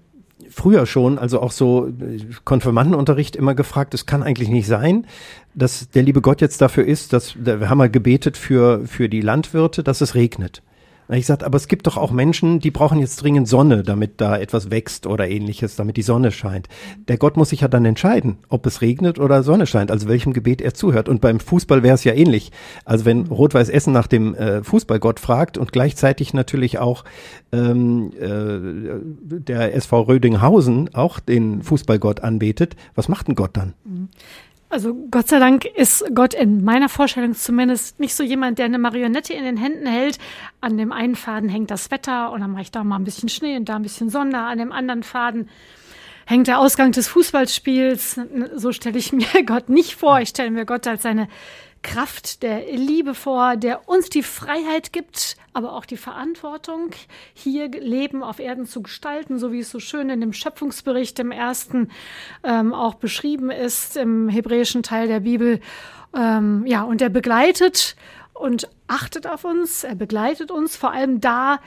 früher 0.51 0.87
schon, 0.87 1.19
also 1.19 1.41
auch 1.41 1.53
so 1.53 1.87
äh, 1.87 2.21
Konfirmandenunterricht 2.45 3.37
immer 3.37 3.55
gefragt, 3.55 3.95
es 3.95 4.07
kann 4.07 4.23
eigentlich 4.23 4.49
nicht 4.49 4.67
sein, 4.67 5.07
dass 5.55 5.89
der 5.91 6.03
liebe 6.03 6.21
Gott 6.21 6.41
jetzt 6.41 6.61
dafür 6.61 6.85
ist, 6.85 7.13
dass 7.13 7.35
wir 7.45 7.69
haben 7.69 7.79
mal 7.79 7.91
gebetet 7.91 8.37
für, 8.37 8.87
für 8.87 9.09
die 9.09 9.21
Landwirte, 9.21 9.83
dass 9.83 10.01
es 10.01 10.15
regnet. 10.15 10.63
Ich 11.09 11.27
sagte, 11.27 11.45
aber 11.45 11.57
es 11.57 11.69
gibt 11.69 11.87
doch 11.87 11.97
auch 11.97 12.11
Menschen, 12.11 12.61
die 12.61 12.71
brauchen 12.71 12.99
jetzt 12.99 13.23
dringend 13.23 13.49
Sonne, 13.49 13.83
damit 13.83 14.21
da 14.21 14.39
etwas 14.39 14.71
wächst 14.71 15.07
oder 15.07 15.29
ähnliches, 15.29 15.77
damit 15.77 15.97
die 15.97 16.03
Sonne 16.03 16.31
scheint. 16.31 16.69
Der 17.09 17.19
Gott 17.19 17.37
muss 17.37 17.51
sich 17.51 17.63
ja 17.63 17.69
dann 17.69 17.85
entscheiden, 17.85 18.39
ob 18.49 18.65
es 18.67 18.81
regnet 18.81 19.19
oder 19.19 19.43
Sonne 19.43 19.67
scheint, 19.67 19.91
also 19.91 20.09
welchem 20.09 20.33
Gebet 20.33 20.63
er 20.63 20.75
zuhört. 20.75 21.09
Und 21.09 21.21
beim 21.21 21.41
Fußball 21.41 21.83
wäre 21.83 21.95
es 21.95 22.05
ja 22.05 22.15
ähnlich. 22.15 22.53
Also 22.85 23.05
wenn 23.05 23.27
Rot-Weiß 23.27 23.69
Essen 23.69 23.93
nach 23.93 24.07
dem 24.07 24.35
äh, 24.35 24.63
Fußballgott 24.63 25.21
fragt 25.21 25.59
und 25.59 25.73
gleichzeitig 25.73 26.35
natürlich 26.35 26.79
auch 26.79 27.05
ähm, 27.53 28.13
äh, 28.19 29.39
der 29.41 29.75
SV 29.75 30.03
Rödinghausen 30.03 30.95
auch 30.95 31.21
den 31.21 31.63
Fußballgott 31.63 32.21
anbetet, 32.21 32.77
was 32.95 33.09
macht 33.09 33.29
ein 33.29 33.35
Gott 33.35 33.57
dann? 33.57 33.75
Also 34.73 34.95
Gott 35.11 35.29
sei 35.29 35.39
Dank 35.39 35.67
ist 35.67 36.03
Gott 36.15 36.33
in 36.33 36.65
meiner 36.65 36.89
Vorstellung 36.89 37.35
zumindest 37.35 38.01
nicht 38.01 38.15
so 38.15 38.23
jemand, 38.23 38.59
der 38.59 38.65
eine 38.65 38.79
Marionette 38.79 39.35
in 39.35 39.45
den 39.45 39.59
Händen 39.59 39.87
hält. 39.87 40.19
An 40.63 40.79
dem 40.79 40.93
einen 40.93 41.15
Faden 41.15 41.51
hängt 41.51 41.71
das 41.71 41.91
Wetter 41.91 42.33
und 42.33 42.41
dann 42.41 42.53
mache 42.53 42.63
ich 42.63 42.71
da 42.71 42.83
mal 42.83 42.97
ein 42.97 43.05
bisschen 43.05 43.29
Schnee 43.29 43.59
und 43.59 43.69
da 43.69 43.77
ein 43.77 43.83
bisschen 43.83 44.09
Sonne. 44.09 44.39
An 44.39 44.57
dem 44.57 44.73
anderen 44.73 45.03
Faden 45.03 45.51
hängt 46.25 46.47
der 46.47 46.59
Ausgang 46.59 46.91
des 46.91 47.07
Fußballspiels. 47.09 48.19
So 48.55 48.73
stelle 48.73 48.97
ich 48.99 49.13
mir 49.13 49.27
Gott 49.47 49.69
nicht 49.69 49.95
vor. 49.97 50.21
Ich 50.21 50.31
stelle 50.31 50.51
mir 50.51 50.65
Gott 50.65 50.87
als 50.87 51.03
seine 51.03 51.29
Kraft 51.83 52.43
der 52.43 52.73
Liebe 52.73 53.15
vor, 53.15 53.57
der 53.57 53.91
uns 53.91 54.09
die 54.09 54.23
Freiheit 54.23 54.95
gibt, 54.95 55.37
aber 55.53 55.75
auch 55.75 55.85
die 55.85 55.97
Verantwortung, 55.97 56.91
hier 57.35 57.69
Leben 57.69 58.23
auf 58.23 58.39
Erden 58.39 58.67
zu 58.67 58.83
gestalten, 58.83 59.39
so 59.39 59.53
wie 59.53 59.61
es 59.61 59.71
so 59.71 59.81
schön 59.81 60.11
in 60.11 60.21
dem 60.21 60.33
Schöpfungsbericht 60.33 61.19
im 61.19 61.31
ersten 61.31 61.91
ähm, 62.43 62.73
auch 62.73 62.95
beschrieben 62.95 63.51
ist, 63.51 63.97
im 63.97 64.29
hebräischen 64.29 64.83
Teil 64.83 65.09
der 65.09 65.21
Bibel. 65.21 65.61
Ähm, 66.15 66.67
ja, 66.67 66.83
und 66.83 67.03
er 67.03 67.11
begleitet 67.11 67.97
und 68.33 68.69
achtet 68.87 69.27
auf 69.27 69.45
uns, 69.45 69.85
er 69.85 69.95
begleitet 69.95 70.51
uns 70.51 70.77
vor 70.77 70.93
allem 70.93 71.21
da, 71.21 71.61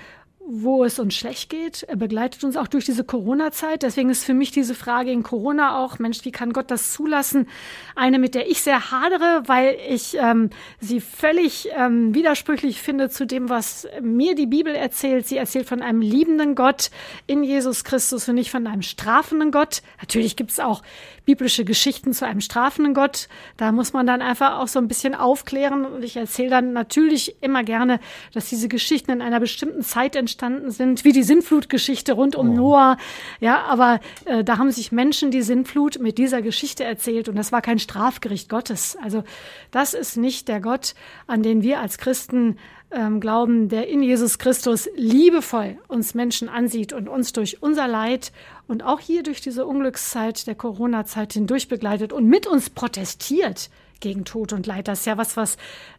wo 0.47 0.83
es 0.83 0.99
uns 0.99 1.15
schlecht 1.15 1.49
geht. 1.49 1.83
Er 1.83 1.95
begleitet 1.95 2.43
uns 2.43 2.55
auch 2.55 2.67
durch 2.67 2.85
diese 2.85 3.03
Corona-Zeit. 3.03 3.81
Deswegen 3.81 4.09
ist 4.09 4.23
für 4.23 4.33
mich 4.33 4.51
diese 4.51 4.75
Frage 4.75 5.11
in 5.11 5.23
Corona 5.23 5.83
auch, 5.83 5.97
Mensch, 5.97 6.23
wie 6.23 6.31
kann 6.31 6.53
Gott 6.53 6.69
das 6.69 6.93
zulassen? 6.93 7.47
Eine, 7.95 8.19
mit 8.19 8.35
der 8.35 8.49
ich 8.49 8.61
sehr 8.61 8.91
hadere, 8.91 9.43
weil 9.47 9.77
ich 9.89 10.15
ähm, 10.19 10.51
sie 10.79 11.01
völlig 11.01 11.69
ähm, 11.75 12.13
widersprüchlich 12.13 12.81
finde 12.81 13.09
zu 13.09 13.25
dem, 13.25 13.49
was 13.49 13.87
mir 14.01 14.35
die 14.35 14.45
Bibel 14.45 14.75
erzählt. 14.75 15.25
Sie 15.25 15.37
erzählt 15.37 15.67
von 15.67 15.81
einem 15.81 16.01
liebenden 16.01 16.53
Gott 16.53 16.91
in 17.25 17.43
Jesus 17.43 17.83
Christus 17.83 18.29
und 18.29 18.35
nicht 18.35 18.51
von 18.51 18.67
einem 18.67 18.83
strafenden 18.83 19.51
Gott. 19.51 19.81
Natürlich 19.99 20.35
gibt 20.35 20.51
es 20.51 20.59
auch 20.59 20.83
biblische 21.25 21.65
Geschichten 21.65 22.13
zu 22.13 22.25
einem 22.25 22.41
strafenden 22.41 22.93
Gott. 22.93 23.27
Da 23.57 23.71
muss 23.71 23.93
man 23.93 24.05
dann 24.05 24.21
einfach 24.21 24.59
auch 24.59 24.67
so 24.67 24.79
ein 24.79 24.87
bisschen 24.87 25.15
aufklären. 25.15 25.85
Und 25.85 26.03
ich 26.03 26.15
erzähle 26.15 26.51
dann 26.51 26.73
natürlich 26.73 27.35
immer 27.41 27.63
gerne, 27.63 27.99
dass 28.33 28.49
diese 28.49 28.67
Geschichten 28.67 29.11
in 29.11 29.21
einer 29.23 29.39
bestimmten 29.39 29.81
Zeit 29.81 30.15
entstanden 30.35 30.71
sind, 30.71 31.05
wie 31.05 31.13
die 31.13 31.23
Sintflutgeschichte 31.23 32.11
rund 32.11 32.35
um 32.35 32.49
oh. 32.49 32.53
Noah. 32.53 32.97
Ja, 33.39 33.63
aber 33.63 34.01
äh, 34.25 34.43
da 34.43 34.57
haben 34.57 34.71
sich 34.71 34.91
Menschen 34.91 35.31
die 35.31 35.41
Sintflut 35.41 35.99
mit 35.99 36.17
dieser 36.17 36.41
Geschichte 36.41 36.83
erzählt 36.83 37.29
und 37.29 37.37
das 37.37 37.53
war 37.53 37.61
kein 37.61 37.79
Strafgericht 37.79 38.49
Gottes. 38.49 38.97
Also 39.01 39.23
das 39.71 39.93
ist 39.93 40.17
nicht 40.17 40.49
der 40.49 40.59
Gott, 40.59 40.93
an 41.25 41.41
den 41.41 41.63
wir 41.63 41.79
als 41.79 41.97
Christen 41.97 42.57
ähm, 42.91 43.21
glauben, 43.21 43.69
der 43.69 43.87
in 43.87 44.03
Jesus 44.03 44.37
Christus 44.37 44.89
liebevoll 44.97 45.77
uns 45.87 46.15
Menschen 46.15 46.49
ansieht 46.49 46.91
und 46.91 47.07
uns 47.07 47.31
durch 47.31 47.63
unser 47.63 47.87
Leid 47.87 48.33
und 48.67 48.83
auch 48.83 48.99
hier 48.99 49.23
durch 49.23 49.39
diese 49.39 49.65
Unglückszeit 49.65 50.47
der 50.47 50.55
Corona-Zeit 50.55 51.31
hindurch 51.31 51.69
begleitet 51.69 52.11
und 52.11 52.27
mit 52.27 52.45
uns 52.45 52.69
protestiert 52.69 53.69
gegen 54.01 54.25
Tod 54.25 54.51
und 54.51 54.67
Leid. 54.67 54.89
Das 54.89 54.99
ist 54.99 55.05
ja 55.05 55.17
was, 55.17 55.37
was 55.37 55.55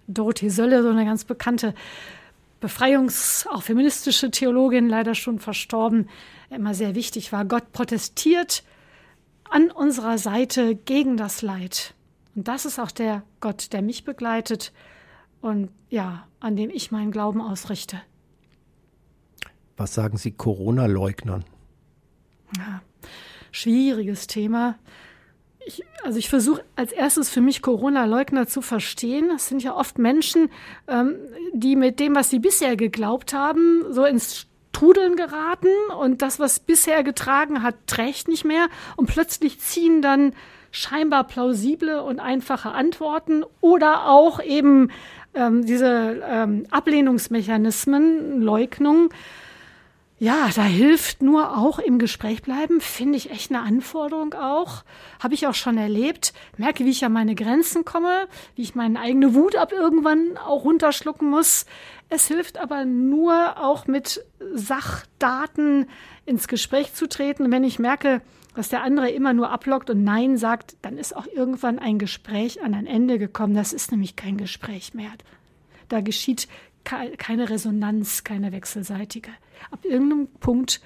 Dorothee 0.06 0.50
Sölle, 0.50 0.82
so 0.82 0.90
eine 0.90 1.06
ganz 1.06 1.24
bekannte 1.24 1.72
Befreiungs-, 2.60 3.46
auch 3.48 3.62
feministische 3.62 4.30
Theologin, 4.30 4.88
leider 4.88 5.14
schon 5.14 5.38
verstorben, 5.38 6.08
immer 6.50 6.74
sehr 6.74 6.94
wichtig 6.94 7.32
war. 7.32 7.44
Gott 7.44 7.72
protestiert 7.72 8.64
an 9.50 9.70
unserer 9.70 10.18
Seite 10.18 10.74
gegen 10.74 11.16
das 11.16 11.42
Leid. 11.42 11.94
Und 12.34 12.48
das 12.48 12.64
ist 12.64 12.78
auch 12.78 12.90
der 12.90 13.22
Gott, 13.40 13.72
der 13.72 13.82
mich 13.82 14.04
begleitet 14.04 14.72
und 15.40 15.70
ja, 15.88 16.26
an 16.40 16.56
dem 16.56 16.70
ich 16.70 16.90
meinen 16.90 17.10
Glauben 17.10 17.40
ausrichte. 17.40 18.00
Was 19.76 19.94
sagen 19.94 20.16
Sie 20.16 20.32
Corona-Leugnern? 20.32 21.44
Ja, 22.56 22.82
schwieriges 23.50 24.26
Thema. 24.26 24.78
Ich, 25.68 25.82
also 26.04 26.18
ich 26.18 26.28
versuche 26.28 26.62
als 26.76 26.92
erstes 26.92 27.28
für 27.28 27.40
mich 27.40 27.60
Corona-Leugner 27.60 28.46
zu 28.46 28.62
verstehen. 28.62 29.28
Das 29.30 29.48
sind 29.48 29.64
ja 29.64 29.74
oft 29.74 29.98
Menschen, 29.98 30.48
ähm, 30.86 31.16
die 31.52 31.74
mit 31.74 31.98
dem, 31.98 32.14
was 32.14 32.30
sie 32.30 32.38
bisher 32.38 32.76
geglaubt 32.76 33.34
haben, 33.34 33.84
so 33.90 34.04
ins 34.04 34.46
Trudeln 34.72 35.16
geraten 35.16 35.68
und 35.98 36.22
das, 36.22 36.38
was 36.38 36.60
bisher 36.60 37.02
getragen 37.02 37.62
hat, 37.62 37.74
trägt 37.86 38.28
nicht 38.28 38.44
mehr 38.44 38.68
und 38.94 39.06
plötzlich 39.06 39.58
ziehen 39.58 40.02
dann 40.02 40.34
scheinbar 40.70 41.24
plausible 41.24 42.02
und 42.02 42.20
einfache 42.20 42.70
Antworten 42.70 43.42
oder 43.60 44.06
auch 44.08 44.40
eben 44.40 44.90
ähm, 45.34 45.64
diese 45.66 46.22
ähm, 46.28 46.66
Ablehnungsmechanismen, 46.70 48.40
Leugnung 48.40 49.10
ja, 50.18 50.48
da 50.54 50.62
hilft 50.62 51.20
nur 51.20 51.58
auch 51.58 51.78
im 51.78 51.98
Gespräch 51.98 52.40
bleiben, 52.40 52.80
finde 52.80 53.18
ich 53.18 53.30
echt 53.30 53.50
eine 53.50 53.60
Anforderung 53.60 54.32
auch. 54.32 54.82
Habe 55.22 55.34
ich 55.34 55.46
auch 55.46 55.54
schon 55.54 55.76
erlebt. 55.76 56.32
Merke, 56.56 56.86
wie 56.86 56.90
ich 56.90 57.04
an 57.04 57.12
meine 57.12 57.34
Grenzen 57.34 57.84
komme, 57.84 58.26
wie 58.54 58.62
ich 58.62 58.74
meine 58.74 58.98
eigene 58.98 59.34
Wut 59.34 59.56
ab 59.56 59.72
irgendwann 59.72 60.38
auch 60.38 60.64
runterschlucken 60.64 61.28
muss. 61.28 61.66
Es 62.08 62.28
hilft 62.28 62.56
aber 62.56 62.86
nur 62.86 63.62
auch 63.62 63.86
mit 63.86 64.24
Sachdaten 64.54 65.86
ins 66.24 66.48
Gespräch 66.48 66.94
zu 66.94 67.08
treten. 67.08 67.52
Wenn 67.52 67.64
ich 67.64 67.78
merke, 67.78 68.22
dass 68.54 68.70
der 68.70 68.82
andere 68.82 69.10
immer 69.10 69.34
nur 69.34 69.50
ablockt 69.50 69.90
und 69.90 70.02
Nein 70.02 70.38
sagt, 70.38 70.76
dann 70.80 70.96
ist 70.96 71.14
auch 71.14 71.26
irgendwann 71.26 71.78
ein 71.78 71.98
Gespräch 71.98 72.62
an 72.62 72.72
ein 72.72 72.86
Ende 72.86 73.18
gekommen. 73.18 73.54
Das 73.54 73.74
ist 73.74 73.90
nämlich 73.90 74.16
kein 74.16 74.38
Gespräch 74.38 74.94
mehr. 74.94 75.10
Da 75.88 76.00
geschieht 76.00 76.48
keine 76.86 77.50
Resonanz, 77.50 78.24
keine 78.24 78.52
wechselseitige. 78.52 79.30
Ab 79.70 79.84
irgendeinem 79.84 80.28
Punkt 80.40 80.80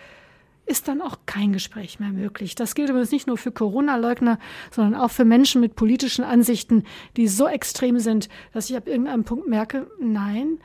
ist 0.66 0.88
dann 0.88 1.02
auch 1.02 1.18
kein 1.26 1.52
Gespräch 1.52 1.98
mehr 1.98 2.10
möglich. 2.10 2.54
Das 2.54 2.74
gilt 2.74 2.90
übrigens 2.90 3.10
nicht 3.10 3.26
nur 3.26 3.36
für 3.36 3.50
Corona-Leugner, 3.50 4.38
sondern 4.70 5.00
auch 5.00 5.10
für 5.10 5.24
Menschen 5.24 5.60
mit 5.60 5.74
politischen 5.74 6.24
Ansichten, 6.24 6.84
die 7.16 7.28
so 7.28 7.48
extrem 7.48 7.98
sind, 7.98 8.28
dass 8.52 8.70
ich 8.70 8.76
ab 8.76 8.86
irgendeinem 8.86 9.24
Punkt 9.24 9.48
merke, 9.48 9.88
nein, 10.00 10.58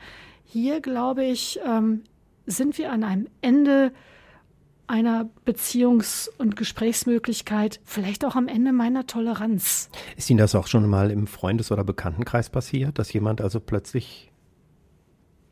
hier 0.44 0.80
glaube 0.80 1.24
ich, 1.24 1.58
ähm, 1.66 2.04
sind 2.46 2.78
wir 2.78 2.92
an 2.92 3.02
einem 3.02 3.26
Ende 3.42 3.92
einer 4.86 5.28
Beziehungs- 5.44 6.30
und 6.38 6.54
Gesprächsmöglichkeit, 6.54 7.80
vielleicht 7.84 8.24
auch 8.24 8.36
am 8.36 8.46
Ende 8.46 8.72
meiner 8.72 9.08
Toleranz. 9.08 9.90
Ist 10.16 10.30
Ihnen 10.30 10.38
das 10.38 10.54
auch 10.54 10.68
schon 10.68 10.88
mal 10.88 11.10
im 11.10 11.26
Freundes- 11.26 11.72
oder 11.72 11.82
Bekanntenkreis 11.82 12.50
passiert, 12.50 13.00
dass 13.00 13.12
jemand 13.12 13.40
also 13.40 13.58
plötzlich 13.58 14.30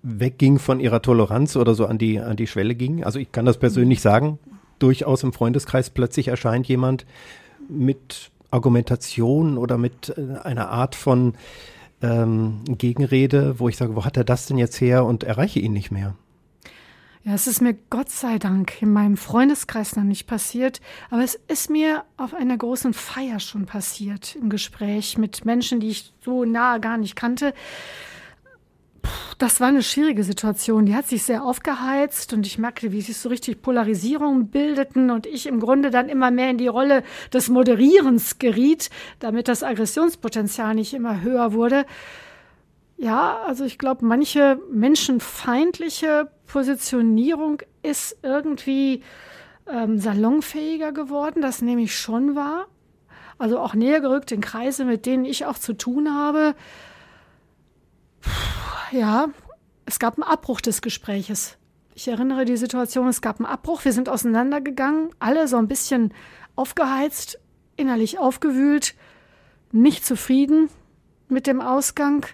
wegging 0.04 0.58
von 0.58 0.80
ihrer 0.80 1.00
Toleranz 1.00 1.56
oder 1.56 1.74
so 1.74 1.86
an 1.86 1.98
die, 1.98 2.20
an 2.20 2.36
die 2.36 2.46
Schwelle 2.46 2.74
ging. 2.74 3.02
Also 3.02 3.18
ich 3.18 3.32
kann 3.32 3.46
das 3.46 3.58
persönlich 3.58 4.02
sagen, 4.02 4.38
durchaus 4.78 5.22
im 5.22 5.32
Freundeskreis 5.32 5.90
plötzlich 5.90 6.28
erscheint 6.28 6.68
jemand 6.68 7.06
mit 7.68 8.30
Argumentation 8.50 9.56
oder 9.56 9.78
mit 9.78 10.14
äh, 10.16 10.38
einer 10.42 10.68
Art 10.68 10.94
von 10.94 11.34
ähm, 12.02 12.60
Gegenrede, 12.66 13.58
wo 13.58 13.68
ich 13.68 13.78
sage, 13.78 13.96
wo 13.96 14.04
hat 14.04 14.18
er 14.18 14.24
das 14.24 14.46
denn 14.46 14.58
jetzt 14.58 14.78
her 14.80 15.06
und 15.06 15.24
erreiche 15.24 15.58
ihn 15.58 15.72
nicht 15.72 15.90
mehr. 15.90 16.14
Ja, 17.24 17.32
es 17.32 17.46
ist 17.46 17.62
mir 17.62 17.74
Gott 17.88 18.10
sei 18.10 18.38
Dank 18.38 18.82
in 18.82 18.92
meinem 18.92 19.16
Freundeskreis 19.16 19.96
noch 19.96 20.04
nicht 20.04 20.26
passiert, 20.26 20.82
aber 21.08 21.24
es 21.24 21.40
ist 21.48 21.70
mir 21.70 22.04
auf 22.18 22.34
einer 22.34 22.58
großen 22.58 22.92
Feier 22.92 23.40
schon 23.40 23.64
passiert, 23.64 24.36
im 24.36 24.50
Gespräch 24.50 25.16
mit 25.16 25.46
Menschen, 25.46 25.80
die 25.80 25.88
ich 25.88 26.12
so 26.22 26.44
nahe 26.44 26.80
gar 26.80 26.98
nicht 26.98 27.16
kannte 27.16 27.54
das 29.38 29.60
war 29.60 29.68
eine 29.68 29.82
schwierige 29.82 30.24
Situation. 30.24 30.86
Die 30.86 30.94
hat 30.94 31.06
sich 31.06 31.22
sehr 31.22 31.44
aufgeheizt 31.44 32.32
und 32.32 32.46
ich 32.46 32.58
merkte, 32.58 32.92
wie 32.92 33.00
sich 33.00 33.16
so 33.16 33.28
richtig 33.28 33.62
Polarisierungen 33.62 34.48
bildeten 34.48 35.10
und 35.10 35.26
ich 35.26 35.46
im 35.46 35.60
Grunde 35.60 35.90
dann 35.90 36.08
immer 36.08 36.30
mehr 36.30 36.50
in 36.50 36.58
die 36.58 36.68
Rolle 36.68 37.02
des 37.32 37.48
Moderierens 37.48 38.38
geriet, 38.38 38.90
damit 39.18 39.48
das 39.48 39.62
Aggressionspotenzial 39.62 40.74
nicht 40.74 40.94
immer 40.94 41.20
höher 41.20 41.52
wurde. 41.52 41.84
Ja, 42.96 43.40
also 43.46 43.64
ich 43.64 43.78
glaube, 43.78 44.04
manche 44.06 44.58
menschenfeindliche 44.70 46.30
Positionierung 46.46 47.60
ist 47.82 48.16
irgendwie 48.22 49.02
ähm, 49.66 49.98
salonfähiger 49.98 50.92
geworden. 50.92 51.42
Das 51.42 51.60
nehme 51.60 51.82
ich 51.82 51.96
schon 51.98 52.36
wahr. 52.36 52.66
Also 53.36 53.58
auch 53.58 53.74
näher 53.74 54.00
gerückt 54.00 54.30
in 54.30 54.40
Kreise, 54.40 54.84
mit 54.84 55.06
denen 55.06 55.24
ich 55.24 55.44
auch 55.44 55.58
zu 55.58 55.72
tun 55.72 56.14
habe. 56.14 56.54
Puh 58.20 58.53
ja, 58.94 59.28
es 59.86 59.98
gab 59.98 60.14
einen 60.14 60.22
Abbruch 60.22 60.60
des 60.60 60.80
Gespräches. 60.80 61.58
Ich 61.94 62.08
erinnere 62.08 62.44
die 62.44 62.56
Situation, 62.56 63.08
es 63.08 63.20
gab 63.20 63.38
einen 63.38 63.46
Abbruch, 63.46 63.84
wir 63.84 63.92
sind 63.92 64.08
auseinandergegangen, 64.08 65.10
alle 65.18 65.46
so 65.46 65.56
ein 65.56 65.68
bisschen 65.68 66.12
aufgeheizt, 66.56 67.38
innerlich 67.76 68.18
aufgewühlt, 68.18 68.94
nicht 69.72 70.04
zufrieden 70.04 70.70
mit 71.28 71.46
dem 71.46 71.60
Ausgang. 71.60 72.26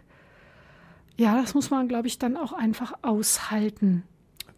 Ja, 1.16 1.40
das 1.40 1.54
muss 1.54 1.70
man, 1.70 1.88
glaube 1.88 2.08
ich, 2.08 2.18
dann 2.18 2.36
auch 2.36 2.52
einfach 2.52 2.94
aushalten. 3.02 4.04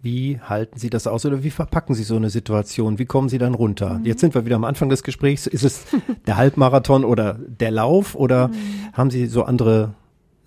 Wie 0.00 0.40
halten 0.40 0.78
Sie 0.78 0.90
das 0.90 1.07
aus 1.07 1.24
oder 1.26 1.44
wie 1.44 1.50
verpacken 1.50 1.94
Sie 1.94 2.03
so 2.03 2.16
eine 2.16 2.30
Situation? 2.30 2.98
Wie 2.98 3.07
kommen 3.07 3.28
Sie 3.28 3.38
dann 3.38 3.55
runter? 3.55 3.98
Mhm. 3.98 4.05
Jetzt 4.05 4.20
sind 4.20 4.34
wir 4.34 4.44
wieder 4.44 4.57
am 4.57 4.64
Anfang 4.64 4.88
des 4.88 5.05
Gesprächs. 5.05 5.46
Ist 5.46 5.62
es 5.62 5.84
der 6.26 6.36
Halbmarathon 6.36 7.05
oder 7.05 7.34
der 7.34 7.70
Lauf 7.70 8.16
oder 8.16 8.48
mhm. 8.48 8.55
haben 8.92 9.11
Sie 9.11 9.26
so 9.26 9.44
andere 9.44 9.94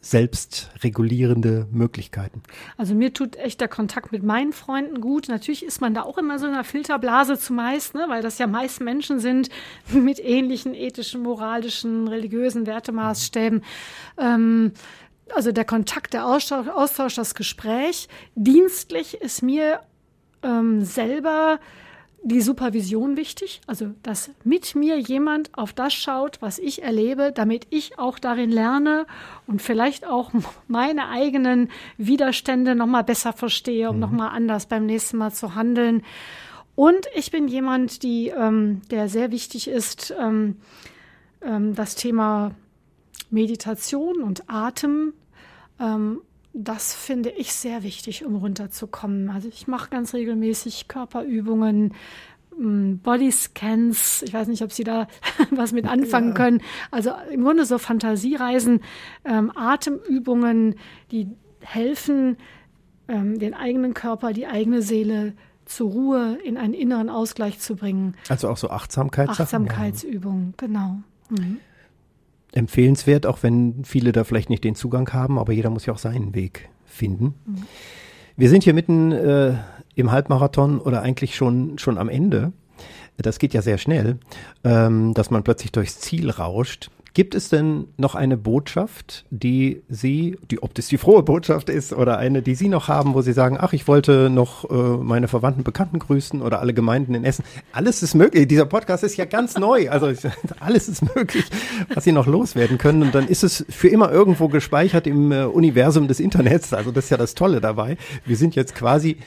selbstregulierende 0.05 1.67
Möglichkeiten? 1.71 2.43
Also 2.77 2.93
mir 2.93 3.11
tut 3.11 3.37
echt 3.37 3.59
der 3.59 3.67
Kontakt 3.67 4.11
mit 4.11 4.21
meinen 4.21 4.53
Freunden 4.53 5.01
gut. 5.01 5.29
Natürlich 5.29 5.65
ist 5.65 5.81
man 5.81 5.95
da 5.95 6.03
auch 6.03 6.19
immer 6.19 6.37
so 6.37 6.45
in 6.45 6.53
einer 6.53 6.63
Filterblase 6.63 7.39
zumeist, 7.39 7.95
ne? 7.95 8.05
weil 8.07 8.21
das 8.21 8.37
ja 8.37 8.45
meist 8.45 8.81
Menschen 8.81 9.19
sind 9.19 9.49
mit 9.91 10.19
ähnlichen 10.23 10.75
ethischen, 10.75 11.23
moralischen, 11.23 12.07
religiösen 12.07 12.67
Wertemaßstäben. 12.67 13.63
Ähm, 14.19 14.73
also 15.33 15.51
der 15.51 15.65
Kontakt, 15.65 16.13
der 16.13 16.27
Austausch, 16.27 16.67
Austausch, 16.67 17.15
das 17.15 17.33
Gespräch. 17.33 18.07
Dienstlich 18.35 19.19
ist 19.21 19.41
mir 19.41 19.79
ähm, 20.43 20.85
selber 20.85 21.59
die 22.27 22.41
Supervision 22.41 23.17
wichtig, 23.17 23.61
also 23.67 23.91
dass 24.01 24.31
mit 24.43 24.73
mir 24.73 24.97
jemand 24.97 25.55
auf 25.55 25.73
das 25.73 25.93
schaut, 25.93 26.41
was 26.41 26.57
ich 26.57 26.81
erlebe, 26.81 27.31
damit 27.31 27.67
ich 27.69 27.99
auch 27.99 28.17
darin 28.17 28.49
lerne 28.51 29.05
und 29.45 29.61
vielleicht 29.61 30.07
auch 30.07 30.31
meine 30.67 31.07
eigenen 31.09 31.69
Widerstände 31.97 32.73
noch 32.73 32.87
mal 32.87 33.03
besser 33.03 33.31
verstehe, 33.31 33.91
um 33.91 33.97
mhm. 33.97 34.01
noch 34.01 34.11
mal 34.11 34.29
anders 34.29 34.65
beim 34.65 34.87
nächsten 34.87 35.17
Mal 35.17 35.33
zu 35.33 35.53
handeln. 35.53 36.01
Und 36.73 37.05
ich 37.13 37.29
bin 37.29 37.47
jemand, 37.47 38.01
die, 38.01 38.29
ähm, 38.29 38.81
der 38.89 39.07
sehr 39.07 39.29
wichtig 39.29 39.67
ist, 39.67 40.11
ähm, 40.19 40.57
ähm, 41.43 41.75
das 41.75 41.93
Thema 41.93 42.55
Meditation 43.29 44.23
und 44.23 44.49
Atem 44.49 45.13
ähm, 45.79 46.21
das 46.57 46.93
finde 46.95 47.29
ich 47.31 47.53
sehr 47.53 47.83
wichtig, 47.83 48.25
um 48.25 48.37
runterzukommen. 48.37 49.29
Also 49.29 49.49
ich 49.49 49.67
mache 49.67 49.89
ganz 49.89 50.13
regelmäßig 50.13 50.87
Körperübungen, 50.87 51.93
mm, 52.57 52.95
Bodyscans. 52.99 54.21
Ich 54.21 54.33
weiß 54.33 54.47
nicht, 54.47 54.63
ob 54.63 54.71
Sie 54.71 54.85
da 54.85 55.07
was 55.51 55.73
mit 55.73 55.85
anfangen 55.85 56.29
ja. 56.29 56.33
können. 56.33 56.61
Also 56.91 57.11
im 57.29 57.43
Grunde 57.43 57.65
so 57.65 57.77
Fantasiereisen, 57.77 58.79
ähm, 59.25 59.51
Atemübungen, 59.53 60.75
die 61.11 61.27
helfen, 61.59 62.37
ähm, 63.09 63.37
den 63.37 63.53
eigenen 63.53 63.93
Körper, 63.93 64.31
die 64.31 64.47
eigene 64.47 64.81
Seele 64.81 65.33
zur 65.65 65.91
Ruhe 65.91 66.37
in 66.45 66.57
einen 66.57 66.73
inneren 66.73 67.09
Ausgleich 67.09 67.59
zu 67.59 67.75
bringen. 67.75 68.15
Also 68.29 68.47
auch 68.47 68.57
so 68.57 68.69
Achtsamkeitssachen? 68.69 69.43
Achtsamkeitsübungen, 69.43 70.53
ja. 70.61 70.67
genau. 70.67 70.97
Mhm 71.29 71.59
empfehlenswert, 72.55 73.25
auch 73.25 73.43
wenn 73.43 73.83
viele 73.83 74.11
da 74.11 74.23
vielleicht 74.23 74.49
nicht 74.49 74.63
den 74.63 74.75
Zugang 74.75 75.11
haben, 75.13 75.37
aber 75.37 75.53
jeder 75.53 75.69
muss 75.69 75.85
ja 75.85 75.93
auch 75.93 75.99
seinen 75.99 76.33
Weg 76.33 76.69
finden. 76.85 77.35
Mhm. 77.45 77.63
Wir 78.37 78.49
sind 78.49 78.63
hier 78.63 78.73
mitten 78.73 79.11
äh, 79.11 79.53
im 79.95 80.11
Halbmarathon 80.11 80.79
oder 80.79 81.01
eigentlich 81.01 81.35
schon, 81.35 81.77
schon 81.77 81.97
am 81.97 82.09
Ende. 82.09 82.51
Das 83.17 83.39
geht 83.39 83.53
ja 83.53 83.61
sehr 83.61 83.77
schnell, 83.77 84.17
ähm, 84.63 85.13
dass 85.13 85.31
man 85.31 85.43
plötzlich 85.43 85.71
durchs 85.71 85.99
Ziel 85.99 86.29
rauscht. 86.29 86.89
Gibt 87.15 87.33
es 87.33 87.47
denn 87.47 87.87
noch 87.95 88.13
eine 88.13 88.35
Botschaft, 88.35 89.23
die 89.29 89.83
Sie, 89.87 90.37
die, 90.51 90.61
ob 90.61 90.73
das 90.73 90.87
die 90.87 90.97
frohe 90.97 91.23
Botschaft 91.23 91.69
ist 91.69 91.93
oder 91.93 92.17
eine, 92.17 92.41
die 92.41 92.55
Sie 92.55 92.67
noch 92.67 92.89
haben, 92.89 93.13
wo 93.13 93.21
Sie 93.21 93.31
sagen, 93.31 93.57
ach, 93.57 93.71
ich 93.71 93.87
wollte 93.87 94.29
noch 94.29 94.69
äh, 94.69 94.73
meine 94.73 95.29
Verwandten, 95.29 95.63
Bekannten 95.63 95.99
grüßen 95.99 96.41
oder 96.41 96.59
alle 96.59 96.73
Gemeinden 96.73 97.15
in 97.15 97.23
Essen. 97.23 97.45
Alles 97.71 98.03
ist 98.03 98.15
möglich. 98.15 98.49
Dieser 98.49 98.65
Podcast 98.65 99.05
ist 99.05 99.15
ja 99.15 99.23
ganz 99.23 99.57
neu. 99.57 99.89
Also 99.89 100.07
alles 100.59 100.89
ist 100.89 101.15
möglich, 101.15 101.45
was 101.93 102.03
Sie 102.03 102.11
noch 102.11 102.27
loswerden 102.27 102.77
können. 102.77 103.01
Und 103.01 103.15
dann 103.15 103.29
ist 103.29 103.45
es 103.45 103.65
für 103.69 103.87
immer 103.87 104.11
irgendwo 104.11 104.49
gespeichert 104.49 105.07
im 105.07 105.31
äh, 105.31 105.45
Universum 105.45 106.09
des 106.09 106.19
Internets. 106.19 106.73
Also 106.73 106.91
das 106.91 107.05
ist 107.05 107.11
ja 107.11 107.17
das 107.17 107.33
Tolle 107.33 107.61
dabei. 107.61 107.95
Wir 108.25 108.35
sind 108.35 108.55
jetzt 108.55 108.75
quasi 108.75 109.19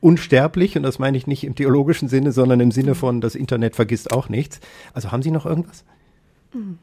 unsterblich 0.00 0.78
und 0.78 0.82
das 0.82 0.98
meine 0.98 1.18
ich 1.18 1.26
nicht 1.26 1.44
im 1.44 1.54
theologischen 1.54 2.08
Sinne, 2.08 2.32
sondern 2.32 2.60
im 2.60 2.70
Sinne 2.70 2.94
von, 2.94 3.20
das 3.20 3.34
Internet 3.34 3.76
vergisst 3.76 4.12
auch 4.12 4.30
nichts. 4.30 4.60
Also 4.94 5.12
haben 5.12 5.22
Sie 5.22 5.30
noch 5.30 5.44
irgendwas? 5.44 5.84
Mhm. 6.54 6.78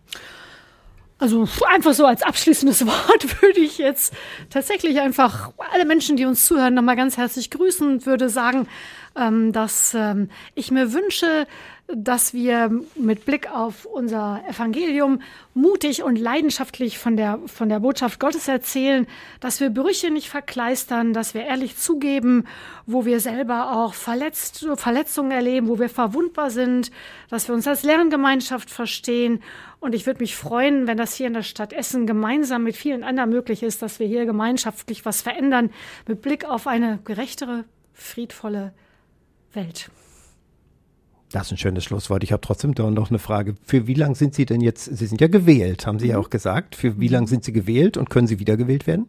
Also 1.22 1.48
einfach 1.72 1.94
so 1.94 2.08
als 2.08 2.24
abschließendes 2.24 2.84
Wort 2.88 3.42
würde 3.44 3.60
ich 3.60 3.78
jetzt 3.78 4.12
tatsächlich 4.50 5.00
einfach 5.00 5.52
alle 5.72 5.86
Menschen, 5.86 6.18
die 6.18 6.26
uns 6.26 6.48
zuhören, 6.48 6.74
nochmal 6.74 6.96
ganz 6.96 7.16
herzlich 7.16 7.52
grüßen 7.52 7.88
und 7.88 8.06
würde 8.08 8.28
sagen, 8.28 8.68
ähm, 9.16 9.52
dass 9.54 9.94
ähm, 9.94 10.32
ich 10.56 10.72
mir 10.72 10.94
wünsche, 10.94 11.46
dass 11.96 12.34
wir 12.34 12.72
mit 12.96 13.26
Blick 13.26 13.52
auf 13.52 13.86
unser 13.86 14.42
Evangelium 14.48 15.22
mutig 15.54 16.04
und 16.04 16.18
leidenschaftlich 16.18 16.98
von 16.98 17.18
der, 17.18 17.39
von 17.48 17.70
der 17.70 17.80
Botschaft 17.80 18.20
Gottes 18.20 18.48
erzählen, 18.48 19.08
dass 19.39 19.60
wir 19.60 19.70
Brüche 19.70 20.12
nicht 20.12 20.30
verkleistern, 20.30 21.14
dass 21.14 21.34
wir 21.34 21.44
ehrlich 21.44 21.78
zugeben, 21.78 22.46
wo 22.86 23.06
wir 23.06 23.20
selber 23.20 23.74
auch 23.74 23.94
verletzt, 23.94 24.68
Verletzungen 24.76 25.32
erleben, 25.32 25.68
wo 25.68 25.80
wir 25.80 25.89
verwundbar 25.89 26.50
sind, 26.50 26.92
dass 27.30 27.48
wir 27.48 27.56
uns 27.56 27.68
als 27.68 27.84
Lerngemeinschaft 27.84 28.70
verstehen. 28.70 29.42
Und 29.80 29.96
ich 29.96 30.06
würde 30.06 30.22
mich 30.22 30.36
freuen, 30.36 30.88
wenn 30.88 30.98
das 30.98 31.16
hier 31.16 31.28
in 31.28 31.34
der 31.34 31.44
Stadt 31.44 31.74
Essen 31.74 32.08
gemeinsam 32.08 32.64
mit 32.64 32.76
vielen 32.76 33.04
anderen 33.04 33.30
möglich 33.30 33.64
ist, 33.64 33.82
dass 33.82 34.00
wir 34.00 34.08
hier 34.08 34.26
gemeinschaftlich 34.26 35.06
was 35.06 35.22
verändern 35.22 35.72
mit 36.08 36.22
Blick 36.22 36.46
auf 36.46 36.68
eine 36.68 37.00
gerechtere, 37.04 37.66
friedvolle 37.94 38.74
Welt. 39.54 39.89
Das 41.32 41.48
ist 41.48 41.52
ein 41.54 41.58
schönes 41.58 41.84
Schlusswort. 41.84 42.24
Ich 42.24 42.32
habe 42.32 42.42
trotzdem 42.42 42.76
da 42.76 42.90
noch 42.90 43.10
eine 43.10 43.20
Frage. 43.20 43.56
Für 43.66 43.88
wie 43.88 43.94
lange 43.94 44.16
sind 44.16 44.36
Sie 44.36 44.46
denn 44.46 44.62
jetzt, 44.62 44.86
Sie 44.86 45.06
sind 45.06 45.22
ja 45.22 45.28
gewählt, 45.28 45.88
haben 45.88 46.00
Sie 46.00 46.06
mhm. 46.06 46.12
ja 46.12 46.18
auch 46.18 46.30
gesagt. 46.30 46.76
Für 46.76 47.00
wie 47.00 47.08
lange 47.08 47.28
sind 47.28 47.44
Sie 47.44 47.54
gewählt 47.54 47.98
und 47.98 48.10
können 48.10 48.28
Sie 48.28 48.40
wiedergewählt 48.40 48.88
werden? 48.88 49.08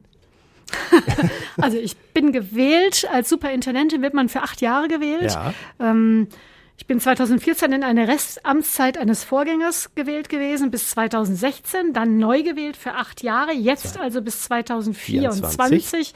also 1.61 1.77
ich 1.77 1.97
bin 1.97 2.33
gewählt, 2.33 3.07
als 3.13 3.29
Superintendentin 3.29 4.03
wird 4.03 4.15
man 4.15 4.29
für 4.29 4.43
acht 4.43 4.61
Jahre 4.61 4.89
gewählt. 4.89 5.33
Ja. 5.33 5.53
Ähm, 5.81 6.29
ich 6.79 6.87
bin 6.87 6.99
2014 6.99 7.71
in 7.73 7.85
eine 7.85 8.09
Restamtszeit 8.09 8.99
eines 8.99 9.23
Vorgängers 9.23 9.95
gewählt 9.95 10.29
gewesen, 10.29 10.73
bis 10.73 10.91
2016, 10.91 11.93
dann 11.93 12.17
neu 12.17 12.43
gewählt 12.43 12.77
für 12.77 12.95
acht 12.95 13.23
Jahre, 13.23 13.53
jetzt 13.53 14.01
also 14.01 14.21
bis 14.21 14.43
2024. 14.43 16.13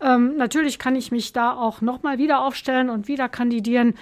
Ähm, 0.00 0.36
natürlich 0.36 0.80
kann 0.80 0.96
ich 0.96 1.12
mich 1.12 1.32
da 1.32 1.52
auch 1.52 1.82
nochmal 1.82 2.18
wieder 2.18 2.40
aufstellen 2.40 2.90
und 2.90 3.06
wieder 3.06 3.28
kandidieren. 3.28 3.94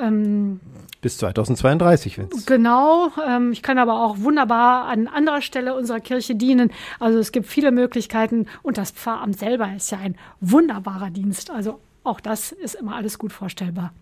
Ähm, 0.00 0.60
bis 1.00 1.16
2032, 1.18 2.18
wenn 2.18 2.28
Genau. 2.46 3.10
Ähm, 3.26 3.52
ich 3.52 3.62
kann 3.62 3.78
aber 3.78 4.04
auch 4.04 4.18
wunderbar 4.18 4.84
an 4.84 5.08
anderer 5.08 5.40
Stelle 5.40 5.74
unserer 5.74 6.00
Kirche 6.00 6.34
dienen. 6.34 6.70
Also 6.98 7.18
es 7.18 7.32
gibt 7.32 7.46
viele 7.46 7.72
Möglichkeiten 7.72 8.46
und 8.62 8.76
das 8.76 8.90
Pfarramt 8.90 9.38
selber 9.38 9.68
ist 9.74 9.90
ja 9.90 9.98
ein 9.98 10.16
wunderbarer 10.40 11.10
Dienst. 11.10 11.50
Also 11.50 11.80
auch 12.04 12.20
das 12.20 12.52
ist 12.52 12.74
immer 12.74 12.96
alles 12.96 13.18
gut 13.18 13.32
vorstellbar. 13.32 13.92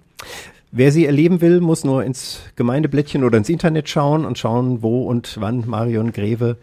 Wer 0.71 0.93
sie 0.93 1.07
erleben 1.07 1.41
will, 1.41 1.61
muss 1.61 1.85
nur 1.85 2.05
ins 2.05 2.41
Gemeindeblättchen 2.57 3.25
oder 3.25 3.39
ins 3.39 3.49
Internet 3.49 3.89
schauen 3.89 4.25
und 4.25 4.39
schauen, 4.39 4.83
wo 4.83 5.07
und 5.07 5.41
wann 5.41 5.65
Marion 5.67 6.13
Greve 6.13 6.57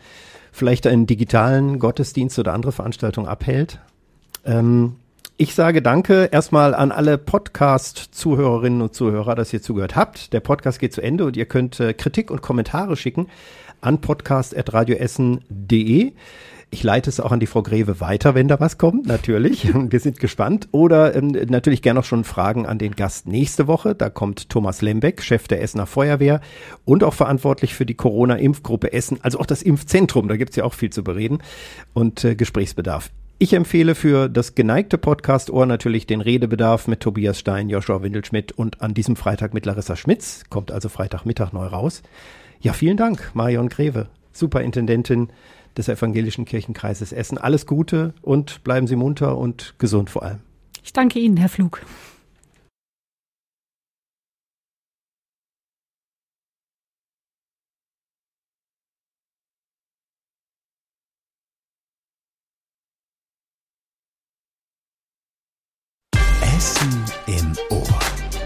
vielleicht 0.52 0.86
einen 0.86 1.08
digitalen 1.08 1.80
Gottesdienst 1.80 2.38
oder 2.40 2.54
andere 2.54 2.72
Veranstaltung 2.72 3.28
abhält. 3.28 3.80
Ähm, 4.46 4.96
ich 5.38 5.54
sage 5.54 5.82
danke 5.82 6.30
erstmal 6.32 6.74
an 6.74 6.94
alle 6.94 7.18
Podcast-Zuhörerinnen 7.18 8.82
und 8.82 8.94
Zuhörer, 8.94 9.36
dass 9.36 9.52
ihr 9.52 9.62
zugehört 9.62 9.98
habt. 9.98 10.32
Der 10.32 10.40
Podcast 10.40 10.80
geht 10.80 10.94
zu 10.94 11.02
Ende 11.02 11.26
und 11.26 11.36
ihr 11.36 11.46
könnt 11.46 11.78
äh, 11.82 11.94
Kritik 11.94 12.32
und 12.32 12.42
Kommentare 12.42 12.96
schicken 12.96 13.28
an 13.82 14.00
podcast.radioessen.de. 14.00 16.14
Ich 16.72 16.84
leite 16.84 17.10
es 17.10 17.20
auch 17.20 17.34
an 17.34 17.42
die 17.42 17.48
Frau 17.48 17.64
Greve 17.64 18.00
weiter, 18.00 18.34
wenn 18.34 18.48
da 18.48 18.62
was 18.62 18.78
kommt, 18.78 19.08
natürlich. 19.08 19.74
Wir 19.74 20.00
sind 20.00 20.22
gespannt. 20.22 20.70
Oder 20.72 21.14
ähm, 21.16 21.36
natürlich 21.50 21.82
gerne 21.82 22.00
auch 22.00 22.06
schon 22.06 22.24
Fragen 22.24 22.66
an 22.66 22.78
den 22.78 22.96
Gast 22.96 23.28
nächste 23.28 23.68
Woche. 23.68 23.94
Da 23.94 24.10
kommt 24.10 24.50
Thomas 24.50 24.82
Lembeck, 24.82 25.22
Chef 25.22 25.50
der 25.50 25.62
Essener 25.62 25.86
Feuerwehr 25.86 26.40
und 26.86 27.04
auch 27.04 27.14
verantwortlich 27.14 27.76
für 27.76 27.86
die 27.86 27.96
Corona-Impfgruppe 27.96 28.94
Essen, 28.94 29.20
also 29.22 29.40
auch 29.40 29.46
das 29.46 29.62
Impfzentrum. 29.62 30.30
Da 30.30 30.38
gibt's 30.38 30.56
ja 30.56 30.64
auch 30.64 30.74
viel 30.74 30.92
zu 30.92 31.04
bereden 31.04 31.40
und 31.94 32.24
äh, 32.24 32.36
Gesprächsbedarf. 32.36 33.10
Ich 33.38 33.52
empfehle 33.52 33.96
für 33.96 34.30
das 34.30 34.56
geneigte 34.56 34.98
Podcast-Ohr 34.98 35.66
natürlich 35.66 36.08
den 36.08 36.22
Redebedarf 36.22 36.88
mit 36.88 37.02
Tobias 37.02 37.38
Stein, 37.38 37.68
Joshua 37.68 38.02
Windelschmidt 38.02 38.54
und 38.54 38.82
an 38.82 38.94
diesem 38.94 39.18
Freitag 39.18 39.54
mit 39.54 39.66
Larissa 39.66 39.98
Schmitz. 39.98 40.46
Kommt 40.50 40.72
also 40.72 40.88
Freitagmittag 40.88 41.52
neu 41.52 41.66
raus. 41.66 42.02
Ja, 42.62 42.72
vielen 42.72 42.96
Dank, 42.96 43.32
Marion 43.34 43.68
Greve, 43.68 44.08
Superintendentin 44.32 45.28
des 45.76 45.90
Evangelischen 45.90 46.46
Kirchenkreises 46.46 47.12
Essen. 47.12 47.38
Alles 47.38 47.66
Gute 47.66 48.14
und 48.22 48.64
bleiben 48.64 48.88
Sie 48.88 48.96
munter 48.96 49.38
und 49.38 49.76
gesund 49.80 50.10
vor 50.10 50.24
allem. 50.24 50.40
Ich 50.82 50.94
danke 50.94 51.20
Ihnen, 51.20 51.36
Herr 51.36 51.50
Flug. 51.50 51.82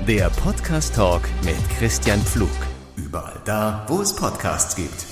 Der 0.10 0.32
Podcast 0.32 0.96
Talk 0.96 1.22
mit 1.46 1.56
Christian 1.78 2.20
Pflug. 2.22 2.50
Überall 2.96 3.40
da, 3.46 3.86
wo 3.88 4.02
es 4.02 4.16
Podcasts 4.16 4.76
gibt. 4.76 5.06